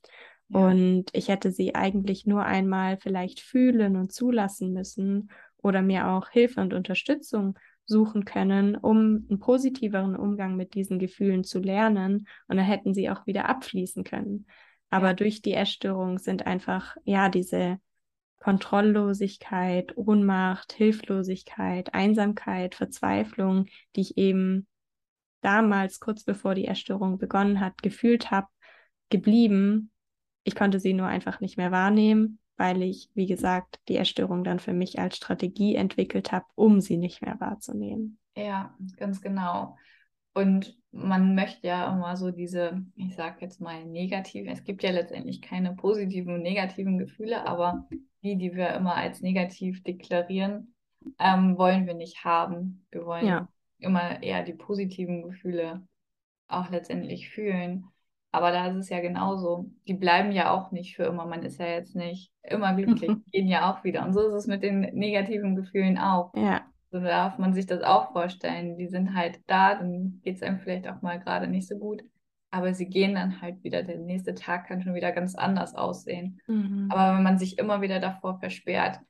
Ja. 0.49 0.67
Und 0.67 1.07
ich 1.15 1.29
hätte 1.29 1.51
sie 1.51 1.75
eigentlich 1.75 2.27
nur 2.27 2.45
einmal 2.45 2.99
vielleicht 2.99 3.41
fühlen 3.41 3.97
und 3.97 4.13
zulassen 4.13 4.73
müssen 4.73 5.31
oder 5.57 5.81
mir 5.81 6.09
auch 6.09 6.29
Hilfe 6.29 6.61
und 6.61 6.75
Unterstützung 6.75 7.59
suchen 7.85 8.25
können, 8.25 8.77
um 8.77 9.27
einen 9.29 9.39
positiveren 9.39 10.15
Umgang 10.15 10.57
mit 10.57 10.75
diesen 10.75 10.99
Gefühlen 10.99 11.45
zu 11.45 11.61
lernen. 11.61 12.29
Und 12.49 12.57
dann 12.57 12.67
hätten 12.67 12.95
sie 12.95 13.11
auch 13.11 13.27
wieder 13.27 13.49
abfließen 13.49 14.05
können. 14.05 14.47
Aber 14.91 15.09
ja. 15.09 15.15
durch 15.15 15.41
die 15.41 15.55
Essstörung 15.55 16.19
sind 16.19 16.47
einfach, 16.47 16.97
ja, 17.05 17.31
diese 17.31 17.79
Kontrolllosigkeit, 18.43 19.97
Ohnmacht, 19.97 20.73
Hilflosigkeit, 20.73 21.95
Einsamkeit, 21.95 22.75
Verzweiflung, 22.75 23.67
die 23.95 24.01
ich 24.01 24.19
eben 24.19 24.67
damals, 25.43 26.01
kurz 26.01 26.25
bevor 26.25 26.57
die 26.57 26.65
Erstörung 26.65 27.19
begonnen 27.19 27.61
hat, 27.61 27.83
gefühlt 27.83 28.33
habe, 28.33 28.49
geblieben. 29.11 29.93
Ich 30.43 30.57
konnte 30.57 30.81
sie 30.81 30.93
nur 30.93 31.07
einfach 31.07 31.39
nicht 31.39 31.57
mehr 31.57 31.71
wahrnehmen, 31.71 32.41
weil 32.57 32.83
ich, 32.83 33.11
wie 33.15 33.27
gesagt, 33.27 33.79
die 33.89 33.97
Erstörung 33.97 34.43
dann 34.43 34.59
für 34.59 34.73
mich 34.73 34.99
als 34.99 35.17
Strategie 35.17 35.77
entwickelt 35.77 36.33
habe, 36.33 36.47
um 36.57 36.81
sie 36.81 36.97
nicht 36.97 37.23
mehr 37.23 37.39
wahrzunehmen. 37.39 38.19
Ja, 38.37 38.77
ganz 38.97 39.21
genau. 39.21 39.77
Und 40.35 40.77
man 40.91 41.37
möchte 41.37 41.69
ja 41.69 41.95
immer 41.95 42.17
so 42.17 42.33
diese, 42.33 42.85
ich 42.97 43.15
sage 43.15 43.37
jetzt 43.41 43.61
mal 43.61 43.85
negativen, 43.85 44.51
es 44.51 44.65
gibt 44.65 44.83
ja 44.83 44.91
letztendlich 44.91 45.43
keine 45.43 45.77
positiven 45.77 46.35
und 46.35 46.43
negativen 46.43 46.99
Gefühle, 46.99 47.47
aber 47.47 47.87
die, 48.23 48.37
die 48.37 48.55
wir 48.55 48.71
immer 48.75 48.95
als 48.95 49.21
negativ 49.21 49.83
deklarieren, 49.83 50.75
ähm, 51.19 51.59
wollen 51.59 51.87
wir 51.87 51.95
nicht 51.95 52.25
haben. 52.25 52.87
Wir 52.91 53.05
wollen 53.05 53.27
ja. 53.27 53.49
immer 53.79 54.23
eher 54.23 54.43
die 54.43 54.53
positiven 54.53 55.23
Gefühle 55.23 55.87
auch 56.49 56.71
letztendlich 56.71 57.31
fühlen. 57.31 57.87
Aber 58.31 58.51
da 58.51 58.69
ist 58.69 58.77
es 58.77 58.89
ja 58.89 59.01
genauso. 59.01 59.71
Die 59.87 59.95
bleiben 59.95 60.33
ja 60.33 60.51
auch 60.53 60.71
nicht 60.71 60.97
für 60.97 61.05
immer. 61.05 61.27
Man 61.27 61.43
ist 61.43 61.59
ja 61.59 61.67
jetzt 61.67 61.95
nicht 61.95 62.33
immer 62.43 62.75
glücklich, 62.75 63.11
die 63.27 63.31
gehen 63.31 63.49
ja 63.49 63.71
auch 63.71 63.85
wieder. 63.85 64.05
Und 64.07 64.15
so 64.15 64.21
ist 64.21 64.35
es 64.35 64.47
mit 64.47 64.63
den 64.63 64.81
negativen 64.81 65.55
Gefühlen 65.55 65.99
auch. 65.99 66.33
Ja. 66.35 66.63
So 66.91 67.01
darf 67.01 67.39
man 67.39 67.53
sich 67.55 67.67
das 67.67 67.83
auch 67.83 68.13
vorstellen. 68.13 68.77
Die 68.77 68.89
sind 68.89 69.15
halt 69.15 69.41
da, 69.47 69.75
dann 69.75 70.21
geht 70.23 70.37
es 70.37 70.43
einem 70.43 70.61
vielleicht 70.61 70.89
auch 70.89 71.03
mal 71.03 71.19
gerade 71.19 71.47
nicht 71.47 71.69
so 71.69 71.77
gut 71.79 72.03
aber 72.53 72.75
sie 72.75 72.87
gehen 72.87 73.15
dann 73.15 73.41
halt 73.41 73.65
wieder. 73.65 73.83
Der 73.83 73.97
nächste 73.97 74.35
Tag 74.35 74.69
kann 74.69 74.83
schon 74.83 74.95
wieder 74.95 75.11
ganz 75.11 75.35
anders 75.35 75.75
aussehen. 75.75 76.41
Mhm. 76.47 76.89
Aber 76.91 77.17
wenn 77.17 77.23
man 77.23 77.39
sich 77.39 77.59
immer 77.59 77.81
wieder 77.81 77.99
davor 77.99 78.39
versperrt 78.39 79.01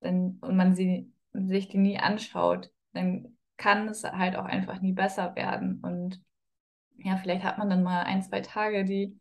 dann, 0.00 0.38
und 0.40 0.56
man 0.56 0.74
sie, 0.74 1.12
sich 1.34 1.68
die 1.68 1.76
nie 1.76 1.98
anschaut, 1.98 2.70
dann 2.94 3.36
kann 3.58 3.86
es 3.88 4.02
halt 4.02 4.34
auch 4.36 4.46
einfach 4.46 4.80
nie 4.80 4.92
besser 4.92 5.36
werden. 5.36 5.80
Und 5.82 6.22
ja, 6.96 7.18
vielleicht 7.18 7.44
hat 7.44 7.58
man 7.58 7.68
dann 7.68 7.82
mal 7.82 8.02
ein, 8.04 8.22
zwei 8.22 8.40
Tage, 8.40 8.84
die, 8.86 9.20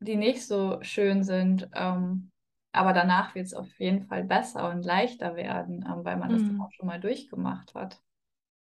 die 0.00 0.16
nicht 0.16 0.46
so 0.46 0.78
schön 0.80 1.22
sind. 1.22 1.68
Ähm, 1.74 2.30
aber 2.72 2.94
danach 2.94 3.34
wird 3.34 3.44
es 3.44 3.52
auf 3.52 3.78
jeden 3.78 4.06
Fall 4.06 4.24
besser 4.24 4.70
und 4.70 4.86
leichter 4.86 5.36
werden, 5.36 5.84
ähm, 5.86 6.02
weil 6.02 6.16
man 6.16 6.30
mhm. 6.30 6.32
das 6.32 6.42
dann 6.44 6.60
auch 6.62 6.72
schon 6.72 6.86
mal 6.86 6.98
durchgemacht 6.98 7.74
hat. 7.74 8.00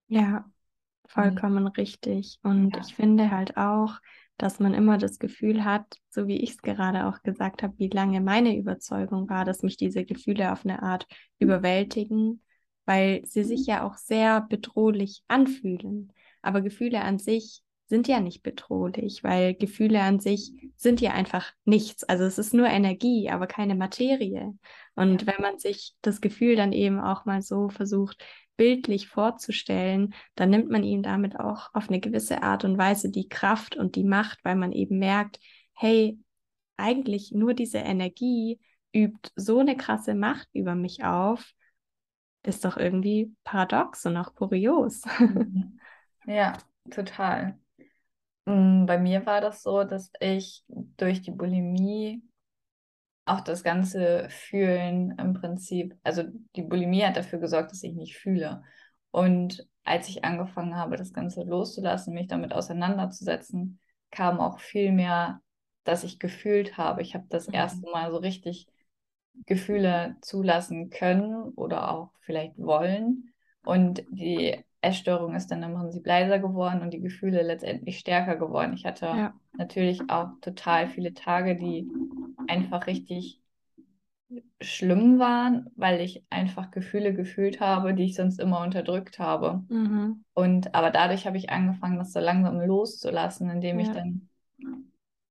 Ja, 0.08 0.46
vollkommen 1.08 1.66
und, 1.66 1.78
richtig. 1.78 2.38
Und 2.44 2.76
ja. 2.76 2.82
ich 2.82 2.94
finde 2.94 3.32
halt 3.32 3.58
auch, 3.58 4.00
dass 4.38 4.60
man 4.60 4.74
immer 4.74 4.98
das 4.98 5.20
Gefühl 5.20 5.64
hat, 5.64 5.98
so 6.10 6.28
wie 6.28 6.42
ich 6.42 6.52
es 6.52 6.62
gerade 6.62 7.08
auch 7.08 7.22
gesagt 7.24 7.64
habe, 7.64 7.74
wie 7.78 7.90
lange 7.90 8.22
meine 8.22 8.58
Überzeugung 8.58 9.30
war, 9.30 9.46
dass 9.46 9.64
mich 9.64 9.78
diese 9.78 10.06
Gefühle 10.06 10.52
auf 10.52 10.66
eine 10.66 10.84
Art 10.84 11.08
überwältigen, 11.40 12.42
weil 12.86 13.26
sie 13.26 13.44
sich 13.44 13.66
ja 13.66 13.84
auch 13.86 13.98
sehr 13.98 14.42
bedrohlich 14.42 15.24
anfühlen. 15.28 16.12
Aber 16.42 16.62
Gefühle 16.62 17.02
an 17.02 17.18
sich 17.18 17.64
sind 17.88 18.08
ja 18.08 18.20
nicht 18.20 18.42
bedrohlich, 18.42 19.24
weil 19.24 19.54
Gefühle 19.54 20.02
an 20.02 20.20
sich 20.20 20.52
sind 20.76 21.02
ja 21.02 21.12
einfach 21.12 21.52
nichts. 21.66 22.04
Also 22.04 22.24
es 22.24 22.38
ist 22.38 22.54
nur 22.54 22.68
Energie, 22.68 23.30
aber 23.30 23.48
keine 23.48 23.76
Materie. 23.76 24.54
Und 24.96 25.22
ja. 25.22 25.28
wenn 25.28 25.42
man 25.42 25.60
sich 25.60 25.94
das 26.02 26.22
Gefühl 26.22 26.56
dann 26.56 26.72
eben 26.72 27.00
auch 27.00 27.26
mal 27.26 27.42
so 27.42 27.70
versucht, 27.70 28.24
bildlich 28.58 29.08
vorzustellen, 29.08 30.14
dann 30.36 30.50
nimmt 30.50 30.70
man 30.70 30.84
ihm 30.84 31.04
damit 31.04 31.40
auch 31.40 31.70
auf 31.74 31.90
eine 31.90 32.00
gewisse 32.00 32.42
Art 32.42 32.64
und 32.64 32.78
Weise 32.78 33.12
die 33.12 33.28
Kraft 33.28 33.76
und 33.76 33.96
die 33.96 34.06
Macht, 34.06 34.40
weil 34.44 34.56
man 34.56 34.72
eben 34.72 34.98
merkt, 34.98 35.40
hey, 35.74 36.18
eigentlich 36.78 37.32
nur 37.32 37.54
diese 37.54 37.80
Energie 37.80 38.60
übt 38.96 39.30
so 39.36 39.60
eine 39.60 39.76
krasse 39.78 40.16
Macht 40.16 40.48
über 40.54 40.74
mich 40.74 41.04
auf, 41.04 41.52
ist 42.44 42.64
doch 42.64 42.78
irgendwie 42.78 43.36
paradox 43.44 44.06
und 44.06 44.18
auch 44.18 44.34
kurios. 44.34 45.02
Ja, 46.28 46.58
total. 46.90 47.60
Mm, 48.46 48.86
bei 48.86 48.98
mir 48.98 49.26
war 49.26 49.42
das 49.42 49.64
so, 49.64 49.84
dass 49.84 50.12
ich 50.20 50.64
durch 50.68 51.22
die 51.22 51.32
Bulimie 51.32 52.22
auch 53.26 53.42
das 53.42 53.64
ganze 53.64 54.28
Fühlen 54.30 55.18
im 55.18 55.34
Prinzip, 55.34 55.98
also 56.04 56.24
die 56.56 56.62
Bulimie 56.62 57.04
hat 57.04 57.18
dafür 57.18 57.40
gesorgt, 57.40 57.72
dass 57.72 57.84
ich 57.84 57.94
nicht 57.94 58.18
fühle. 58.18 58.64
Und 59.10 59.68
als 59.84 60.10
ich 60.10 60.24
angefangen 60.24 60.76
habe, 60.76 60.96
das 60.96 61.14
Ganze 61.14 61.44
loszulassen, 61.44 62.14
mich 62.14 62.28
damit 62.28 62.54
auseinanderzusetzen, 62.54 63.80
kam 64.12 64.40
auch 64.40 64.60
viel 64.60 64.92
mehr, 64.92 65.42
dass 65.84 66.04
ich 66.04 66.20
gefühlt 66.20 66.78
habe. 66.78 67.02
Ich 67.02 67.16
habe 67.16 67.26
das 67.30 67.48
mhm. 67.48 67.54
erste 67.54 67.90
Mal 67.92 68.12
so 68.12 68.18
richtig 68.18 68.68
Gefühle 69.46 70.18
zulassen 70.22 70.90
können 70.90 71.36
oder 71.56 71.92
auch 71.92 72.12
vielleicht 72.22 72.58
wollen. 72.58 73.34
Und 73.64 74.04
die 74.10 74.65
Essstörung 74.86 75.36
ist 75.36 75.48
dann 75.52 75.64
im 75.64 75.74
Prinzip 75.74 76.06
leiser 76.06 76.40
geworden 76.40 76.82
und 76.82 76.92
die 76.92 77.02
Gefühle 77.02 77.42
letztendlich 77.42 78.00
stärker 78.00 78.36
geworden. 78.36 78.74
Ich 78.74 78.86
hatte 78.86 79.06
ja. 79.06 79.34
natürlich 79.58 80.10
auch 80.10 80.30
total 80.42 80.88
viele 80.88 81.14
Tage, 81.14 81.56
die 81.56 81.90
einfach 82.48 82.88
richtig 82.88 83.42
schlimm 84.62 85.20
waren, 85.20 85.70
weil 85.76 86.02
ich 86.02 86.24
einfach 86.30 86.72
Gefühle 86.72 87.14
gefühlt 87.14 87.60
habe, 87.60 87.94
die 87.94 88.06
ich 88.06 88.16
sonst 88.16 88.40
immer 88.40 88.62
unterdrückt 88.62 89.20
habe. 89.20 89.64
Mhm. 89.70 90.24
Und 90.34 90.74
aber 90.74 90.92
dadurch 90.92 91.28
habe 91.28 91.38
ich 91.38 91.50
angefangen, 91.50 91.98
das 91.98 92.12
so 92.12 92.20
langsam 92.20 92.60
loszulassen, 92.60 93.50
indem 93.50 93.80
ja. 93.80 93.86
ich 93.86 93.92
dann 93.92 94.30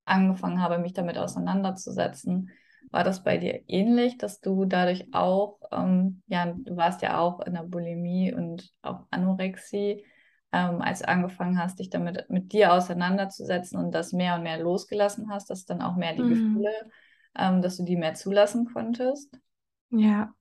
angefangen 0.04 0.60
habe, 0.60 0.78
mich 0.78 0.92
damit 0.92 1.18
auseinanderzusetzen. 1.18 2.50
War 2.90 3.04
das 3.04 3.24
bei 3.24 3.38
dir 3.38 3.62
ähnlich, 3.66 4.18
dass 4.18 4.40
du 4.40 4.64
dadurch 4.64 5.12
auch, 5.12 5.58
ähm, 5.72 6.22
ja, 6.26 6.54
du 6.56 6.76
warst 6.76 7.02
ja 7.02 7.18
auch 7.18 7.40
in 7.40 7.54
der 7.54 7.62
Bulimie 7.62 8.32
und 8.32 8.70
auch 8.82 9.06
Anorexie, 9.10 10.04
ähm, 10.52 10.80
als 10.80 11.00
du 11.00 11.08
angefangen 11.08 11.58
hast, 11.58 11.80
dich 11.80 11.90
damit 11.90 12.30
mit 12.30 12.52
dir 12.52 12.72
auseinanderzusetzen 12.72 13.78
und 13.78 13.92
das 13.92 14.12
mehr 14.12 14.36
und 14.36 14.42
mehr 14.44 14.58
losgelassen 14.58 15.30
hast, 15.30 15.50
dass 15.50 15.64
dann 15.64 15.82
auch 15.82 15.96
mehr 15.96 16.14
die 16.14 16.22
mhm. 16.22 16.28
Gefühle 16.28 16.70
ähm, 17.36 17.62
dass 17.62 17.76
du 17.76 17.84
die 17.84 17.96
mehr 17.96 18.14
zulassen 18.14 18.66
konntest? 18.72 19.36
Ja, 19.90 20.32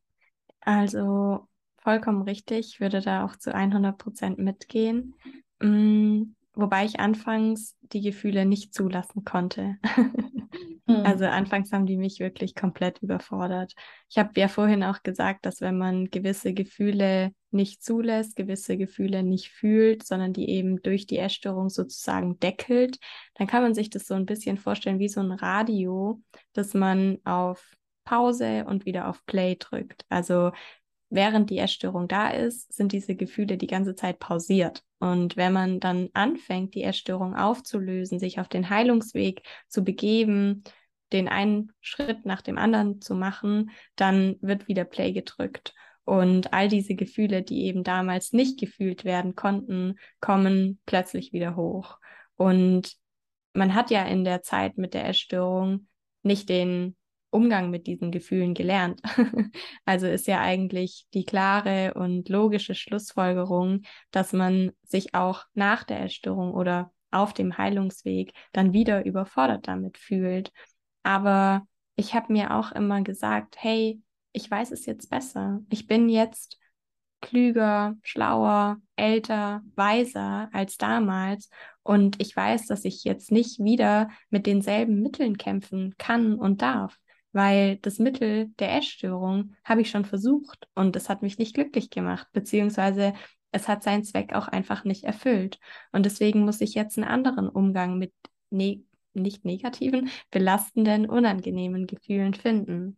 also 0.62 1.48
vollkommen 1.78 2.22
richtig. 2.24 2.74
Ich 2.74 2.80
würde 2.80 3.02
da 3.02 3.26
auch 3.26 3.36
zu 3.36 3.54
100 3.54 3.98
Prozent 3.98 4.40
mitgehen. 4.40 5.16
Mhm. 5.60 6.36
Wobei 6.56 6.86
ich 6.86 7.00
anfangs 7.00 7.76
die 7.82 8.02
Gefühle 8.02 8.46
nicht 8.46 8.74
zulassen 8.74 9.24
konnte. 9.24 9.78
Mhm. 10.86 11.06
Also 11.06 11.26
anfangs 11.26 11.72
haben 11.72 11.86
die 11.86 11.98
mich 11.98 12.20
wirklich 12.20 12.56
komplett 12.56 13.02
überfordert. 13.02 13.74
Ich 14.10 14.18
habe 14.18 14.32
ja 14.36 14.48
vorhin 14.48 14.84
auch 14.84 15.02
gesagt, 15.04 15.46
dass 15.46 15.62
wenn 15.62 15.78
man 15.78 16.10
gewisse 16.10 16.54
Gefühle 16.54 17.32
nicht 17.52 17.84
zulässt, 17.84 18.36
gewisse 18.36 18.78
Gefühle 18.78 19.24
nicht 19.24 19.50
fühlt, 19.50 20.06
sondern 20.06 20.34
die 20.34 20.50
eben 20.50 20.82
durch 20.82 21.06
die 21.06 21.20
Essstörung 21.20 21.70
sozusagen 21.70 22.40
deckelt, 22.40 22.98
dann 23.36 23.48
kann 23.48 23.64
man 23.64 23.74
sich 23.74 23.90
das 23.90 24.08
so 24.08 24.16
ein 24.16 24.26
bisschen 24.26 24.58
vorstellen 24.58 25.00
wie 25.00 25.10
so 25.10 25.22
ein 25.22 25.32
Radio, 25.32 26.22
das 26.54 26.74
man 26.74 27.20
auf 27.24 27.76
Pause 28.04 28.66
und 28.66 28.86
wieder 28.86 29.08
auf 29.08 29.26
Play 29.26 29.56
drückt. 29.56 30.06
Also 30.10 30.52
während 31.10 31.50
die 31.50 31.60
Essstörung 31.60 32.08
da 32.08 32.30
ist, 32.30 32.74
sind 32.74 32.92
diese 32.92 33.16
Gefühle 33.16 33.58
die 33.58 33.68
ganze 33.68 33.96
Zeit 33.96 34.20
pausiert. 34.20 34.84
Und 35.04 35.36
wenn 35.36 35.52
man 35.52 35.82
dann 35.82 36.08
anfängt, 36.14 36.76
die 36.76 36.84
Essstörung 36.84 37.36
aufzulösen, 37.36 38.20
sich 38.20 38.40
auf 38.40 38.48
den 38.48 38.70
Heilungsweg 38.70 39.42
zu 39.68 39.84
begeben, 39.84 40.64
den 41.12 41.28
einen 41.28 41.74
Schritt 41.82 42.26
nach 42.26 42.42
dem 42.42 42.58
anderen 42.58 43.02
zu 43.02 43.14
machen, 43.14 43.72
dann 43.98 44.38
wird 44.40 44.70
wieder 44.70 44.86
Play 44.86 45.12
gedrückt. 45.12 45.74
Und 46.06 46.54
all 46.54 46.70
diese 46.70 46.96
Gefühle, 46.96 47.44
die 47.44 47.66
eben 47.66 47.84
damals 47.84 48.32
nicht 48.32 48.58
gefühlt 48.58 49.04
werden 49.04 49.36
konnten, 49.36 49.96
kommen 50.22 50.80
plötzlich 50.86 51.34
wieder 51.34 51.58
hoch. 51.58 51.98
Und 52.38 52.96
man 53.52 53.76
hat 53.76 53.92
ja 53.92 54.06
in 54.06 54.24
der 54.24 54.42
Zeit 54.42 54.78
mit 54.78 54.94
der 54.94 55.10
Essstörung 55.10 55.90
nicht 56.22 56.48
den 56.48 56.96
Umgang 57.34 57.70
mit 57.70 57.88
diesen 57.88 58.12
Gefühlen 58.12 58.54
gelernt. 58.54 59.02
also 59.86 60.08
ist 60.08 60.28
ja 60.28 60.40
eigentlich 60.42 61.06
die 61.14 61.26
klare 61.26 61.94
und 61.96 62.30
logische 62.30 62.76
Schlussfolgerung, 62.76 63.82
dass 64.12 64.34
man 64.34 64.72
sich 64.84 65.14
auch 65.16 65.46
nach 65.54 65.84
der 65.84 66.02
Essstörung 66.02 66.54
oder 66.54 66.92
auf 67.12 67.34
dem 67.34 67.58
Heilungsweg 67.58 68.34
dann 68.52 68.74
wieder 68.74 69.06
überfordert 69.06 69.68
damit 69.68 69.98
fühlt. 69.98 70.52
Aber 71.04 71.68
ich 71.96 72.14
habe 72.14 72.34
mir 72.34 72.56
auch 72.56 72.72
immer 72.72 73.02
gesagt, 73.02 73.56
hey, 73.60 74.02
ich 74.32 74.50
weiß 74.50 74.72
es 74.72 74.86
jetzt 74.86 75.10
besser. 75.10 75.62
Ich 75.70 75.86
bin 75.86 76.10
jetzt 76.10 76.58
klüger, 77.22 77.96
schlauer, 78.02 78.78
älter, 78.96 79.62
weiser 79.76 80.50
als 80.52 80.78
damals. 80.78 81.50
Und 81.84 82.20
ich 82.22 82.36
weiß, 82.36 82.68
dass 82.68 82.84
ich 82.84 83.04
jetzt 83.04 83.32
nicht 83.32 83.60
wieder 83.60 84.10
mit 84.30 84.46
denselben 84.46 85.02
Mitteln 85.02 85.38
kämpfen 85.38 85.96
kann 85.98 86.36
und 86.36 86.62
darf 86.62 87.00
weil 87.34 87.78
das 87.78 88.00
Mittel 88.00 88.48
der 88.60 88.78
Essstörung 88.78 89.56
habe 89.66 89.82
ich 89.82 89.90
schon 89.90 90.06
versucht 90.06 90.68
und 90.76 90.96
es 90.96 91.10
hat 91.10 91.22
mich 91.22 91.38
nicht 91.38 91.56
glücklich 91.56 91.90
gemacht, 91.90 92.28
beziehungsweise 92.32 93.14
es 93.52 93.68
hat 93.68 93.84
seinen 93.84 94.04
Zweck 94.04 94.34
auch 94.34 94.48
einfach 94.48 94.84
nicht 94.84 95.04
erfüllt. 95.04 95.60
Und 95.92 96.06
deswegen 96.06 96.46
muss 96.46 96.62
ich 96.62 96.74
jetzt 96.74 96.98
einen 96.98 97.08
anderen 97.08 97.50
Umgang 97.50 97.98
mit 97.98 98.14
ne 98.50 98.84
nicht 99.16 99.46
negativen, 99.46 100.10
belastenden, 100.32 101.08
unangenehmen 101.08 101.86
Gefühlen 101.86 102.34
finden. 102.34 102.98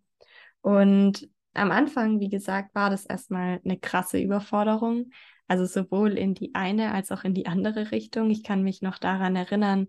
Und 0.61 1.29
am 1.53 1.71
Anfang, 1.71 2.19
wie 2.19 2.29
gesagt, 2.29 2.73
war 2.73 2.89
das 2.89 3.05
erstmal 3.05 3.59
eine 3.63 3.77
krasse 3.77 4.19
Überforderung. 4.19 5.11
Also 5.47 5.65
sowohl 5.65 6.17
in 6.17 6.33
die 6.33 6.55
eine 6.55 6.93
als 6.93 7.11
auch 7.11 7.23
in 7.23 7.33
die 7.33 7.47
andere 7.47 7.91
Richtung. 7.91 8.29
Ich 8.29 8.43
kann 8.43 8.63
mich 8.63 8.81
noch 8.81 8.97
daran 8.97 9.36
erinnern, 9.36 9.88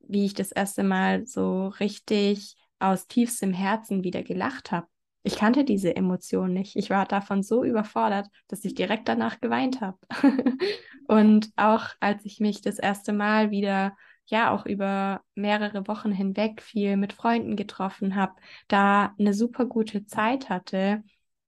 wie 0.00 0.24
ich 0.24 0.34
das 0.34 0.52
erste 0.52 0.82
Mal 0.82 1.26
so 1.26 1.68
richtig 1.68 2.56
aus 2.78 3.06
tiefstem 3.06 3.52
Herzen 3.52 4.04
wieder 4.04 4.22
gelacht 4.22 4.72
habe. 4.72 4.86
Ich 5.22 5.36
kannte 5.36 5.64
diese 5.64 5.94
Emotion 5.94 6.52
nicht. 6.52 6.76
Ich 6.76 6.90
war 6.90 7.04
davon 7.04 7.42
so 7.42 7.64
überfordert, 7.64 8.28
dass 8.46 8.64
ich 8.64 8.74
direkt 8.74 9.08
danach 9.08 9.40
geweint 9.40 9.80
habe. 9.80 9.98
und 11.06 11.50
auch 11.56 11.88
als 12.00 12.24
ich 12.24 12.40
mich 12.40 12.62
das 12.62 12.78
erste 12.78 13.12
Mal 13.12 13.50
wieder, 13.50 13.96
ja, 14.26 14.50
auch 14.50 14.64
über 14.64 15.22
mehrere 15.34 15.88
Wochen 15.88 16.12
hinweg 16.12 16.62
viel 16.62 16.96
mit 16.96 17.12
Freunden 17.12 17.56
getroffen 17.56 18.14
habe, 18.14 18.34
da 18.68 19.14
eine 19.18 19.34
super 19.34 19.66
gute 19.66 20.06
Zeit 20.06 20.48
hatte, 20.48 21.02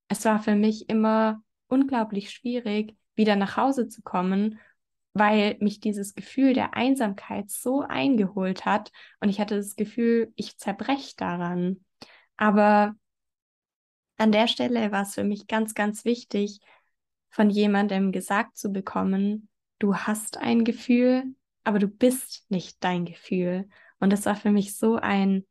es 0.09 0.25
war 0.25 0.41
für 0.41 0.57
mich 0.57 0.89
immer 0.89 1.43
unglaublich 1.69 2.31
schwierig, 2.33 2.97
wieder 3.15 3.37
nach 3.37 3.57
Hause 3.57 3.89
zu 3.89 4.03
kommen 4.03 4.59
weil 5.13 5.57
mich 5.61 5.81
dieses 5.81 6.15
Gefühl 6.15 6.55
der 6.55 6.75
Einsamkeit 6.75 7.51
so 7.51 7.83
eingeholt 7.83 8.65
hat 8.65 8.93
und 9.21 9.29
ich 9.29 9.41
hatte 9.41 9.57
das 9.57 9.77
Gefühl, 9.77 10.33
ich 10.37 10.59
zerbreche 10.59 11.15
daran. 11.17 11.85
Aber 12.37 12.95
an 14.17 14.33
der 14.33 14.49
Stelle 14.49 14.93
war 14.93 15.03
es 15.03 15.15
für 15.15 15.25
mich 15.25 15.47
ganz, 15.47 15.75
ganz 15.75 16.05
wichtig, 16.05 16.61
von 17.31 17.51
jemandem 17.51 18.13
gesagt 18.13 18.57
zu 18.57 18.71
bekommen, 18.71 19.49
du 19.79 19.97
hast 19.97 20.37
ein 20.37 20.65
Gefühl, 20.65 21.25
aber 21.65 21.79
du 21.79 21.89
bist 21.89 22.45
nicht 22.51 22.83
dein 22.83 23.05
Gefühl. 23.05 23.69
Und 23.99 24.13
das 24.13 24.27
war 24.27 24.37
für 24.37 24.51
mich 24.51 24.77
so 24.77 24.97
ein 24.97 25.47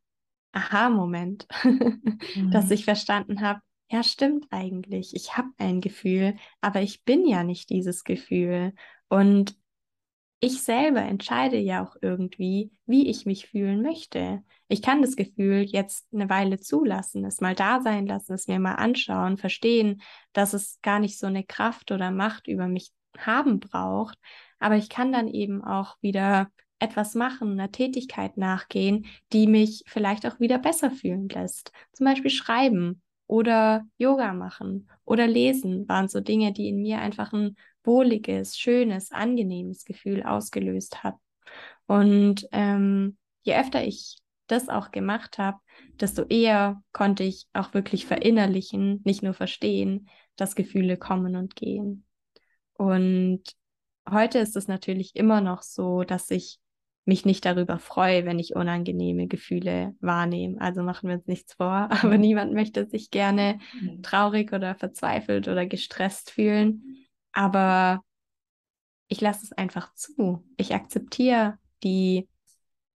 Aha-Moment, 0.52 1.46
mhm. 1.64 2.50
dass 2.50 2.70
ich 2.70 2.84
verstanden 2.84 3.40
habe, 3.40 3.60
ja, 3.90 4.04
stimmt 4.04 4.46
eigentlich, 4.50 5.14
ich 5.14 5.36
habe 5.36 5.48
ein 5.58 5.80
Gefühl, 5.80 6.36
aber 6.60 6.80
ich 6.80 7.04
bin 7.04 7.26
ja 7.26 7.42
nicht 7.42 7.70
dieses 7.70 8.04
Gefühl. 8.04 8.72
Und 9.08 9.56
ich 10.38 10.62
selber 10.62 11.02
entscheide 11.02 11.58
ja 11.58 11.84
auch 11.84 11.96
irgendwie, 12.00 12.70
wie 12.86 13.08
ich 13.10 13.26
mich 13.26 13.48
fühlen 13.48 13.82
möchte. 13.82 14.42
Ich 14.68 14.80
kann 14.80 15.02
das 15.02 15.16
Gefühl 15.16 15.62
jetzt 15.62 16.06
eine 16.14 16.30
Weile 16.30 16.60
zulassen, 16.60 17.24
es 17.24 17.40
mal 17.40 17.54
da 17.54 17.80
sein 17.82 18.06
lassen, 18.06 18.32
es 18.34 18.46
mir 18.46 18.60
mal 18.60 18.76
anschauen, 18.76 19.36
verstehen, 19.36 20.00
dass 20.32 20.54
es 20.54 20.78
gar 20.82 21.00
nicht 21.00 21.18
so 21.18 21.26
eine 21.26 21.44
Kraft 21.44 21.90
oder 21.90 22.10
Macht 22.12 22.46
über 22.46 22.68
mich 22.68 22.92
haben 23.18 23.58
braucht. 23.58 24.18
Aber 24.60 24.76
ich 24.76 24.88
kann 24.88 25.12
dann 25.12 25.26
eben 25.28 25.64
auch 25.64 25.96
wieder 26.00 26.48
etwas 26.78 27.14
machen, 27.14 27.52
einer 27.52 27.72
Tätigkeit 27.72 28.36
nachgehen, 28.36 29.06
die 29.32 29.46
mich 29.48 29.82
vielleicht 29.86 30.26
auch 30.26 30.38
wieder 30.38 30.58
besser 30.58 30.90
fühlen 30.90 31.28
lässt. 31.28 31.72
Zum 31.92 32.06
Beispiel 32.06 32.30
schreiben 32.30 33.02
oder 33.30 33.86
Yoga 33.96 34.32
machen 34.32 34.90
oder 35.04 35.28
lesen 35.28 35.88
waren 35.88 36.08
so 36.08 36.18
Dinge, 36.18 36.52
die 36.52 36.68
in 36.68 36.82
mir 36.82 36.98
einfach 36.98 37.32
ein 37.32 37.54
wohliges, 37.84 38.58
schönes, 38.58 39.12
angenehmes 39.12 39.84
Gefühl 39.84 40.24
ausgelöst 40.24 41.04
hat. 41.04 41.14
Und 41.86 42.48
ähm, 42.50 43.16
je 43.42 43.54
öfter 43.54 43.84
ich 43.84 44.18
das 44.48 44.68
auch 44.68 44.90
gemacht 44.90 45.38
habe, 45.38 45.58
desto 46.00 46.24
eher 46.24 46.82
konnte 46.92 47.22
ich 47.22 47.46
auch 47.52 47.72
wirklich 47.72 48.04
verinnerlichen, 48.04 49.00
nicht 49.04 49.22
nur 49.22 49.34
verstehen, 49.34 50.08
dass 50.34 50.56
Gefühle 50.56 50.96
kommen 50.96 51.36
und 51.36 51.54
gehen. 51.54 52.04
Und 52.72 53.44
heute 54.10 54.40
ist 54.40 54.56
es 54.56 54.66
natürlich 54.66 55.14
immer 55.14 55.40
noch 55.40 55.62
so, 55.62 56.02
dass 56.02 56.32
ich 56.32 56.58
mich 57.04 57.24
nicht 57.24 57.44
darüber 57.44 57.78
freue, 57.78 58.24
wenn 58.24 58.38
ich 58.38 58.54
unangenehme 58.54 59.26
Gefühle 59.26 59.94
wahrnehme. 60.00 60.60
Also 60.60 60.82
machen 60.82 61.08
wir 61.08 61.16
uns 61.16 61.26
nichts 61.26 61.54
vor, 61.54 61.88
aber 61.90 62.18
niemand 62.18 62.52
möchte 62.52 62.86
sich 62.86 63.10
gerne 63.10 63.58
traurig 64.02 64.52
oder 64.52 64.74
verzweifelt 64.74 65.48
oder 65.48 65.66
gestresst 65.66 66.30
fühlen. 66.30 67.06
Aber 67.32 68.02
ich 69.08 69.20
lasse 69.20 69.44
es 69.44 69.52
einfach 69.52 69.92
zu. 69.94 70.44
Ich 70.56 70.74
akzeptiere 70.74 71.58
die 71.82 72.28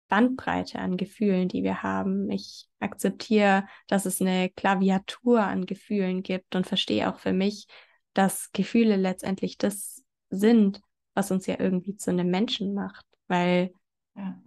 Bandbreite 0.08 0.78
an 0.78 0.98
Gefühlen, 0.98 1.48
die 1.48 1.62
wir 1.62 1.82
haben. 1.82 2.30
Ich 2.30 2.68
akzeptiere, 2.80 3.66
dass 3.86 4.04
es 4.04 4.20
eine 4.20 4.50
Klaviatur 4.50 5.42
an 5.42 5.64
Gefühlen 5.64 6.22
gibt 6.22 6.54
und 6.54 6.66
verstehe 6.66 7.10
auch 7.10 7.18
für 7.18 7.32
mich, 7.32 7.66
dass 8.12 8.52
Gefühle 8.52 8.96
letztendlich 8.96 9.56
das 9.56 10.02
sind, 10.28 10.82
was 11.14 11.30
uns 11.30 11.46
ja 11.46 11.58
irgendwie 11.58 11.96
zu 11.96 12.10
einem 12.10 12.28
Menschen 12.28 12.74
macht, 12.74 13.06
weil 13.26 13.72
ja. 14.16 14.40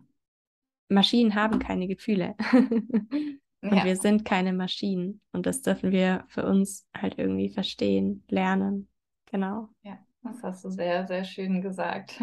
Maschinen 0.90 1.36
haben 1.36 1.60
keine 1.60 1.88
Gefühle. 1.88 2.36
und 2.52 3.40
ja. 3.62 3.84
wir 3.84 3.96
sind 3.96 4.26
keine 4.26 4.54
Maschinen. 4.54 5.22
Und 5.32 5.46
das 5.46 5.62
dürfen 5.62 5.92
wir 5.92 6.26
für 6.28 6.46
uns 6.46 6.88
halt 6.96 7.18
irgendwie 7.18 7.50
verstehen, 7.50 8.24
lernen. 8.28 8.88
Genau. 9.32 9.70
Ja, 9.84 9.98
das 10.24 10.44
hast 10.44 10.66
du 10.66 10.70
sehr, 10.70 11.08
sehr 11.08 11.24
schön 11.24 11.62
gesagt. 11.62 12.22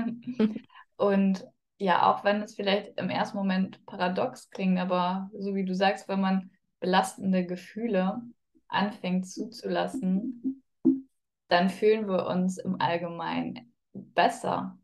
und 0.96 1.44
ja, 1.78 2.10
auch 2.10 2.22
wenn 2.22 2.42
es 2.42 2.54
vielleicht 2.54 2.98
im 3.00 3.10
ersten 3.10 3.36
Moment 3.36 3.84
paradox 3.86 4.50
klingt, 4.50 4.78
aber 4.78 5.30
so 5.36 5.54
wie 5.54 5.64
du 5.64 5.74
sagst, 5.74 6.08
wenn 6.08 6.20
man 6.20 6.50
belastende 6.78 7.44
Gefühle 7.44 8.22
anfängt 8.68 9.26
zuzulassen, 9.26 10.62
dann 11.48 11.70
fühlen 11.70 12.06
wir 12.08 12.26
uns 12.26 12.58
im 12.58 12.80
Allgemeinen 12.80 13.72
besser. 13.92 14.78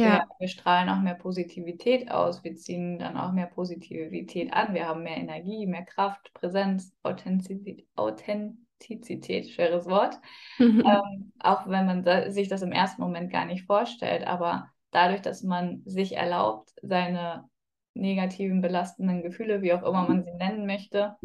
Ja. 0.00 0.26
Wir, 0.38 0.48
strahlen 0.48 0.88
auch 0.88 1.00
mehr 1.00 1.14
Positivität 1.14 2.10
aus, 2.10 2.42
wir 2.44 2.56
ziehen 2.56 2.98
dann 2.98 3.16
auch 3.16 3.32
mehr 3.32 3.46
Positivität 3.46 4.52
an, 4.52 4.74
wir 4.74 4.86
haben 4.86 5.02
mehr 5.02 5.16
Energie, 5.16 5.66
mehr 5.66 5.84
Kraft, 5.84 6.32
Präsenz, 6.34 6.92
Authentizität, 7.02 7.86
Authentizität 7.96 9.50
schweres 9.50 9.86
Wort. 9.86 10.18
ähm, 10.58 11.32
auch 11.38 11.68
wenn 11.68 11.86
man 11.86 12.32
sich 12.32 12.48
das 12.48 12.62
im 12.62 12.72
ersten 12.72 13.02
Moment 13.02 13.30
gar 13.30 13.44
nicht 13.44 13.66
vorstellt, 13.66 14.26
aber 14.26 14.70
dadurch, 14.90 15.22
dass 15.22 15.42
man 15.42 15.82
sich 15.84 16.16
erlaubt, 16.16 16.72
seine 16.82 17.48
negativen, 17.94 18.60
belastenden 18.60 19.22
Gefühle, 19.22 19.62
wie 19.62 19.72
auch 19.72 19.82
immer 19.82 20.06
man 20.06 20.24
sie 20.24 20.32
nennen 20.32 20.66
möchte, 20.66 21.16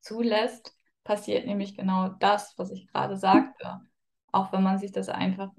zulässt, 0.00 0.74
passiert 1.04 1.46
nämlich 1.46 1.76
genau 1.76 2.08
das, 2.08 2.54
was 2.56 2.70
ich 2.70 2.86
gerade 2.86 3.16
sagte. 3.16 3.80
Auch 4.32 4.52
wenn 4.52 4.62
man 4.62 4.78
sich 4.78 4.92
das 4.92 5.08
einfach 5.08 5.50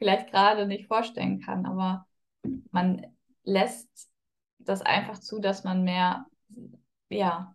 vielleicht 0.00 0.30
gerade 0.30 0.66
nicht 0.66 0.86
vorstellen 0.86 1.40
kann, 1.40 1.66
aber 1.66 2.06
man 2.70 3.06
lässt 3.44 4.10
das 4.58 4.80
einfach 4.80 5.18
zu, 5.18 5.40
dass 5.40 5.62
man 5.62 5.84
mehr, 5.84 6.26
ja, 7.10 7.54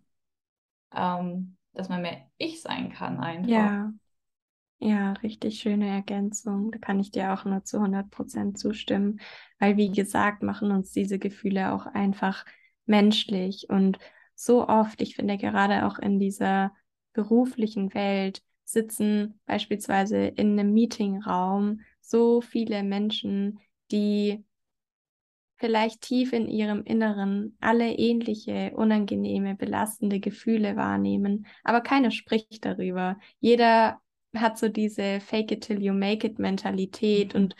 ähm, 0.94 1.56
dass 1.72 1.88
man 1.88 2.02
mehr 2.02 2.30
ich 2.38 2.62
sein 2.62 2.92
kann 2.92 3.18
einfach. 3.18 3.48
Ja, 3.48 3.92
ja, 4.78 5.14
richtig 5.14 5.58
schöne 5.58 5.88
Ergänzung. 5.88 6.70
Da 6.70 6.78
kann 6.78 7.00
ich 7.00 7.10
dir 7.10 7.32
auch 7.32 7.44
nur 7.44 7.64
zu 7.64 7.80
100 7.80 8.10
Prozent 8.10 8.58
zustimmen, 8.58 9.20
weil 9.58 9.76
wie 9.76 9.90
gesagt, 9.90 10.44
machen 10.44 10.70
uns 10.70 10.92
diese 10.92 11.18
Gefühle 11.18 11.72
auch 11.72 11.86
einfach 11.86 12.44
menschlich 12.84 13.68
und 13.70 13.98
so 14.36 14.68
oft, 14.68 15.00
ich 15.00 15.16
finde 15.16 15.38
gerade 15.38 15.86
auch 15.86 15.98
in 15.98 16.20
dieser 16.20 16.72
beruflichen 17.14 17.94
Welt 17.94 18.42
sitzen 18.64 19.40
beispielsweise 19.46 20.18
in 20.18 20.58
einem 20.58 20.72
Meetingraum 20.74 21.80
so 22.08 22.40
viele 22.40 22.82
Menschen, 22.82 23.58
die 23.90 24.44
vielleicht 25.56 26.02
tief 26.02 26.32
in 26.32 26.48
ihrem 26.48 26.82
Inneren 26.82 27.56
alle 27.60 27.92
ähnliche, 27.94 28.72
unangenehme, 28.74 29.54
belastende 29.54 30.20
Gefühle 30.20 30.76
wahrnehmen, 30.76 31.46
aber 31.64 31.80
keiner 31.80 32.10
spricht 32.10 32.64
darüber. 32.64 33.18
Jeder 33.40 34.00
hat 34.34 34.58
so 34.58 34.68
diese 34.68 35.20
Fake 35.20 35.50
it 35.50 35.62
till 35.64 35.82
you 35.82 35.94
make 35.94 36.26
it 36.26 36.38
Mentalität 36.38 37.34
mhm. 37.34 37.40
und 37.40 37.56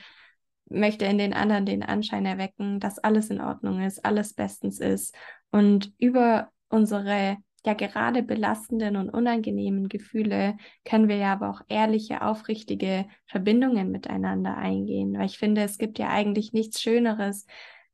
möchte 0.69 1.07
in 1.07 1.19
den 1.19 1.33
anderen 1.33 1.65
den 1.65 1.83
Anschein 1.83 2.27
erwecken, 2.27 2.81
dass 2.81 2.99
alles 2.99 3.31
in 3.31 3.41
Ordnung 3.41 3.81
ist, 3.83 4.05
alles 4.05 4.35
bestens 4.35 4.81
ist. 4.81 5.15
Und 5.51 5.93
über 5.99 6.51
unsere 6.69 7.39
ja 7.67 7.75
gerade 7.75 8.23
belastenden 8.23 8.97
und 8.97 9.11
unangenehmen 9.11 9.89
Gefühle 9.89 10.57
können 10.85 11.09
wir 11.09 11.17
ja 11.17 11.33
aber 11.33 11.51
auch 11.51 11.61
ehrliche, 11.69 12.23
aufrichtige 12.23 13.07
Verbindungen 13.27 13.91
miteinander 13.91 14.57
eingehen. 14.57 15.15
Weil 15.19 15.27
ich 15.27 15.39
finde, 15.39 15.63
es 15.63 15.79
gibt 15.79 15.99
ja 15.99 16.09
eigentlich 16.09 16.53
nichts 16.53 16.81
Schöneres, 16.81 17.47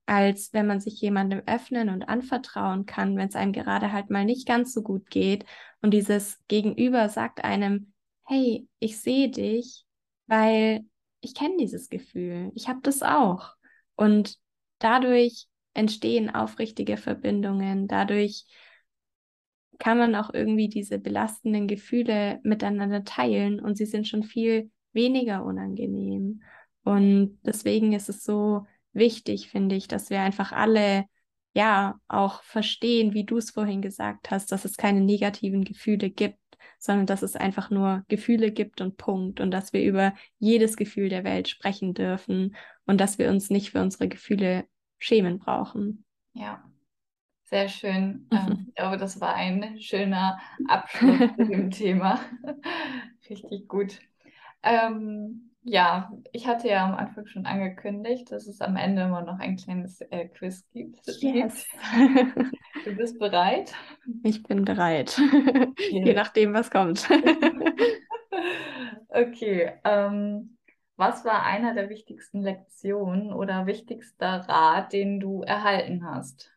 als 0.07 0.53
wenn 0.53 0.66
man 0.66 0.81
sich 0.81 1.01
jemandem 1.01 1.43
öffnen 1.47 1.89
und 1.89 2.03
anvertrauen 2.05 2.87
kann, 2.87 3.16
wenn 3.16 3.29
es 3.29 3.37
einem 3.37 3.53
gerade 3.53 3.93
halt 3.93 4.11
mal 4.11 4.25
nicht 4.25 4.47
ganz 4.47 4.73
so 4.75 4.83
gut 4.83 5.11
geht. 5.11 5.45
Und 5.81 5.93
dieses 5.93 6.39
Gegenüber 6.49 7.09
sagt 7.09 7.45
einem, 7.45 7.93
hey, 8.25 8.68
ich 8.79 9.01
sehe 9.01 9.31
dich, 9.31 9.85
weil 10.27 10.85
ich 11.20 11.35
kenne 11.35 11.57
dieses 11.59 11.89
Gefühl, 11.89 12.51
ich 12.55 12.68
habe 12.68 12.81
das 12.83 13.03
auch. 13.03 13.55
Und 13.97 14.37
dadurch 14.79 15.47
entstehen 15.75 16.35
aufrichtige 16.35 16.97
Verbindungen, 16.97 17.89
dadurch 17.89 18.45
kann 19.79 19.99
man 19.99 20.14
auch 20.14 20.33
irgendwie 20.33 20.68
diese 20.68 20.99
belastenden 20.99 21.66
Gefühle 21.66 22.41
miteinander 22.43 23.05
teilen 23.05 23.61
und 23.61 23.77
sie 23.77 23.87
sind 23.87 24.07
schon 24.07 24.23
viel 24.23 24.70
weniger 24.93 25.45
unangenehm. 25.45 26.43
Und 26.85 27.39
deswegen 27.45 27.93
ist 27.93 28.09
es 28.09 28.25
so 28.25 28.66
wichtig, 28.93 29.49
finde 29.51 29.75
ich, 29.77 29.89
dass 29.89 30.11
wir 30.11 30.20
einfach 30.20 30.53
alle 30.53 31.05
ja 31.55 31.99
auch 32.09 32.43
verstehen, 32.43 33.14
wie 33.14 33.25
du 33.25 33.37
es 33.37 33.51
vorhin 33.51 33.83
gesagt 33.83 34.31
hast, 34.31 34.53
dass 34.53 34.64
es 34.64 34.77
keine 34.77 35.01
negativen 35.01 35.64
Gefühle 35.64 36.11
gibt, 36.11 36.39
sondern 36.79 37.07
dass 37.07 37.23
es 37.23 37.37
einfach 37.37 37.70
nur 37.70 38.05
Gefühle 38.09 38.51
gibt 38.51 38.81
und 38.81 38.97
Punkt 38.97 39.41
und 39.41 39.51
dass 39.51 39.73
wir 39.73 39.85
über 39.85 40.14
jedes 40.39 40.77
Gefühl 40.77 41.09
der 41.09 41.25
Welt 41.25 41.49
sprechen 41.49 41.95
dürfen 41.95 42.57
und 42.87 43.01
dass 43.01 43.18
wir 43.18 43.31
uns 43.31 43.51
nicht 43.51 43.70
für 43.70 43.81
unsere 43.81 44.09
Gefühle 44.09 44.64
schämen 44.99 45.39
brauchen. 45.39 46.05
Ja, 46.33 46.64
sehr 47.53 47.68
schön. 47.68 48.26
Ähm, 48.32 48.64
ich 48.68 48.74
glaube, 48.76 48.96
das 48.96 49.20
war 49.20 49.34
ein 49.34 49.78
schöner 49.78 50.38
Abschluss 50.68 51.18
zu 51.36 51.44
dem 51.44 51.70
Thema. 51.70 52.18
Richtig 53.28 53.68
gut. 53.68 54.00
Ähm, 54.62 55.50
ja, 55.62 56.11
ich 56.32 56.46
hatte 56.46 56.68
ja 56.68 56.86
am 56.86 56.94
Anfang 56.94 57.26
schon 57.26 57.44
angekündigt, 57.44 58.32
dass 58.32 58.46
es 58.46 58.62
am 58.62 58.76
Ende 58.76 59.03
immer 59.03 59.20
noch 59.20 59.38
ein 59.38 59.57
kleines 59.57 60.00
äh, 60.00 60.28
Quiz 60.28 60.66
gibt. 60.72 61.07
Yes. 61.20 61.66
Du 62.84 62.96
bist 62.96 63.18
bereit? 63.18 63.74
Ich 64.24 64.42
bin 64.42 64.64
bereit. 64.64 65.18
Yes. 65.18 66.07
Je 66.07 66.14
nachdem, 66.14 66.55
was 66.55 66.70
kommt. 66.70 67.07
okay. 69.09 69.72
Ähm, 69.84 70.57
was 70.96 71.24
war 71.24 71.44
einer 71.44 71.74
der 71.74 71.90
wichtigsten 71.90 72.40
Lektionen 72.40 73.32
oder 73.32 73.66
wichtigster 73.66 74.48
Rat, 74.48 74.92
den 74.92 75.20
du 75.20 75.42
erhalten 75.42 76.05
hast? 76.05 76.51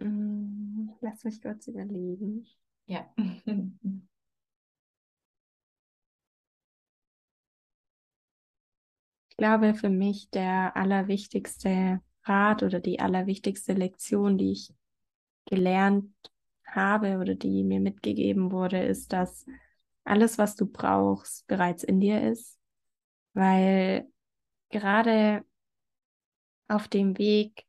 Mm, 0.00 0.90
lass 1.00 1.22
mich 1.24 1.40
kurz 1.42 1.66
überlegen. 1.68 2.46
Ja. 2.86 3.06
glaube, 9.38 9.74
für 9.74 9.88
mich 9.88 10.28
der 10.30 10.76
allerwichtigste 10.76 12.00
Rat 12.24 12.62
oder 12.62 12.80
die 12.80 13.00
allerwichtigste 13.00 13.72
Lektion, 13.72 14.36
die 14.36 14.52
ich 14.52 14.74
gelernt 15.46 16.12
habe 16.66 17.18
oder 17.18 17.34
die 17.34 17.64
mir 17.64 17.80
mitgegeben 17.80 18.52
wurde, 18.52 18.82
ist, 18.82 19.12
dass 19.14 19.46
alles, 20.04 20.36
was 20.36 20.56
du 20.56 20.66
brauchst, 20.66 21.46
bereits 21.46 21.84
in 21.84 22.00
dir 22.00 22.22
ist, 22.30 22.58
weil 23.32 24.06
gerade 24.70 25.44
auf 26.68 26.88
dem 26.88 27.18
Weg 27.18 27.66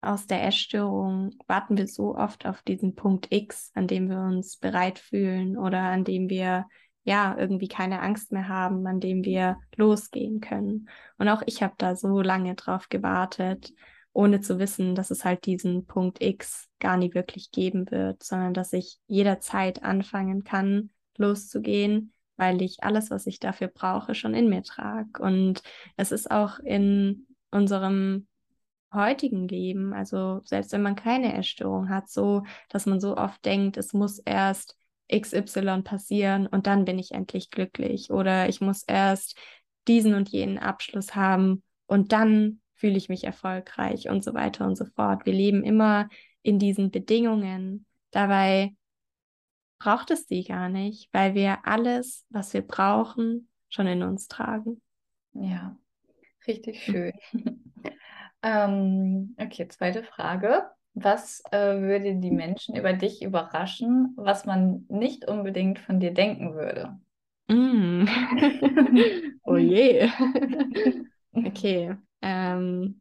aus 0.00 0.26
der 0.26 0.46
Essstörung 0.46 1.30
warten 1.46 1.76
wir 1.76 1.86
so 1.86 2.16
oft 2.16 2.46
auf 2.46 2.62
diesen 2.62 2.94
Punkt 2.94 3.28
X, 3.30 3.70
an 3.74 3.86
dem 3.86 4.08
wir 4.08 4.20
uns 4.20 4.56
bereit 4.56 4.98
fühlen 4.98 5.58
oder 5.58 5.80
an 5.80 6.04
dem 6.04 6.28
wir 6.28 6.66
ja, 7.04 7.36
irgendwie 7.38 7.68
keine 7.68 8.02
Angst 8.02 8.30
mehr 8.32 8.48
haben, 8.48 8.86
an 8.86 9.00
dem 9.00 9.24
wir 9.24 9.58
losgehen 9.76 10.40
können. 10.40 10.88
Und 11.18 11.28
auch 11.28 11.42
ich 11.46 11.62
habe 11.62 11.74
da 11.78 11.96
so 11.96 12.20
lange 12.20 12.54
drauf 12.54 12.88
gewartet, 12.88 13.72
ohne 14.12 14.40
zu 14.40 14.58
wissen, 14.58 14.94
dass 14.94 15.10
es 15.10 15.24
halt 15.24 15.46
diesen 15.46 15.86
Punkt 15.86 16.22
X 16.22 16.68
gar 16.78 16.96
nie 16.96 17.14
wirklich 17.14 17.52
geben 17.52 17.90
wird, 17.90 18.22
sondern 18.22 18.54
dass 18.54 18.72
ich 18.72 18.98
jederzeit 19.06 19.82
anfangen 19.82 20.44
kann, 20.44 20.90
loszugehen, 21.16 22.12
weil 22.36 22.60
ich 22.62 22.82
alles, 22.82 23.10
was 23.10 23.26
ich 23.26 23.38
dafür 23.38 23.68
brauche, 23.68 24.14
schon 24.14 24.34
in 24.34 24.48
mir 24.48 24.62
trage. 24.62 25.22
Und 25.22 25.62
es 25.96 26.12
ist 26.12 26.30
auch 26.30 26.58
in 26.58 27.26
unserem 27.50 28.26
heutigen 28.92 29.48
Leben, 29.48 29.92
also 29.92 30.40
selbst 30.44 30.72
wenn 30.72 30.82
man 30.82 30.96
keine 30.96 31.32
Erstörung 31.32 31.88
hat, 31.88 32.08
so, 32.08 32.42
dass 32.68 32.86
man 32.86 33.00
so 33.00 33.16
oft 33.16 33.44
denkt, 33.44 33.76
es 33.76 33.92
muss 33.92 34.18
erst 34.18 34.76
XY 35.08 35.82
passieren 35.82 36.46
und 36.46 36.66
dann 36.66 36.84
bin 36.84 36.98
ich 36.98 37.12
endlich 37.12 37.50
glücklich 37.50 38.10
oder 38.10 38.48
ich 38.48 38.60
muss 38.60 38.82
erst 38.82 39.36
diesen 39.88 40.14
und 40.14 40.28
jenen 40.28 40.58
Abschluss 40.58 41.14
haben 41.14 41.62
und 41.86 42.12
dann 42.12 42.60
fühle 42.74 42.96
ich 42.96 43.08
mich 43.08 43.24
erfolgreich 43.24 44.08
und 44.08 44.24
so 44.24 44.34
weiter 44.34 44.66
und 44.66 44.76
so 44.76 44.84
fort. 44.86 45.26
Wir 45.26 45.34
leben 45.34 45.62
immer 45.62 46.08
in 46.42 46.58
diesen 46.58 46.90
Bedingungen. 46.90 47.84
Dabei 48.10 48.74
braucht 49.78 50.10
es 50.10 50.26
die 50.26 50.44
gar 50.44 50.68
nicht, 50.68 51.08
weil 51.12 51.34
wir 51.34 51.66
alles, 51.66 52.24
was 52.30 52.54
wir 52.54 52.62
brauchen, 52.62 53.48
schon 53.68 53.86
in 53.86 54.02
uns 54.02 54.28
tragen. 54.28 54.80
Ja, 55.32 55.76
richtig 56.46 56.82
schön. 56.82 57.12
Ähm, 58.42 59.34
okay, 59.38 59.68
zweite 59.68 60.02
Frage. 60.02 60.64
Was 60.94 61.42
äh, 61.52 61.80
würde 61.80 62.16
die 62.16 62.30
Menschen 62.30 62.76
über 62.76 62.92
dich 62.92 63.22
überraschen, 63.22 64.12
was 64.16 64.44
man 64.44 64.86
nicht 64.88 65.28
unbedingt 65.28 65.78
von 65.78 66.00
dir 66.00 66.12
denken 66.12 66.54
würde? 66.54 66.98
Mm. 67.48 68.06
oh 69.44 69.56
je. 69.56 70.08
okay. 71.32 71.96
Ähm, 72.22 73.00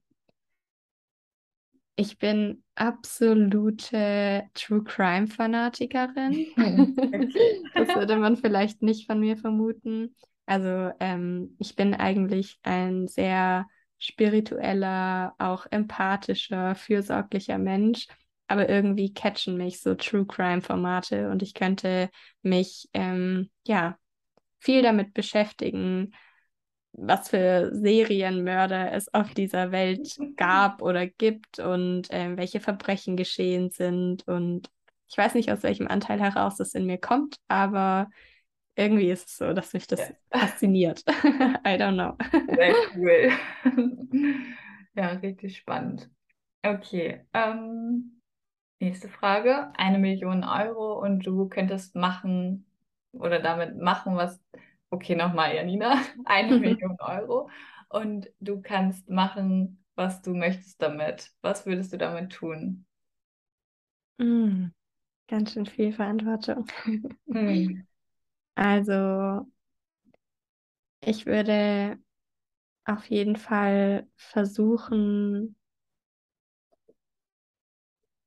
ich 1.95 2.17
bin 2.17 2.63
absolute 2.75 4.43
True 4.53 4.83
Crime 4.83 5.27
Fanatikerin. 5.27 6.47
das 7.75 7.95
würde 7.95 8.15
man 8.17 8.37
vielleicht 8.37 8.81
nicht 8.81 9.05
von 9.05 9.19
mir 9.19 9.35
vermuten. 9.35 10.15
Also 10.45 10.91
ähm, 10.99 11.55
ich 11.59 11.75
bin 11.75 11.93
eigentlich 11.93 12.57
ein 12.63 13.07
sehr 13.07 13.67
spiritueller, 13.99 15.35
auch 15.37 15.65
empathischer, 15.69 16.75
fürsorglicher 16.75 17.57
Mensch. 17.57 18.07
Aber 18.47 18.67
irgendwie 18.67 19.13
catchen 19.13 19.57
mich 19.57 19.81
so 19.81 19.93
True 19.93 20.25
Crime-Formate 20.25 21.29
und 21.29 21.43
ich 21.43 21.53
könnte 21.53 22.09
mich 22.41 22.89
ähm, 22.93 23.51
ja 23.67 23.97
viel 24.57 24.81
damit 24.81 25.13
beschäftigen, 25.13 26.13
was 26.93 27.29
für 27.29 27.69
Serienmörder 27.73 28.91
es 28.93 29.13
auf 29.13 29.33
dieser 29.33 29.71
Welt 29.71 30.17
gab 30.35 30.81
oder 30.81 31.05
gibt 31.05 31.59
und 31.59 32.09
äh, 32.11 32.35
welche 32.35 32.59
Verbrechen 32.59 33.15
geschehen 33.17 33.69
sind. 33.69 34.27
Und 34.27 34.69
ich 35.07 35.17
weiß 35.17 35.35
nicht, 35.35 35.51
aus 35.51 35.63
welchem 35.63 35.87
Anteil 35.87 36.19
heraus 36.19 36.57
das 36.57 36.73
in 36.73 36.85
mir 36.85 36.97
kommt, 36.97 37.37
aber 37.47 38.09
irgendwie 38.79 39.09
ist 39.11 39.27
es 39.27 39.37
so, 39.37 39.53
dass 39.53 39.73
mich 39.73 39.87
das 39.87 39.99
ja. 39.99 40.39
fasziniert. 40.39 41.03
I 41.07 41.75
don't 41.75 41.95
know. 41.95 42.17
Sehr 42.55 42.73
cool. 42.95 43.31
ja, 44.95 45.07
richtig 45.09 45.57
spannend. 45.57 46.09
Okay. 46.63 47.25
Ähm, 47.33 48.21
nächste 48.79 49.09
Frage. 49.09 49.73
Eine 49.75 49.99
Million 49.99 50.45
Euro 50.45 50.97
und 50.99 51.25
du 51.25 51.49
könntest 51.49 51.95
machen 51.95 52.65
oder 53.11 53.39
damit 53.39 53.77
machen, 53.77 54.15
was. 54.15 54.41
Okay, 54.91 55.15
nochmal, 55.15 55.55
Janina. 55.55 56.01
Eine 56.25 56.57
Million 56.57 56.95
Euro. 56.99 57.49
Und 57.89 58.29
du 58.39 58.61
kannst 58.61 59.09
machen, 59.09 59.83
was 59.95 60.21
du 60.21 60.33
möchtest 60.33 60.81
damit. 60.81 61.31
Was 61.41 61.65
würdest 61.65 61.91
du 61.91 61.97
damit 61.97 62.31
tun? 62.31 62.85
Mm, 64.19 64.67
ganz 65.27 65.53
schön 65.53 65.65
viel 65.65 65.91
Verantwortung. 65.91 66.65
Hm. 67.31 67.85
Also 68.59 69.47
ich 71.01 71.25
würde 71.25 71.97
auf 72.85 73.05
jeden 73.09 73.35
Fall 73.37 74.07
versuchen, 74.17 75.55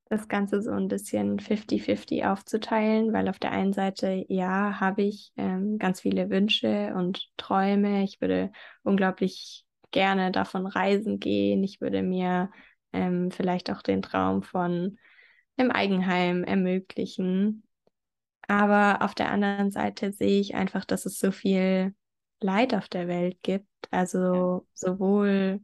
das 0.09 0.27
Ganze 0.27 0.61
so 0.61 0.71
ein 0.71 0.87
bisschen 0.87 1.39
50-50 1.39 2.25
aufzuteilen, 2.25 3.13
weil 3.13 3.27
auf 3.29 3.39
der 3.39 3.51
einen 3.51 3.73
Seite, 3.73 4.25
ja, 4.27 4.79
habe 4.79 5.01
ich 5.03 5.31
ähm, 5.37 5.77
ganz 5.79 6.01
viele 6.01 6.29
Wünsche 6.29 6.93
und 6.95 7.29
Träume. 7.37 8.03
Ich 8.03 8.21
würde 8.21 8.51
unglaublich 8.83 9.65
gerne 9.91 10.31
davon 10.31 10.67
reisen 10.67 11.19
gehen. 11.19 11.63
Ich 11.63 11.81
würde 11.81 12.03
mir 12.03 12.51
ähm, 12.91 13.31
vielleicht 13.31 13.71
auch 13.71 13.81
den 13.81 14.01
Traum 14.01 14.43
von 14.43 14.97
einem 15.57 15.71
Eigenheim 15.71 16.43
ermöglichen. 16.43 17.62
Aber 18.47 19.01
auf 19.01 19.15
der 19.15 19.31
anderen 19.31 19.71
Seite 19.71 20.11
sehe 20.11 20.39
ich 20.39 20.55
einfach, 20.55 20.85
dass 20.85 21.05
es 21.05 21.19
so 21.19 21.31
viel 21.31 21.95
Leid 22.39 22.73
auf 22.73 22.89
der 22.89 23.07
Welt 23.07 23.37
gibt. 23.41 23.67
Also 23.91 24.67
sowohl 24.73 25.61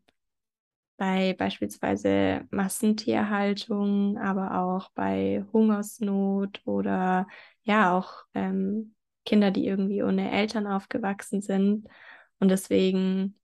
bei 0.97 1.33
beispielsweise 1.33 2.45
Massentierhaltung, 2.51 4.17
aber 4.17 4.59
auch 4.59 4.89
bei 4.91 5.45
Hungersnot 5.53 6.61
oder 6.65 7.27
ja 7.63 7.97
auch 7.97 8.25
ähm, 8.33 8.95
Kinder, 9.25 9.51
die 9.51 9.65
irgendwie 9.65 10.03
ohne 10.03 10.31
Eltern 10.31 10.67
aufgewachsen 10.67 11.41
sind. 11.41 11.87
Und 12.39 12.49
deswegen 12.49 13.39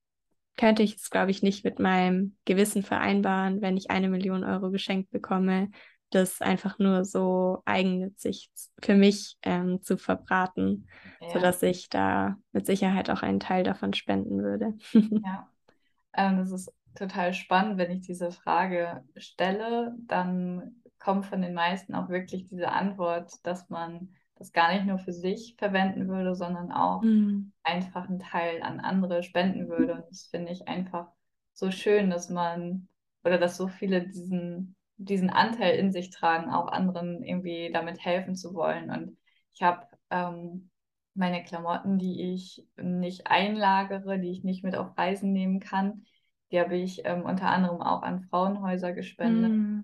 könnte 0.56 0.82
ich 0.82 0.96
es, 0.96 1.10
glaube 1.10 1.30
ich, 1.30 1.42
nicht 1.42 1.64
mit 1.64 1.78
meinem 1.78 2.36
Gewissen 2.44 2.82
vereinbaren, 2.82 3.60
wenn 3.62 3.76
ich 3.76 3.90
eine 3.90 4.08
Million 4.08 4.44
Euro 4.44 4.70
geschenkt 4.70 5.10
bekomme, 5.10 5.70
das 6.10 6.40
einfach 6.40 6.78
nur 6.78 7.04
so 7.04 7.62
eigennützig 7.64 8.50
für 8.82 8.94
mich 8.94 9.36
ähm, 9.42 9.82
zu 9.82 9.96
verbraten, 9.96 10.86
ja. 11.20 11.30
sodass 11.30 11.62
ich 11.62 11.88
da 11.88 12.36
mit 12.52 12.66
Sicherheit 12.66 13.10
auch 13.10 13.22
einen 13.22 13.40
Teil 13.40 13.64
davon 13.64 13.92
spenden 13.92 14.42
würde. 14.42 14.74
ja, 14.92 15.50
ähm, 16.14 16.38
das 16.38 16.52
ist 16.52 16.72
total 16.94 17.34
spannend, 17.34 17.78
wenn 17.78 17.90
ich 17.90 18.00
diese 18.00 18.30
Frage 18.30 19.04
stelle, 19.16 19.94
dann 20.06 20.82
kommt 20.98 21.26
von 21.26 21.42
den 21.42 21.54
meisten 21.54 21.94
auch 21.94 22.08
wirklich 22.08 22.48
diese 22.48 22.70
Antwort, 22.70 23.32
dass 23.42 23.68
man 23.68 24.14
das 24.36 24.52
gar 24.52 24.72
nicht 24.72 24.86
nur 24.86 24.98
für 24.98 25.12
sich 25.12 25.56
verwenden 25.58 26.08
würde, 26.08 26.34
sondern 26.34 26.70
auch 26.72 27.02
mhm. 27.02 27.52
einfach 27.62 28.08
einen 28.08 28.18
Teil 28.18 28.62
an 28.62 28.80
andere 28.80 29.22
spenden 29.22 29.68
würde. 29.68 29.94
Und 29.94 30.04
das 30.10 30.26
finde 30.26 30.52
ich 30.52 30.68
einfach 30.68 31.08
so 31.52 31.70
schön, 31.70 32.10
dass 32.10 32.28
man 32.28 32.88
oder 33.24 33.38
dass 33.38 33.56
so 33.56 33.66
viele 33.66 34.06
diesen 34.06 34.75
diesen 34.96 35.30
Anteil 35.30 35.76
in 35.76 35.92
sich 35.92 36.10
tragen, 36.10 36.50
auch 36.50 36.68
anderen 36.68 37.22
irgendwie 37.22 37.70
damit 37.72 38.04
helfen 38.04 38.34
zu 38.34 38.54
wollen. 38.54 38.90
Und 38.90 39.18
ich 39.54 39.62
habe 39.62 39.86
ähm, 40.10 40.70
meine 41.14 41.42
Klamotten, 41.42 41.98
die 41.98 42.34
ich 42.34 42.66
nicht 42.76 43.26
einlagere, 43.26 44.18
die 44.18 44.30
ich 44.30 44.44
nicht 44.44 44.64
mit 44.64 44.76
auf 44.76 44.96
Reisen 44.96 45.32
nehmen 45.32 45.60
kann, 45.60 46.04
die 46.50 46.60
habe 46.60 46.76
ich 46.76 47.02
ähm, 47.04 47.22
unter 47.22 47.48
anderem 47.48 47.82
auch 47.82 48.02
an 48.02 48.20
Frauenhäuser 48.20 48.92
gespendet. 48.92 49.52
Mm. 49.52 49.80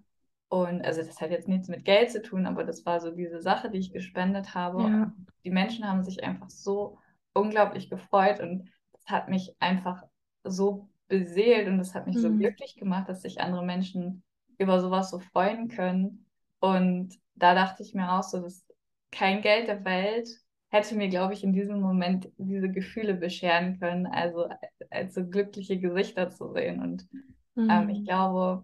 Und 0.48 0.84
also 0.84 1.02
das 1.02 1.20
hat 1.20 1.30
jetzt 1.30 1.48
nichts 1.48 1.68
mit 1.68 1.84
Geld 1.84 2.10
zu 2.10 2.22
tun, 2.22 2.46
aber 2.46 2.62
das 2.64 2.84
war 2.84 3.00
so 3.00 3.10
diese 3.10 3.40
Sache, 3.40 3.70
die 3.70 3.78
ich 3.78 3.92
gespendet 3.92 4.54
habe. 4.54 4.82
Ja. 4.82 5.12
die 5.44 5.50
Menschen 5.50 5.88
haben 5.88 6.04
sich 6.04 6.22
einfach 6.22 6.50
so 6.50 6.98
unglaublich 7.32 7.88
gefreut 7.88 8.40
und 8.40 8.68
das 8.92 9.06
hat 9.06 9.28
mich 9.28 9.56
einfach 9.58 10.04
so 10.44 10.88
beseelt 11.08 11.68
und 11.68 11.78
das 11.78 11.94
hat 11.94 12.06
mich 12.06 12.16
mm. 12.16 12.20
so 12.20 12.30
glücklich 12.36 12.76
gemacht, 12.76 13.08
dass 13.08 13.22
sich 13.22 13.40
andere 13.40 13.64
Menschen 13.64 14.22
über 14.58 14.80
sowas 14.80 15.10
so 15.10 15.18
freuen 15.18 15.68
können. 15.68 16.26
Und 16.60 17.18
da 17.34 17.54
dachte 17.54 17.82
ich 17.82 17.94
mir 17.94 18.12
auch 18.12 18.22
so, 18.22 18.40
dass 18.40 18.64
kein 19.10 19.42
Geld 19.42 19.68
der 19.68 19.84
Welt 19.84 20.28
hätte 20.68 20.94
mir, 20.94 21.08
glaube 21.08 21.34
ich, 21.34 21.44
in 21.44 21.52
diesem 21.52 21.80
Moment 21.80 22.30
diese 22.38 22.70
Gefühle 22.70 23.14
bescheren 23.14 23.78
können, 23.78 24.06
also 24.06 24.48
als 24.90 25.14
so 25.14 25.26
glückliche 25.26 25.78
Gesichter 25.78 26.30
zu 26.30 26.52
sehen. 26.52 26.80
Und 26.80 27.06
mhm. 27.54 27.68
ähm, 27.68 27.88
ich 27.90 28.00
mhm. 28.00 28.04
glaube, 28.04 28.62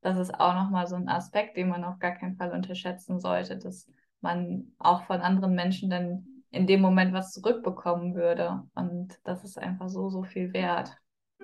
das 0.00 0.16
ist 0.18 0.38
auch 0.38 0.54
nochmal 0.54 0.86
so 0.86 0.94
ein 0.94 1.08
Aspekt, 1.08 1.56
den 1.56 1.68
man 1.68 1.82
auf 1.82 1.98
gar 1.98 2.12
keinen 2.12 2.36
Fall 2.36 2.52
unterschätzen 2.52 3.18
sollte, 3.18 3.58
dass 3.58 3.90
man 4.20 4.72
auch 4.78 5.02
von 5.04 5.20
anderen 5.20 5.54
Menschen 5.54 5.90
dann 5.90 6.26
in 6.50 6.66
dem 6.66 6.80
Moment 6.80 7.12
was 7.12 7.32
zurückbekommen 7.32 8.14
würde. 8.14 8.62
Und 8.74 9.18
das 9.24 9.44
ist 9.44 9.58
einfach 9.58 9.88
so, 9.88 10.10
so 10.10 10.22
viel 10.22 10.52
wert. 10.52 10.96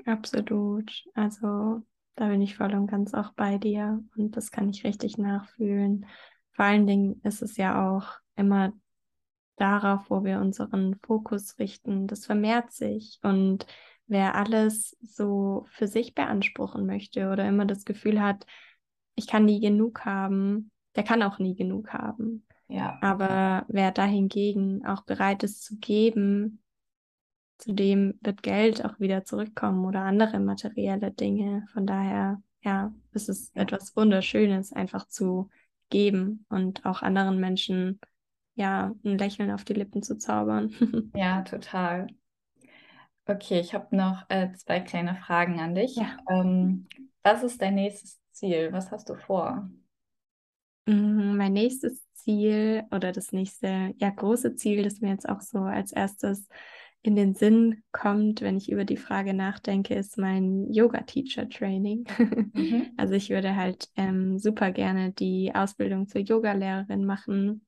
Absolut. 0.07 1.05
Also 1.15 1.83
da 2.17 2.29
bin 2.29 2.41
ich 2.43 2.57
voll 2.57 2.75
und 2.75 2.87
ganz 2.87 3.15
auch 3.15 3.33
bei 3.33 3.59
dir 3.59 4.03
und 4.17 4.37
das 4.37 4.51
kann 4.51 4.69
ich 4.69 4.85
richtig 4.85 5.19
nachfühlen. 5.19 6.07
Vor 6.53 6.65
allen 6.65 6.87
Dingen 6.87 7.21
ist 7.25 7.43
es 7.43 7.57
ja 7.57 7.91
auch 7.91 8.19
immer 8.37 8.73
darauf, 9.57 10.11
wo 10.11 10.25
wir 10.25 10.41
unseren 10.41 10.97
Fokus 11.03 11.59
richten. 11.59 12.07
Das 12.07 12.27
vermehrt 12.27 12.73
sich 12.73 13.19
und 13.23 13.67
wer 14.07 14.35
alles 14.35 14.97
so 15.01 15.67
für 15.71 15.87
sich 15.87 16.15
beanspruchen 16.15 16.87
möchte 16.87 17.31
oder 17.31 17.49
immer 17.49 17.65
das 17.65 17.85
Gefühl 17.85 18.21
hat, 18.21 18.47
ich 19.15 19.27
kann 19.27 19.45
nie 19.45 19.61
genug 19.61 20.05
haben, 20.05 20.71
der 20.97 21.05
kann 21.05 21.23
auch 21.23 21.39
nie 21.39 21.55
genug 21.55 21.93
haben. 21.93 22.47
Ja. 22.69 22.99
Aber 23.03 23.65
wer 23.69 23.93
dahingegen 23.93 24.85
auch 24.87 25.03
bereit 25.03 25.43
ist 25.43 25.63
zu 25.63 25.77
geben, 25.79 26.64
Zudem 27.59 28.19
wird 28.21 28.43
Geld 28.43 28.85
auch 28.85 28.99
wieder 28.99 29.25
zurückkommen 29.25 29.85
oder 29.85 30.01
andere 30.01 30.41
materielle 30.41 31.13
Dinge. 31.13 31.67
Von 31.73 31.87
daher, 31.87 32.43
ja, 32.63 32.93
es 33.13 33.29
ist 33.29 33.57
etwas 33.57 33.95
Wunderschönes, 33.97 34.73
einfach 34.73 35.07
zu 35.07 35.51
geben 35.89 36.45
und 36.49 36.85
auch 36.85 37.03
anderen 37.03 37.39
Menschen, 37.39 38.01
ja, 38.55 38.95
ein 39.05 39.19
Lächeln 39.19 39.51
auf 39.51 39.65
die 39.65 39.75
Lippen 39.75 40.03
zu 40.03 40.19
zaubern. 40.19 40.75
ja, 41.15 41.43
total. 41.43 42.09
Okay, 43.27 43.61
ich 43.61 43.73
habe 43.73 43.97
noch 43.97 44.29
äh, 44.29 44.53
zwei 44.53 44.81
kleine 44.81 45.15
Fragen 45.15 45.59
an 45.61 45.75
dich. 45.75 45.97
Ja. 45.97 46.19
Ähm, 46.29 46.87
was 47.23 47.43
ist 47.43 47.63
dein 47.63 47.77
nächstes 47.77 48.21
Ziel? 48.33 48.71
Was 48.73 48.91
hast 48.91 49.09
du 49.09 49.15
vor? 49.15 49.71
Mm, 50.87 51.37
mein 51.37 51.53
nächstes 51.53 52.05
Ziel 52.13 52.85
oder 52.91 53.13
das 53.13 53.33
nächste, 53.33 53.95
ja, 53.97 54.11
große 54.11 54.57
Ziel, 54.57 54.83
das 54.83 55.01
mir 55.01 55.11
jetzt 55.11 55.29
auch 55.29 55.41
so 55.41 55.61
als 55.61 55.93
erstes 55.93 56.49
in 57.05 57.17
den 57.17 57.35
Sinn 57.35 57.85
kommt, 57.93 58.41
wenn 58.41 58.57
ich 58.57 58.73
über 58.73 58.85
die 58.85 58.97
Frage 58.97 59.35
nachdenke, 59.35 59.95
ist 59.95 60.19
mein 60.19 60.73
Yoga-Teacher-Training. 60.73 62.07
Mhm. 62.55 62.93
Also 62.97 63.15
ich 63.15 63.31
würde 63.31 63.57
halt 63.57 63.89
ähm, 63.97 64.39
super 64.39 64.73
gerne 64.73 65.13
die 65.13 65.53
Ausbildung 65.55 66.09
zur 66.09 66.23
Yogalehrerin 66.23 67.05
machen 67.05 67.67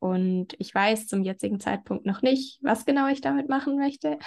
Und 0.00 0.54
ich 0.58 0.74
weiß 0.74 1.08
zum 1.08 1.24
jetzigen 1.24 1.60
Zeitpunkt 1.60 2.06
noch 2.06 2.22
nicht, 2.22 2.60
was 2.62 2.86
genau 2.86 3.08
ich 3.08 3.20
damit 3.20 3.48
machen 3.48 3.76
möchte. 3.78 4.18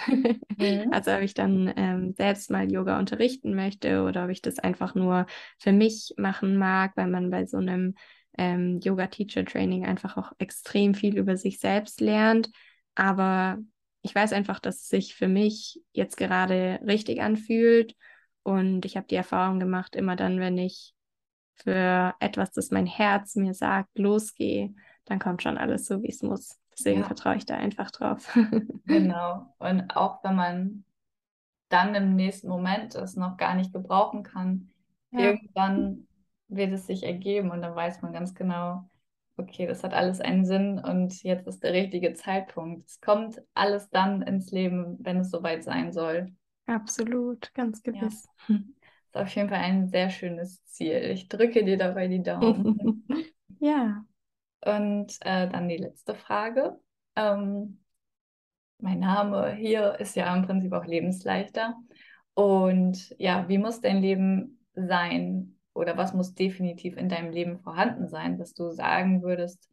Mhm. 0.57 0.87
also 0.91 1.11
ob 1.11 1.21
ich 1.21 1.33
dann 1.33 1.71
ähm, 1.77 2.13
selbst 2.17 2.51
mal 2.51 2.71
Yoga 2.71 2.99
unterrichten 2.99 3.55
möchte 3.55 4.03
oder 4.03 4.25
ob 4.25 4.31
ich 4.31 4.41
das 4.41 4.59
einfach 4.59 4.95
nur 4.95 5.27
für 5.59 5.71
mich 5.71 6.13
machen 6.17 6.57
mag, 6.57 6.93
weil 6.97 7.07
man 7.07 7.29
bei 7.29 7.45
so 7.45 7.57
einem 7.57 7.95
ähm, 8.37 8.79
Yoga-Teacher-Training 8.81 9.85
einfach 9.85 10.17
auch 10.17 10.33
extrem 10.39 10.93
viel 10.93 11.17
über 11.17 11.37
sich 11.37 11.59
selbst 11.59 12.01
lernt. 12.01 12.49
Aber 12.95 13.59
ich 14.01 14.15
weiß 14.15 14.33
einfach, 14.33 14.59
dass 14.59 14.77
es 14.77 14.87
sich 14.87 15.15
für 15.15 15.27
mich 15.27 15.81
jetzt 15.91 16.17
gerade 16.17 16.79
richtig 16.85 17.21
anfühlt. 17.21 17.95
Und 18.43 18.85
ich 18.85 18.97
habe 18.97 19.07
die 19.07 19.15
Erfahrung 19.15 19.59
gemacht, 19.59 19.95
immer 19.95 20.15
dann, 20.15 20.39
wenn 20.39 20.57
ich 20.57 20.93
für 21.55 22.13
etwas, 22.19 22.51
das 22.51 22.71
mein 22.71 22.87
Herz 22.87 23.35
mir 23.35 23.53
sagt, 23.53 23.97
losgehe, 23.97 24.73
dann 25.05 25.19
kommt 25.19 25.43
schon 25.43 25.57
alles 25.57 25.85
so, 25.85 26.01
wie 26.01 26.09
es 26.09 26.23
muss. 26.23 26.59
Deswegen 26.71 27.01
ja. 27.01 27.05
vertraue 27.05 27.35
ich 27.35 27.45
da 27.45 27.55
einfach 27.55 27.91
drauf. 27.91 28.35
genau. 28.85 29.53
Und 29.59 29.95
auch 29.95 30.23
wenn 30.23 30.35
man 30.35 30.85
dann 31.69 31.93
im 31.95 32.15
nächsten 32.15 32.47
Moment 32.47 32.95
es 32.95 33.15
noch 33.15 33.37
gar 33.37 33.55
nicht 33.55 33.71
gebrauchen 33.71 34.23
kann, 34.23 34.69
ja. 35.11 35.19
irgendwann 35.19 36.07
wird 36.47 36.73
es 36.73 36.87
sich 36.87 37.03
ergeben 37.03 37.51
und 37.51 37.61
dann 37.61 37.75
weiß 37.75 38.01
man 38.01 38.13
ganz 38.13 38.33
genau, 38.33 38.89
okay, 39.41 39.67
das 39.67 39.83
hat 39.83 39.93
alles 39.93 40.21
einen 40.21 40.45
Sinn 40.45 40.79
und 40.79 41.23
jetzt 41.23 41.47
ist 41.47 41.63
der 41.63 41.73
richtige 41.73 42.13
Zeitpunkt. 42.13 42.87
Es 42.87 43.01
kommt 43.01 43.41
alles 43.53 43.89
dann 43.89 44.21
ins 44.21 44.51
Leben, 44.51 44.97
wenn 44.99 45.17
es 45.17 45.31
soweit 45.31 45.63
sein 45.63 45.91
soll. 45.91 46.33
Absolut, 46.65 47.53
ganz 47.53 47.83
gewiss. 47.83 48.27
Ja. 48.47 48.55
Das 49.11 49.23
ist 49.23 49.29
auf 49.29 49.35
jeden 49.35 49.49
Fall 49.49 49.59
ein 49.59 49.87
sehr 49.89 50.09
schönes 50.09 50.63
Ziel. 50.65 50.97
Ich 51.11 51.27
drücke 51.27 51.63
dir 51.63 51.77
dabei 51.77 52.07
die 52.07 52.23
Daumen. 52.23 53.05
ja. 53.59 54.05
Und 54.63 55.17
äh, 55.21 55.49
dann 55.49 55.67
die 55.67 55.77
letzte 55.77 56.15
Frage. 56.15 56.79
Ähm, 57.15 57.81
mein 58.79 58.99
Name 58.99 59.53
hier 59.53 59.99
ist 59.99 60.15
ja 60.15 60.33
im 60.35 60.45
Prinzip 60.45 60.71
auch 60.73 60.85
lebensleichter. 60.85 61.75
Und 62.33 63.13
ja, 63.17 63.47
wie 63.49 63.57
muss 63.57 63.81
dein 63.81 64.01
Leben 64.01 64.65
sein 64.73 65.57
oder 65.73 65.97
was 65.97 66.13
muss 66.13 66.33
definitiv 66.33 66.97
in 66.97 67.09
deinem 67.09 67.31
Leben 67.31 67.59
vorhanden 67.59 68.07
sein, 68.07 68.37
dass 68.37 68.53
du 68.53 68.71
sagen 68.71 69.21
würdest, 69.23 69.69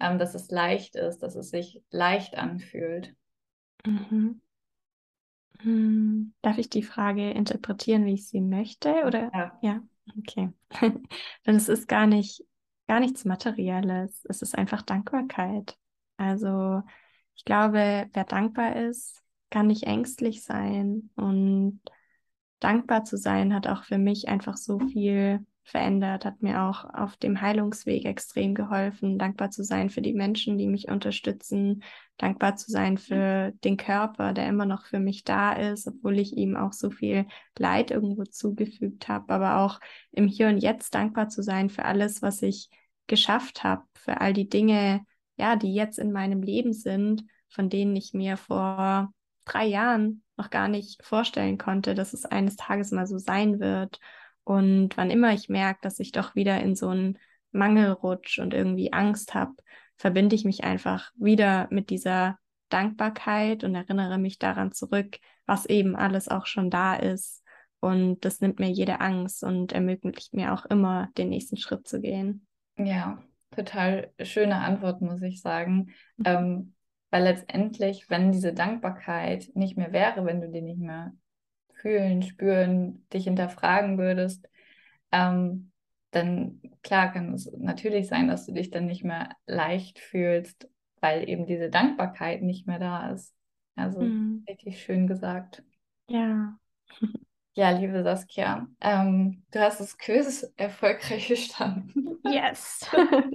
ähm, 0.00 0.18
dass 0.18 0.34
es 0.34 0.50
leicht 0.50 0.96
ist, 0.96 1.18
dass 1.18 1.36
es 1.36 1.50
sich 1.50 1.82
leicht 1.90 2.36
anfühlt? 2.36 3.14
Mhm. 3.86 4.40
Hm, 5.60 6.32
darf 6.42 6.58
ich 6.58 6.70
die 6.70 6.82
Frage 6.82 7.30
interpretieren, 7.30 8.04
wie 8.04 8.14
ich 8.14 8.26
sie 8.26 8.40
möchte? 8.40 9.04
Oder 9.06 9.30
ja, 9.32 9.58
ja? 9.62 9.82
okay. 10.18 10.52
Denn 11.46 11.56
es 11.56 11.68
ist 11.68 11.86
gar 11.86 12.06
nicht 12.06 12.44
gar 12.92 13.00
nichts 13.00 13.24
Materielles. 13.24 14.24
Es 14.28 14.42
ist 14.42 14.56
einfach 14.56 14.82
Dankbarkeit. 14.82 15.78
Also 16.16 16.82
ich 17.34 17.44
glaube, 17.44 18.06
wer 18.12 18.24
dankbar 18.24 18.76
ist, 18.76 19.22
kann 19.50 19.68
nicht 19.68 19.84
ängstlich 19.84 20.44
sein. 20.44 21.10
Und 21.16 21.80
dankbar 22.62 23.04
zu 23.04 23.16
sein 23.16 23.54
hat 23.54 23.66
auch 23.66 23.84
für 23.84 23.98
mich 23.98 24.28
einfach 24.28 24.56
so 24.56 24.78
viel 24.78 25.44
verändert, 25.64 26.24
hat 26.24 26.42
mir 26.42 26.62
auch 26.62 26.84
auf 26.92 27.16
dem 27.16 27.40
Heilungsweg 27.40 28.04
extrem 28.04 28.54
geholfen, 28.54 29.18
dankbar 29.18 29.50
zu 29.50 29.62
sein 29.62 29.90
für 29.90 30.02
die 30.02 30.12
Menschen, 30.12 30.58
die 30.58 30.66
mich 30.66 30.88
unterstützen, 30.88 31.82
dankbar 32.18 32.56
zu 32.56 32.70
sein 32.70 32.98
für 32.98 33.52
den 33.64 33.76
Körper, 33.76 34.32
der 34.32 34.48
immer 34.48 34.66
noch 34.66 34.86
für 34.86 34.98
mich 34.98 35.24
da 35.24 35.52
ist, 35.52 35.86
obwohl 35.86 36.18
ich 36.18 36.36
ihm 36.36 36.56
auch 36.56 36.72
so 36.72 36.90
viel 36.90 37.26
Leid 37.58 37.90
irgendwo 37.90 38.24
zugefügt 38.24 39.08
habe, 39.08 39.32
aber 39.32 39.58
auch 39.58 39.80
im 40.10 40.26
Hier 40.26 40.48
und 40.48 40.58
Jetzt 40.58 40.94
dankbar 40.94 41.28
zu 41.28 41.42
sein 41.42 41.70
für 41.70 41.84
alles, 41.84 42.22
was 42.22 42.42
ich 42.42 42.68
geschafft 43.06 43.62
habe, 43.62 43.82
für 43.94 44.20
all 44.20 44.32
die 44.32 44.48
Dinge, 44.48 45.02
ja, 45.36 45.56
die 45.56 45.74
jetzt 45.74 45.98
in 45.98 46.12
meinem 46.12 46.42
Leben 46.42 46.72
sind, 46.72 47.24
von 47.48 47.68
denen 47.68 47.94
ich 47.94 48.14
mir 48.14 48.36
vor 48.36 49.12
drei 49.44 49.66
Jahren 49.66 50.22
noch 50.36 50.50
gar 50.50 50.68
nicht 50.68 51.04
vorstellen 51.04 51.58
konnte, 51.58 51.94
dass 51.94 52.12
es 52.12 52.24
eines 52.24 52.56
Tages 52.56 52.90
mal 52.90 53.06
so 53.06 53.18
sein 53.18 53.60
wird. 53.60 54.00
Und 54.44 54.96
wann 54.96 55.10
immer 55.10 55.32
ich 55.32 55.48
merke, 55.48 55.80
dass 55.82 56.00
ich 56.00 56.12
doch 56.12 56.34
wieder 56.34 56.60
in 56.60 56.74
so 56.74 56.88
einen 56.88 57.18
Mangel 57.52 57.92
rutsch 57.92 58.38
und 58.38 58.54
irgendwie 58.54 58.92
Angst 58.92 59.34
habe, 59.34 59.52
verbinde 59.96 60.34
ich 60.34 60.44
mich 60.44 60.64
einfach 60.64 61.12
wieder 61.14 61.68
mit 61.70 61.90
dieser 61.90 62.38
Dankbarkeit 62.70 63.62
und 63.62 63.74
erinnere 63.74 64.18
mich 64.18 64.38
daran 64.38 64.72
zurück, 64.72 65.18
was 65.46 65.66
eben 65.66 65.94
alles 65.94 66.28
auch 66.28 66.46
schon 66.46 66.70
da 66.70 66.94
ist. 66.96 67.42
Und 67.80 68.24
das 68.24 68.40
nimmt 68.40 68.58
mir 68.58 68.70
jede 68.70 69.00
Angst 69.00 69.42
und 69.42 69.72
ermöglicht 69.72 70.34
mir 70.34 70.54
auch 70.54 70.64
immer, 70.66 71.08
den 71.18 71.28
nächsten 71.28 71.56
Schritt 71.56 71.86
zu 71.86 72.00
gehen. 72.00 72.46
Ja, 72.78 73.22
total 73.54 74.12
schöne 74.22 74.56
Antwort, 74.56 75.02
muss 75.02 75.20
ich 75.22 75.40
sagen. 75.40 75.92
Mhm. 76.16 76.24
Ähm, 76.24 76.74
weil 77.12 77.24
letztendlich, 77.24 78.08
wenn 78.08 78.32
diese 78.32 78.54
Dankbarkeit 78.54 79.50
nicht 79.54 79.76
mehr 79.76 79.92
wäre, 79.92 80.24
wenn 80.24 80.40
du 80.40 80.48
die 80.48 80.62
nicht 80.62 80.80
mehr 80.80 81.12
fühlen, 81.74 82.22
spüren, 82.22 83.06
dich 83.12 83.24
hinterfragen 83.24 83.98
würdest, 83.98 84.48
ähm, 85.12 85.72
dann 86.10 86.60
klar 86.82 87.12
kann 87.12 87.34
es 87.34 87.52
natürlich 87.58 88.08
sein, 88.08 88.28
dass 88.28 88.46
du 88.46 88.52
dich 88.52 88.70
dann 88.70 88.86
nicht 88.86 89.04
mehr 89.04 89.28
leicht 89.46 89.98
fühlst, 89.98 90.68
weil 91.00 91.28
eben 91.28 91.44
diese 91.44 91.68
Dankbarkeit 91.68 92.42
nicht 92.42 92.66
mehr 92.66 92.78
da 92.78 93.10
ist. 93.10 93.34
Also 93.76 94.00
mhm. 94.00 94.44
richtig 94.48 94.82
schön 94.82 95.06
gesagt. 95.06 95.62
Ja. 96.08 96.58
Ja, 97.54 97.68
liebe 97.70 98.02
Saskia, 98.02 98.66
ähm, 98.80 99.42
du 99.50 99.60
hast 99.60 99.78
das 99.78 99.98
Quiz 99.98 100.50
erfolgreich 100.56 101.28
bestanden. 101.28 102.18
Yes. 102.24 102.88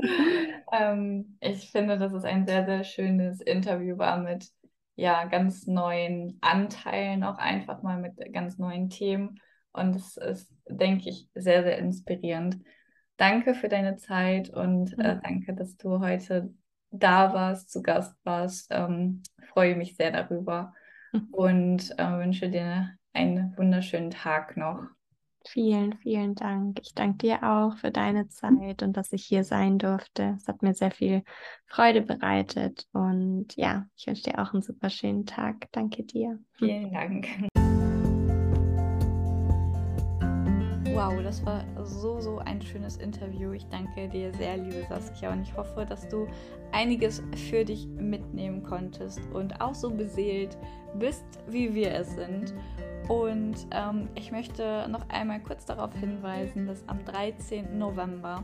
ähm, 0.71 1.37
ich 1.39 1.69
finde, 1.69 1.99
dass 1.99 2.13
es 2.13 2.23
ein 2.23 2.47
sehr, 2.47 2.65
sehr 2.65 2.83
schönes 2.83 3.41
Interview 3.41 3.97
war 3.99 4.17
mit 4.17 4.49
ja, 4.95 5.25
ganz 5.25 5.67
neuen 5.67 6.39
Anteilen, 6.41 7.23
auch 7.23 7.37
einfach 7.37 7.83
mal 7.83 7.99
mit 7.99 8.15
ganz 8.33 8.57
neuen 8.57 8.89
Themen. 8.89 9.39
Und 9.71 9.95
es 9.95 10.17
ist, 10.17 10.51
denke 10.67 11.09
ich, 11.09 11.29
sehr, 11.35 11.61
sehr 11.61 11.77
inspirierend. 11.77 12.57
Danke 13.17 13.53
für 13.53 13.69
deine 13.69 13.97
Zeit 13.97 14.49
und 14.49 14.97
äh, 14.97 15.19
danke, 15.21 15.53
dass 15.53 15.77
du 15.77 15.99
heute 15.99 16.51
da 16.89 17.33
warst, 17.33 17.69
zu 17.69 17.83
Gast 17.83 18.15
warst. 18.23 18.69
Ähm, 18.71 19.21
freue 19.53 19.75
mich 19.75 19.95
sehr 19.95 20.09
darüber 20.09 20.73
und 21.31 21.93
äh, 21.99 22.17
wünsche 22.17 22.49
dir 22.49 22.96
einen 23.13 23.55
wunderschönen 23.57 24.11
Tag 24.11 24.57
noch. 24.57 24.83
Vielen, 25.47 25.97
vielen 25.99 26.35
Dank. 26.35 26.79
Ich 26.81 26.93
danke 26.93 27.19
dir 27.19 27.43
auch 27.43 27.77
für 27.77 27.91
deine 27.91 28.27
Zeit 28.27 28.83
und 28.83 28.97
dass 28.97 29.13
ich 29.13 29.23
hier 29.23 29.45
sein 29.45 29.77
durfte. 29.77 30.35
Es 30.35 30.47
hat 30.47 30.61
mir 30.61 30.73
sehr 30.73 30.91
viel 30.91 31.23
Freude 31.67 32.01
bereitet. 32.01 32.85
Und 32.91 33.55
ja, 33.55 33.85
ich 33.95 34.07
wünsche 34.07 34.23
dir 34.23 34.39
auch 34.39 34.53
einen 34.53 34.61
super 34.61 34.89
schönen 34.89 35.25
Tag. 35.25 35.67
Danke 35.71 36.03
dir. 36.03 36.37
Vielen 36.57 36.91
Dank. 36.91 37.27
Wow, 40.97 41.21
das 41.21 41.45
war 41.45 41.63
so, 41.83 42.19
so 42.19 42.39
ein 42.39 42.59
schönes 42.59 42.97
Interview. 42.97 43.51
Ich 43.51 43.67
danke 43.67 44.09
dir 44.09 44.33
sehr, 44.33 44.57
liebe 44.57 44.83
Saskia, 44.89 45.31
und 45.31 45.43
ich 45.43 45.55
hoffe, 45.55 45.85
dass 45.87 46.07
du 46.09 46.25
einiges 46.71 47.21
für 47.51 47.63
dich 47.63 47.85
mitnehmen 47.85 48.63
konntest 48.63 49.21
und 49.31 49.61
auch 49.61 49.75
so 49.75 49.91
beseelt 49.91 50.57
bist, 50.95 51.23
wie 51.47 51.75
wir 51.75 51.93
es 51.93 52.15
sind. 52.15 52.51
Und 53.09 53.67
ähm, 53.69 54.09
ich 54.15 54.31
möchte 54.31 54.87
noch 54.89 55.07
einmal 55.09 55.39
kurz 55.39 55.65
darauf 55.65 55.93
hinweisen, 55.93 56.65
dass 56.65 56.83
am 56.89 57.05
13. 57.05 57.77
November 57.77 58.41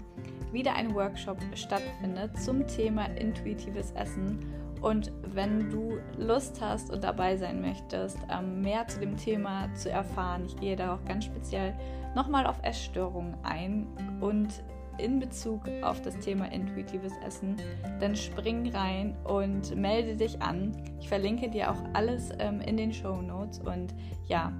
wieder 0.51 0.75
ein 0.75 0.93
Workshop 0.93 1.39
stattfindet 1.55 2.39
zum 2.39 2.67
Thema 2.67 3.05
intuitives 3.15 3.93
Essen. 3.93 4.37
Und 4.79 5.11
wenn 5.33 5.71
du 5.71 5.97
Lust 6.19 6.61
hast 6.61 6.91
und 6.91 7.03
dabei 7.03 7.35
sein 7.35 7.61
möchtest, 7.61 8.19
ähm, 8.31 8.61
mehr 8.61 8.85
zu 8.87 8.99
dem 8.99 9.17
Thema 9.17 9.73
zu 9.73 9.89
erfahren, 9.89 10.43
ich 10.45 10.55
gehe 10.57 10.75
da 10.75 10.93
auch 10.93 11.05
ganz 11.05 11.25
speziell 11.25 11.73
nochmal 12.15 12.45
auf 12.45 12.57
Essstörungen 12.63 13.35
ein 13.43 13.87
und 14.21 14.63
in 14.97 15.19
Bezug 15.19 15.61
auf 15.81 16.01
das 16.01 16.17
Thema 16.19 16.51
intuitives 16.51 17.13
Essen, 17.25 17.57
dann 17.99 18.15
spring 18.15 18.69
rein 18.71 19.15
und 19.23 19.75
melde 19.75 20.15
dich 20.15 20.41
an. 20.41 20.71
Ich 20.99 21.09
verlinke 21.09 21.49
dir 21.49 21.71
auch 21.71 21.83
alles 21.93 22.29
ähm, 22.39 22.61
in 22.61 22.77
den 22.77 22.93
Show 22.93 23.21
Notes 23.21 23.59
und 23.59 23.93
ja, 24.27 24.53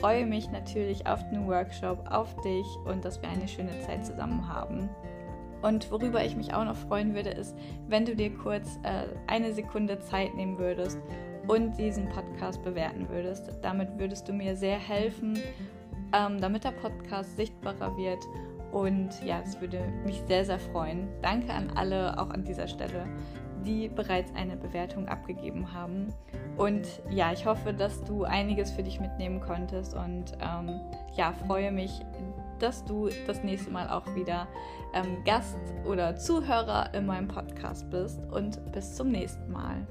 freue 0.00 0.26
mich 0.26 0.50
natürlich 0.50 1.06
auf 1.06 1.26
den 1.30 1.46
Workshop, 1.46 2.06
auf 2.10 2.34
dich 2.42 2.66
und 2.84 3.04
dass 3.04 3.20
wir 3.22 3.28
eine 3.28 3.48
schöne 3.48 3.78
Zeit 3.80 4.04
zusammen 4.04 4.46
haben. 4.48 4.88
Und 5.62 5.90
worüber 5.90 6.24
ich 6.24 6.36
mich 6.36 6.54
auch 6.54 6.64
noch 6.64 6.76
freuen 6.76 7.14
würde, 7.14 7.30
ist, 7.30 7.56
wenn 7.86 8.04
du 8.04 8.16
dir 8.16 8.34
kurz 8.34 8.78
äh, 8.82 9.06
eine 9.26 9.52
Sekunde 9.52 9.98
Zeit 10.00 10.34
nehmen 10.34 10.58
würdest 10.58 10.98
und 11.48 11.76
diesen 11.78 12.08
Podcast 12.08 12.62
bewerten 12.62 13.08
würdest. 13.08 13.50
Damit 13.60 13.98
würdest 13.98 14.28
du 14.28 14.32
mir 14.32 14.56
sehr 14.56 14.78
helfen 14.78 15.38
ähm, 16.12 16.40
damit 16.40 16.64
der 16.64 16.72
Podcast 16.72 17.36
sichtbarer 17.36 17.96
wird. 17.96 18.24
Und 18.72 19.10
ja, 19.24 19.40
das 19.40 19.60
würde 19.60 19.80
mich 20.04 20.22
sehr, 20.28 20.44
sehr 20.44 20.58
freuen. 20.58 21.08
Danke 21.22 21.52
an 21.52 21.70
alle, 21.74 22.18
auch 22.20 22.30
an 22.30 22.44
dieser 22.44 22.68
Stelle, 22.68 23.06
die 23.64 23.88
bereits 23.88 24.32
eine 24.34 24.56
Bewertung 24.56 25.08
abgegeben 25.08 25.72
haben. 25.72 26.14
Und 26.56 26.86
ja, 27.10 27.32
ich 27.32 27.46
hoffe, 27.46 27.72
dass 27.72 28.04
du 28.04 28.24
einiges 28.24 28.70
für 28.70 28.82
dich 28.82 29.00
mitnehmen 29.00 29.40
konntest 29.40 29.94
und 29.94 30.32
ähm, 30.40 30.80
ja, 31.16 31.32
freue 31.32 31.72
mich, 31.72 32.00
dass 32.58 32.84
du 32.84 33.08
das 33.26 33.42
nächste 33.42 33.70
Mal 33.70 33.88
auch 33.88 34.14
wieder 34.14 34.46
ähm, 34.94 35.24
Gast 35.24 35.58
oder 35.86 36.16
Zuhörer 36.16 36.92
in 36.94 37.06
meinem 37.06 37.28
Podcast 37.28 37.90
bist 37.90 38.20
und 38.30 38.60
bis 38.72 38.94
zum 38.94 39.08
nächsten 39.08 39.50
Mal. 39.50 39.86